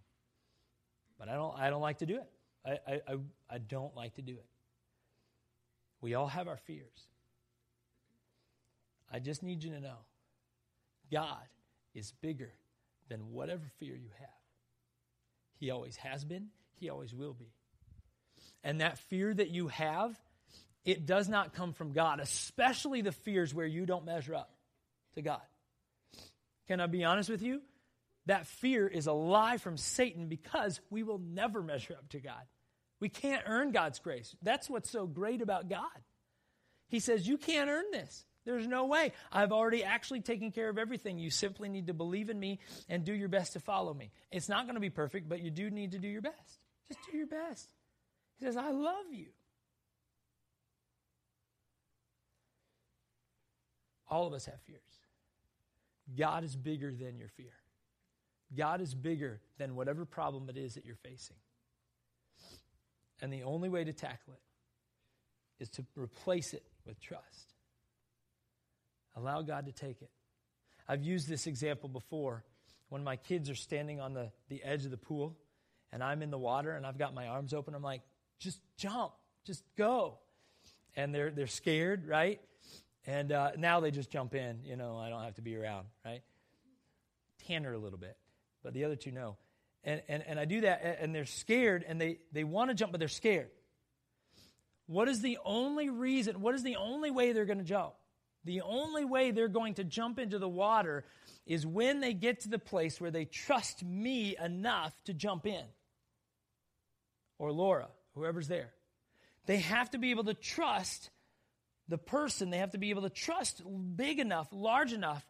But 1.18 1.28
I 1.28 1.34
don't. 1.34 1.59
I 1.59 1.70
don't 1.70 1.80
like 1.80 1.99
to 1.99 2.07
do 2.07 2.16
it. 2.16 2.30
I, 2.66 3.01
I, 3.09 3.16
I 3.49 3.59
don't 3.59 3.94
like 3.94 4.14
to 4.14 4.22
do 4.22 4.32
it. 4.32 4.47
We 6.01 6.14
all 6.14 6.28
have 6.28 6.49
our 6.49 6.57
fears. 6.57 7.09
I 9.12 9.18
just 9.18 9.42
need 9.42 9.62
you 9.62 9.70
to 9.70 9.80
know 9.80 9.99
God 11.11 11.42
is 11.94 12.12
bigger 12.20 12.53
than 13.09 13.32
whatever 13.32 13.62
fear 13.78 13.94
you 13.94 14.11
have. 14.18 14.28
He 15.59 15.70
always 15.70 15.97
has 15.97 16.24
been, 16.24 16.49
He 16.74 16.90
always 16.90 17.14
will 17.14 17.32
be. 17.32 17.53
And 18.62 18.80
that 18.80 18.99
fear 18.99 19.32
that 19.32 19.51
you 19.51 19.68
have, 19.68 20.18
it 20.84 21.07
does 21.07 21.28
not 21.28 21.55
come 21.55 21.72
from 21.72 21.92
God, 21.92 22.20
especially 22.20 23.01
the 23.01 23.12
fears 23.12 23.55
where 23.55 23.66
you 23.66 23.86
don't 23.86 24.05
measure 24.05 24.34
up 24.34 24.51
to 25.14 25.22
God. 25.22 25.40
Can 26.68 26.80
I 26.80 26.86
be 26.86 27.05
honest 27.05 27.30
with 27.30 27.42
you? 27.42 27.62
That 28.26 28.47
fear 28.47 28.88
is 28.88 29.07
a 29.07 29.12
lie 29.12 29.59
from 29.59 29.76
Satan 29.76 30.26
because 30.26 30.80
we 30.90 31.05
will 31.05 31.18
never 31.18 31.62
measure 31.62 31.94
up 31.94 32.09
to 32.11 32.20
God. 32.20 32.42
We 33.01 33.09
can't 33.09 33.42
earn 33.47 33.72
God's 33.72 33.99
grace. 33.99 34.34
That's 34.42 34.70
what's 34.70 34.90
so 34.90 35.07
great 35.07 35.42
about 35.42 35.68
God. 35.68 35.84
He 36.88 37.01
says, 37.01 37.26
You 37.26 37.36
can't 37.38 37.70
earn 37.70 37.84
this. 37.92 38.24
There's 38.44 38.66
no 38.66 38.86
way. 38.86 39.12
I've 39.32 39.51
already 39.51 39.82
actually 39.82 40.20
taken 40.20 40.53
care 40.53 40.68
of 40.68 40.78
everything. 40.78 41.18
You 41.18 41.30
simply 41.30 41.68
need 41.68 41.88
to 41.88 41.94
believe 41.94 42.30
in 42.30 42.38
me 42.38 42.61
and 42.88 43.05
do 43.05 43.12
your 43.12 43.28
best 43.28 43.55
to 43.55 43.61
follow 43.61 43.92
me. 43.92 44.12
It's 44.30 44.49
not 44.49 44.66
going 44.66 44.76
to 44.76 44.80
be 44.80 44.88
perfect, 44.88 45.28
but 45.28 45.40
you 45.42 45.51
do 45.51 45.68
need 45.68 45.92
to 45.92 45.99
do 45.99 46.07
your 46.07 46.22
best. 46.22 46.61
Just 46.88 47.01
do 47.11 47.18
your 47.18 47.26
best. 47.26 47.68
He 48.38 48.44
says, 48.44 48.57
I 48.57 48.70
love 48.70 49.07
you. 49.11 49.26
All 54.09 54.28
of 54.28 54.32
us 54.32 54.47
have 54.47 54.61
fears. 54.62 54.80
God 56.16 56.44
is 56.44 56.55
bigger 56.55 56.92
than 56.92 57.18
your 57.18 57.28
fear. 57.28 57.55
God 58.57 58.80
is 58.80 58.94
bigger 58.94 59.40
than 59.59 59.74
whatever 59.74 60.05
problem 60.05 60.49
it 60.49 60.57
is 60.57 60.74
that 60.74 60.84
you're 60.84 60.94
facing. 60.94 61.36
And 63.21 63.33
the 63.33 63.43
only 63.43 63.69
way 63.69 63.85
to 63.85 63.93
tackle 63.93 64.35
it 64.35 65.62
is 65.62 65.71
to 65.71 65.85
replace 65.97 66.53
it 66.53 66.64
with 66.87 67.01
trust. 67.01 67.55
Allow 69.17 69.43
God 69.43 69.67
to 69.67 69.73
take 69.73 70.03
it. 70.03 70.11
I've 70.89 71.03
used 71.03 71.29
this 71.29 71.47
example 71.47 71.89
before 71.89 72.45
when 72.89 73.03
my 73.03 73.17
kids 73.17 73.51
are 73.51 73.55
standing 73.55 74.01
on 74.01 74.14
the, 74.14 74.31
the 74.49 74.62
edge 74.62 74.85
of 74.85 74.91
the 74.91 74.97
pool 74.97 75.37
and 75.93 76.03
I'm 76.03 76.23
in 76.23 76.31
the 76.31 76.39
water 76.39 76.73
and 76.73 76.87
I've 76.87 76.99
got 76.99 77.14
my 77.14 77.27
arms 77.27 77.55
open. 77.55 77.75
I'm 77.75 77.83
like, 77.83 78.03
just 78.39 78.61
jump, 78.77 79.12
just 79.45 79.64
go. 79.77 80.19
And 80.95 81.14
they're, 81.14 81.31
they're 81.31 81.47
scared, 81.47 82.07
right? 82.07 82.41
And 83.07 83.33
uh, 83.33 83.53
now 83.57 83.81
they 83.81 83.91
just 83.91 84.11
jump 84.11 84.35
in. 84.35 84.61
You 84.64 84.77
know, 84.77 84.99
I 84.99 85.09
don't 85.09 85.23
have 85.23 85.35
to 85.35 85.43
be 85.43 85.57
around, 85.57 85.87
right? 86.05 86.23
Tanner 87.47 87.73
a 87.73 87.79
little 87.79 87.99
bit, 87.99 88.17
but 88.62 88.75
the 88.75 88.85
other 88.85 88.97
two 88.97 89.12
know. 89.12 89.37
And, 89.87 90.03
and, 90.09 90.24
and 90.26 90.41
I 90.41 90.45
do 90.45 90.62
that, 90.62 90.99
and 91.01 91.14
they're 91.14 91.24
scared, 91.24 91.84
and 91.87 92.01
they, 92.01 92.18
they 92.32 92.43
want 92.43 92.70
to 92.70 92.74
jump, 92.74 92.91
but 92.91 92.99
they're 92.99 93.07
scared. 93.07 93.51
What 94.87 95.09
is 95.09 95.22
the 95.22 95.39
only 95.45 95.91
reason, 95.91 96.41
what 96.41 96.57
is 96.57 96.64
the 96.64 96.76
only 96.76 97.12
way 97.12 97.32
they're 97.32 97.45
going 97.45 97.59
to 97.59 97.64
jump? 97.64 97.95
The 98.45 98.62
only 98.62 99.05
way 99.05 99.30
they're 99.30 99.49
going 99.49 99.74
to 99.74 99.84
jump 99.84 100.18
into 100.18 100.41
the 100.41 100.49
water 100.49 101.05
is 101.47 101.64
when 101.64 102.01
they 102.01 102.14
get 102.14 102.41
to 102.41 102.49
the 102.49 102.59
place 102.59 103.01
where 103.01 103.12
they 103.12 103.24
trust 103.24 103.84
me 103.84 104.37
enough 104.37 104.93
to 105.05 105.14
jump 105.14 105.47
in. 105.47 105.64
Or 107.39 107.53
Laura, 107.53 107.89
whoever's 108.14 108.49
there. 108.49 108.72
They 109.47 109.59
have 109.59 109.91
to 109.91 109.99
be 109.99 110.11
able 110.11 110.24
to 110.24 110.34
trust 110.34 111.11
the 111.89 111.99
person. 111.99 112.51
They 112.51 112.59
have 112.59 112.72
to 112.72 112.78
be 112.78 112.91
able 112.91 113.03
to 113.03 113.11
trust 113.11 113.62
big 113.97 114.18
enough, 114.18 114.49
large 114.51 114.93
enough, 114.93 115.24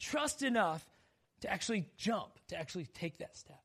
trust 0.00 0.42
enough 0.42 0.84
to 1.42 1.52
actually 1.52 1.86
jump, 1.96 2.32
to 2.48 2.58
actually 2.58 2.86
take 2.86 3.18
that 3.18 3.36
step. 3.36 3.60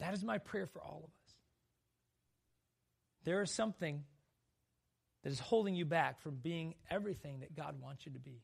That 0.00 0.14
is 0.14 0.22
my 0.22 0.38
prayer 0.38 0.66
for 0.66 0.82
all 0.82 1.02
of 1.04 1.10
us. 1.10 1.34
There 3.24 3.42
is 3.42 3.50
something 3.50 4.04
that 5.22 5.32
is 5.32 5.40
holding 5.40 5.74
you 5.74 5.84
back 5.84 6.20
from 6.20 6.36
being 6.36 6.74
everything 6.90 7.40
that 7.40 7.56
God 7.56 7.80
wants 7.80 8.06
you 8.06 8.12
to 8.12 8.18
be, 8.18 8.42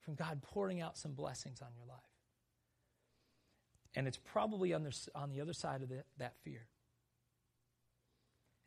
from 0.00 0.14
God 0.14 0.42
pouring 0.42 0.80
out 0.80 0.98
some 0.98 1.12
blessings 1.12 1.62
on 1.62 1.68
your 1.76 1.86
life. 1.86 2.00
And 3.94 4.06
it's 4.06 4.18
probably 4.18 4.72
on 4.72 4.82
the, 4.84 4.96
on 5.14 5.30
the 5.30 5.40
other 5.40 5.52
side 5.52 5.82
of 5.82 5.88
the, 5.88 6.02
that 6.18 6.34
fear. 6.42 6.66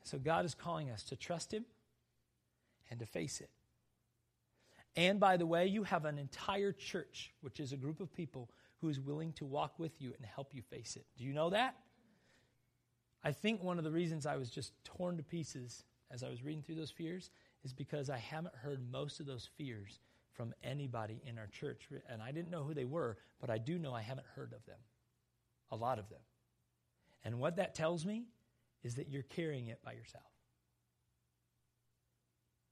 So 0.04 0.18
God 0.18 0.46
is 0.46 0.54
calling 0.54 0.90
us 0.90 1.04
to 1.06 1.16
trust 1.16 1.54
Him 1.54 1.66
and 2.90 3.00
to 3.00 3.06
face 3.06 3.42
it. 3.42 3.50
And 4.96 5.20
by 5.20 5.38
the 5.38 5.46
way, 5.46 5.68
you 5.68 5.84
have 5.84 6.06
an 6.06 6.20
entire 6.20 6.72
church, 6.72 7.32
which 7.42 7.60
is 7.60 7.74
a 7.74 7.78
group 7.78 8.00
of 8.00 8.14
people 8.14 8.50
who 8.84 8.90
is 8.90 9.00
willing 9.00 9.32
to 9.32 9.46
walk 9.46 9.80
with 9.80 10.02
you 10.02 10.12
and 10.18 10.26
help 10.26 10.54
you 10.54 10.62
face 10.62 10.98
it. 10.98 11.06
Do 11.18 11.24
you 11.24 11.32
know 11.32 11.52
that? 11.52 11.76
I 13.24 13.32
think 13.32 13.64
one 13.64 13.78
of 13.78 13.86
the 13.86 13.92
reasons 13.92 14.26
I 14.26 14.36
was 14.36 14.50
just 14.50 14.74
torn 14.84 15.16
to 15.16 15.24
pieces 15.24 15.86
as 16.12 16.22
I 16.22 16.28
was 16.28 16.44
reading 16.44 16.62
through 16.62 16.76
those 16.76 16.92
fears 16.92 17.32
is 17.64 17.72
because 17.72 18.10
I 18.10 18.18
haven't 18.18 18.54
heard 18.56 18.82
most 18.92 19.22
of 19.22 19.26
those 19.26 19.50
fears 19.58 20.02
from 20.34 20.54
anybody 20.62 21.22
in 21.26 21.40
our 21.40 21.48
church. 21.48 21.88
And 22.10 22.22
I 22.22 22.34
didn't 22.34 22.52
know 22.52 22.64
who 22.64 22.74
they 22.74 22.84
were, 22.84 23.16
but 23.40 23.50
I 23.50 23.58
do 23.58 23.80
know 23.80 23.94
I 23.94 24.02
haven't 24.02 24.28
heard 24.36 24.52
of 24.52 24.66
them. 24.66 24.80
A 25.72 25.78
lot 25.78 25.98
of 25.98 26.10
them. 26.10 26.20
And 27.24 27.40
what 27.40 27.56
that 27.56 27.76
tells 27.76 28.06
me 28.06 28.26
is 28.84 28.96
that 28.96 29.08
you're 29.08 29.24
carrying 29.24 29.68
it 29.68 29.80
by 29.82 29.94
yourself. 29.94 30.26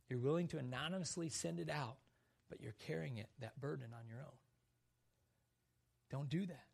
You're 0.09 0.19
willing 0.19 0.49
to 0.49 0.57
anonymously 0.57 1.29
send 1.29 1.61
it 1.61 1.69
out, 1.69 1.95
but 2.49 2.59
you're 2.59 2.75
carrying 2.85 3.15
it, 3.15 3.29
that 3.39 3.61
burden 3.61 3.91
on 3.97 4.09
your 4.09 4.19
own. 4.19 4.35
Don't 6.11 6.29
do 6.29 6.45
that. 6.45 6.65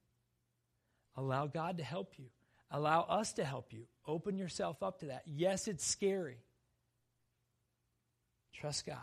Allow 1.15 1.47
God 1.47 1.77
to 1.77 1.83
help 1.83 2.13
you. 2.17 2.25
Allow 2.71 3.03
us 3.03 3.33
to 3.33 3.45
help 3.45 3.71
you. 3.71 3.83
Open 4.05 4.37
yourself 4.37 4.83
up 4.83 4.99
to 4.99 5.07
that. 5.07 5.23
Yes, 5.25 5.67
it's 5.67 5.85
scary. 5.85 6.43
Trust 8.53 8.85
God. 8.85 8.97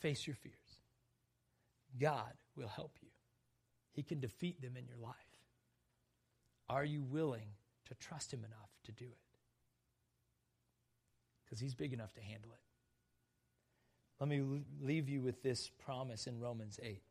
Face 0.00 0.26
your 0.26 0.36
fears. 0.36 0.54
God 2.00 2.32
will 2.56 2.68
help 2.68 2.96
you. 3.02 3.08
He 3.92 4.02
can 4.02 4.20
defeat 4.20 4.60
them 4.62 4.76
in 4.76 4.86
your 4.86 4.96
life. 4.96 5.14
Are 6.68 6.84
you 6.84 7.02
willing 7.02 7.48
to 7.88 7.94
trust 7.94 8.32
Him 8.32 8.40
enough 8.40 8.70
to 8.84 8.92
do 8.92 9.04
it? 9.04 9.18
Because 11.44 11.60
He's 11.60 11.74
big 11.74 11.92
enough 11.92 12.14
to 12.14 12.20
handle 12.20 12.52
it. 12.52 12.60
Let 14.20 14.28
me 14.28 14.62
leave 14.80 15.08
you 15.08 15.20
with 15.20 15.42
this 15.42 15.70
promise 15.84 16.26
in 16.26 16.38
Romans 16.38 16.78
8. 16.82 17.02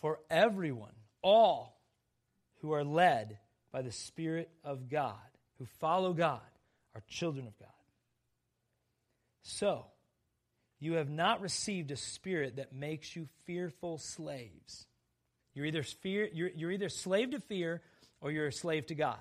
For 0.00 0.20
everyone, 0.30 0.92
all 1.22 1.80
who 2.60 2.72
are 2.72 2.84
led 2.84 3.38
by 3.72 3.82
the 3.82 3.92
Spirit 3.92 4.50
of 4.64 4.88
God, 4.88 5.14
who 5.58 5.66
follow 5.80 6.12
God, 6.12 6.40
are 6.94 7.02
children 7.08 7.46
of 7.46 7.58
God. 7.58 7.68
So, 9.42 9.86
you 10.78 10.94
have 10.94 11.08
not 11.08 11.40
received 11.40 11.90
a 11.90 11.96
spirit 11.96 12.56
that 12.56 12.74
makes 12.74 13.16
you 13.16 13.28
fearful 13.44 13.98
slaves. 13.98 14.86
You're 15.54 15.66
either, 15.66 15.82
fear, 15.82 16.28
you're, 16.32 16.50
you're 16.54 16.70
either 16.70 16.88
slave 16.88 17.30
to 17.30 17.40
fear 17.40 17.80
or 18.20 18.30
you're 18.30 18.48
a 18.48 18.52
slave 18.52 18.86
to 18.86 18.94
God. 18.94 19.20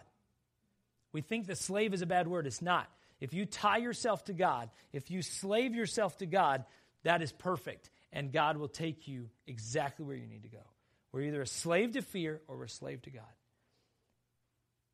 We 1.13 1.21
think 1.21 1.47
the 1.47 1.55
slave 1.55 1.93
is 1.93 2.01
a 2.01 2.05
bad 2.05 2.27
word. 2.27 2.45
It's 2.45 2.61
not. 2.61 2.89
If 3.21 3.33
you 3.33 3.45
tie 3.45 3.77
yourself 3.77 4.25
to 4.25 4.33
God, 4.33 4.69
if 4.91 5.09
you 5.09 5.21
slave 5.21 5.73
yourself 5.73 6.17
to 6.17 6.25
God, 6.25 6.65
that 7.03 7.21
is 7.21 7.31
perfect 7.31 7.89
and 8.15 8.31
God 8.31 8.57
will 8.57 8.69
take 8.69 9.07
you 9.09 9.29
exactly 9.45 10.05
where 10.05 10.15
you 10.15 10.25
need 10.25 10.43
to 10.43 10.49
go. 10.49 10.63
We're 11.11 11.23
either 11.23 11.41
a 11.41 11.47
slave 11.47 11.91
to 11.91 12.01
fear 12.01 12.41
or 12.47 12.57
we're 12.57 12.63
a 12.63 12.69
slave 12.69 13.01
to 13.03 13.11
God. 13.11 13.23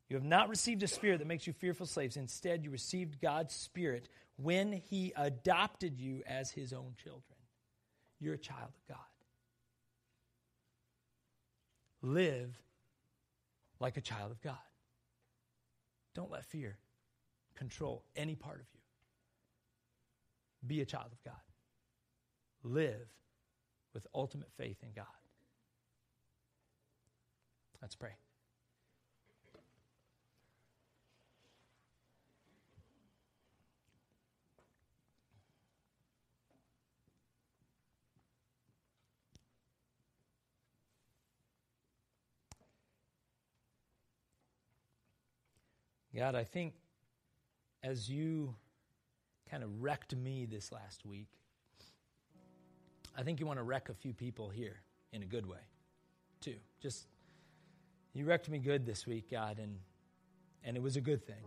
You 0.08 0.16
have 0.16 0.24
not 0.24 0.48
received 0.48 0.82
a 0.82 0.88
spirit 0.88 1.20
that 1.20 1.28
makes 1.28 1.46
you 1.46 1.52
fearful 1.52 1.86
slaves. 1.86 2.16
Instead, 2.16 2.64
you 2.64 2.70
received 2.70 3.20
God's 3.20 3.54
spirit 3.54 4.08
when 4.36 4.72
he 4.72 5.12
adopted 5.16 5.98
you 5.98 6.22
as 6.26 6.50
his 6.50 6.72
own 6.72 6.94
children. 7.02 7.22
You're 8.20 8.34
a 8.34 8.38
child 8.38 8.68
of 8.68 8.88
God. 8.88 8.98
Live 12.02 12.60
like 13.78 13.96
a 13.96 14.02
child 14.02 14.32
of 14.32 14.42
God. 14.42 14.56
Don't 16.14 16.30
let 16.30 16.44
fear 16.44 16.76
control 17.54 18.04
any 18.16 18.34
part 18.34 18.56
of 18.56 18.66
you. 18.74 18.80
Be 20.66 20.80
a 20.80 20.84
child 20.84 21.12
of 21.12 21.22
God 21.24 21.40
live 22.62 23.08
with 23.94 24.06
ultimate 24.14 24.50
faith 24.56 24.78
in 24.82 24.90
God. 24.94 25.06
Let's 27.80 27.96
pray. 27.96 28.12
God, 46.14 46.34
I 46.34 46.44
think 46.44 46.74
as 47.82 48.08
you 48.08 48.54
kind 49.50 49.62
of 49.62 49.82
wrecked 49.82 50.14
me 50.14 50.46
this 50.46 50.70
last 50.70 51.06
week, 51.06 51.28
I 53.16 53.22
think 53.22 53.40
you 53.40 53.46
want 53.46 53.58
to 53.58 53.62
wreck 53.62 53.88
a 53.88 53.94
few 53.94 54.14
people 54.14 54.48
here 54.48 54.80
in 55.12 55.22
a 55.22 55.26
good 55.26 55.46
way, 55.46 55.58
too. 56.40 56.56
Just, 56.80 57.06
you 58.14 58.24
wrecked 58.24 58.48
me 58.48 58.58
good 58.58 58.86
this 58.86 59.06
week, 59.06 59.30
God, 59.30 59.58
and, 59.58 59.78
and 60.64 60.76
it 60.76 60.82
was 60.82 60.96
a 60.96 61.00
good 61.00 61.26
thing. 61.26 61.44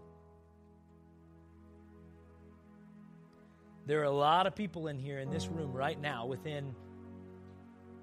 There 3.87 3.99
are 4.01 4.05
a 4.05 4.11
lot 4.11 4.47
of 4.47 4.55
people 4.55 4.87
in 4.87 4.97
here 4.97 5.19
in 5.19 5.29
this 5.29 5.47
room 5.47 5.71
right 5.71 5.99
now 5.99 6.25
within 6.25 6.75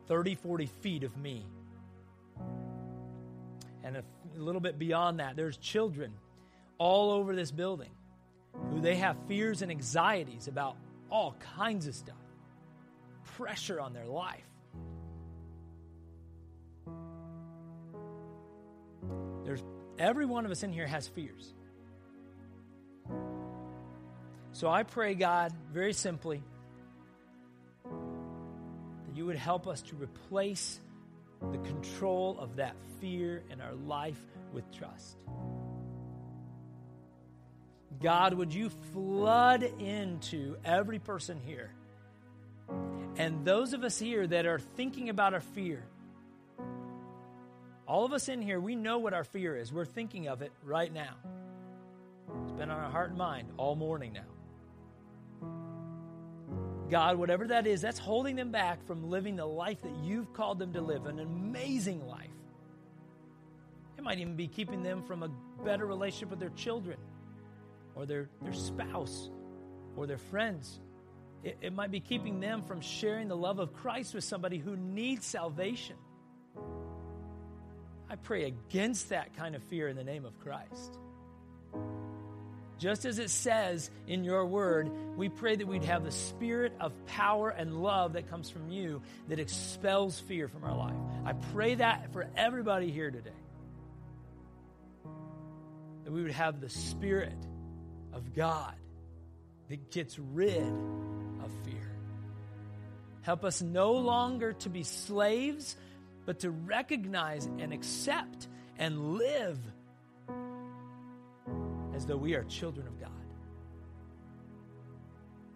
30, 0.06 0.34
40 0.36 0.66
feet 0.66 1.04
of 1.04 1.16
me. 1.16 1.46
And 3.84 3.96
a, 3.96 4.04
a 4.36 4.40
little 4.40 4.60
bit 4.60 4.78
beyond 4.78 5.20
that, 5.20 5.36
there's 5.36 5.56
children 5.56 6.12
all 6.78 7.10
over 7.10 7.34
this 7.34 7.50
building 7.50 7.90
who 8.70 8.80
they 8.80 8.96
have 8.96 9.16
fears 9.26 9.62
and 9.62 9.70
anxieties 9.70 10.48
about 10.48 10.76
all 11.10 11.36
kinds 11.56 11.86
of 11.86 11.94
stuff 11.94 12.16
pressure 13.36 13.80
on 13.80 13.92
their 13.92 14.06
life. 14.06 14.44
There's 19.44 19.62
every 19.98 20.26
one 20.26 20.44
of 20.44 20.50
us 20.50 20.62
in 20.62 20.72
here 20.72 20.86
has 20.86 21.08
fears. 21.08 21.52
So 24.52 24.68
I 24.68 24.82
pray, 24.82 25.14
God, 25.14 25.52
very 25.72 25.92
simply, 25.92 26.42
that 27.84 29.16
you 29.16 29.26
would 29.26 29.36
help 29.36 29.66
us 29.66 29.82
to 29.82 29.96
replace 29.96 30.80
the 31.50 31.58
control 31.58 32.38
of 32.38 32.56
that 32.56 32.76
fear 33.00 33.42
in 33.50 33.60
our 33.60 33.74
life 33.74 34.20
with 34.52 34.70
trust. 34.72 35.16
God, 38.00 38.34
would 38.34 38.52
you 38.52 38.70
flood 38.92 39.62
into 39.62 40.56
every 40.64 40.98
person 40.98 41.40
here 41.44 41.70
and 43.16 43.44
those 43.44 43.72
of 43.72 43.84
us 43.84 43.98
here 43.98 44.26
that 44.26 44.46
are 44.46 44.58
thinking 44.58 45.08
about 45.08 45.34
our 45.34 45.40
fear, 45.40 45.84
all 47.86 48.04
of 48.04 48.12
us 48.12 48.28
in 48.28 48.40
here, 48.40 48.58
we 48.58 48.74
know 48.74 48.98
what 48.98 49.12
our 49.12 49.24
fear 49.24 49.56
is. 49.56 49.72
We're 49.72 49.84
thinking 49.84 50.28
of 50.28 50.40
it 50.42 50.52
right 50.64 50.92
now. 50.92 51.14
It's 52.44 52.52
been 52.52 52.70
on 52.70 52.78
our 52.78 52.90
heart 52.90 53.10
and 53.10 53.18
mind 53.18 53.48
all 53.56 53.74
morning 53.74 54.14
now. 54.14 54.22
God, 56.90 57.16
whatever 57.16 57.46
that 57.48 57.66
is, 57.66 57.80
that's 57.80 57.98
holding 57.98 58.36
them 58.36 58.50
back 58.50 58.86
from 58.86 59.10
living 59.10 59.36
the 59.36 59.46
life 59.46 59.80
that 59.82 59.94
you've 60.04 60.32
called 60.32 60.58
them 60.58 60.74
to 60.74 60.80
live, 60.80 61.06
an 61.06 61.20
amazing 61.20 62.06
life. 62.06 62.28
It 63.96 64.04
might 64.04 64.18
even 64.18 64.36
be 64.36 64.46
keeping 64.46 64.82
them 64.82 65.02
from 65.02 65.22
a 65.22 65.30
better 65.64 65.86
relationship 65.86 66.30
with 66.30 66.40
their 66.40 66.50
children 66.50 66.98
or 67.94 68.04
their, 68.04 68.28
their 68.42 68.52
spouse 68.52 69.30
or 69.96 70.06
their 70.06 70.18
friends. 70.18 70.80
It, 71.42 71.58
it 71.60 71.72
might 71.72 71.90
be 71.90 72.00
keeping 72.00 72.40
them 72.40 72.62
from 72.62 72.80
sharing 72.80 73.28
the 73.28 73.36
love 73.36 73.58
of 73.58 73.72
Christ 73.74 74.14
with 74.14 74.24
somebody 74.24 74.58
who 74.58 74.76
needs 74.76 75.26
salvation. 75.26 75.96
I 78.08 78.16
pray 78.16 78.44
against 78.44 79.08
that 79.08 79.34
kind 79.36 79.54
of 79.54 79.62
fear 79.64 79.88
in 79.88 79.96
the 79.96 80.04
name 80.04 80.24
of 80.24 80.38
Christ. 80.40 80.98
Just 82.78 83.04
as 83.04 83.20
it 83.20 83.30
says 83.30 83.90
in 84.08 84.24
your 84.24 84.44
word, 84.44 84.90
we 85.16 85.28
pray 85.28 85.54
that 85.54 85.66
we'd 85.66 85.84
have 85.84 86.02
the 86.02 86.10
spirit 86.10 86.72
of 86.80 86.92
power 87.06 87.48
and 87.48 87.80
love 87.82 88.14
that 88.14 88.28
comes 88.28 88.50
from 88.50 88.70
you 88.70 89.00
that 89.28 89.38
expels 89.38 90.18
fear 90.18 90.48
from 90.48 90.64
our 90.64 90.76
life. 90.76 90.96
I 91.24 91.32
pray 91.32 91.76
that 91.76 92.12
for 92.12 92.26
everybody 92.36 92.90
here 92.90 93.10
today. 93.10 93.30
That 96.04 96.12
we 96.12 96.22
would 96.22 96.32
have 96.32 96.60
the 96.60 96.68
spirit 96.68 97.38
of 98.12 98.34
God 98.34 98.74
that 99.68 99.90
gets 99.90 100.18
rid. 100.18 100.72
Help 103.22 103.44
us 103.44 103.62
no 103.62 103.92
longer 103.92 104.52
to 104.52 104.68
be 104.68 104.82
slaves 104.82 105.76
but 106.26 106.40
to 106.40 106.50
recognize 106.50 107.46
and 107.46 107.72
accept 107.72 108.48
and 108.78 109.14
live 109.14 109.58
as 111.94 112.06
though 112.06 112.16
we 112.16 112.34
are 112.34 112.44
children 112.44 112.86
of 112.86 113.00
God. 113.00 113.10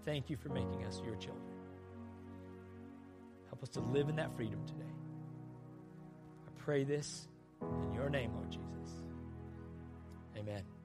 Thank 0.05 0.31
you 0.31 0.37
for 0.37 0.49
making 0.49 0.85
us 0.85 1.01
your 1.05 1.17
children. 1.17 1.43
Help 3.49 3.63
us 3.63 3.69
to 3.71 3.81
live 3.81 4.09
in 4.09 4.17
that 4.17 4.35
freedom 4.37 4.61
today. 4.67 4.93
I 6.47 6.51
pray 6.63 6.85
this 6.85 7.27
in 7.61 7.95
your 7.95 8.09
name, 8.09 8.33
Lord 8.35 8.51
Jesus. 8.51 9.03
Amen. 10.37 10.76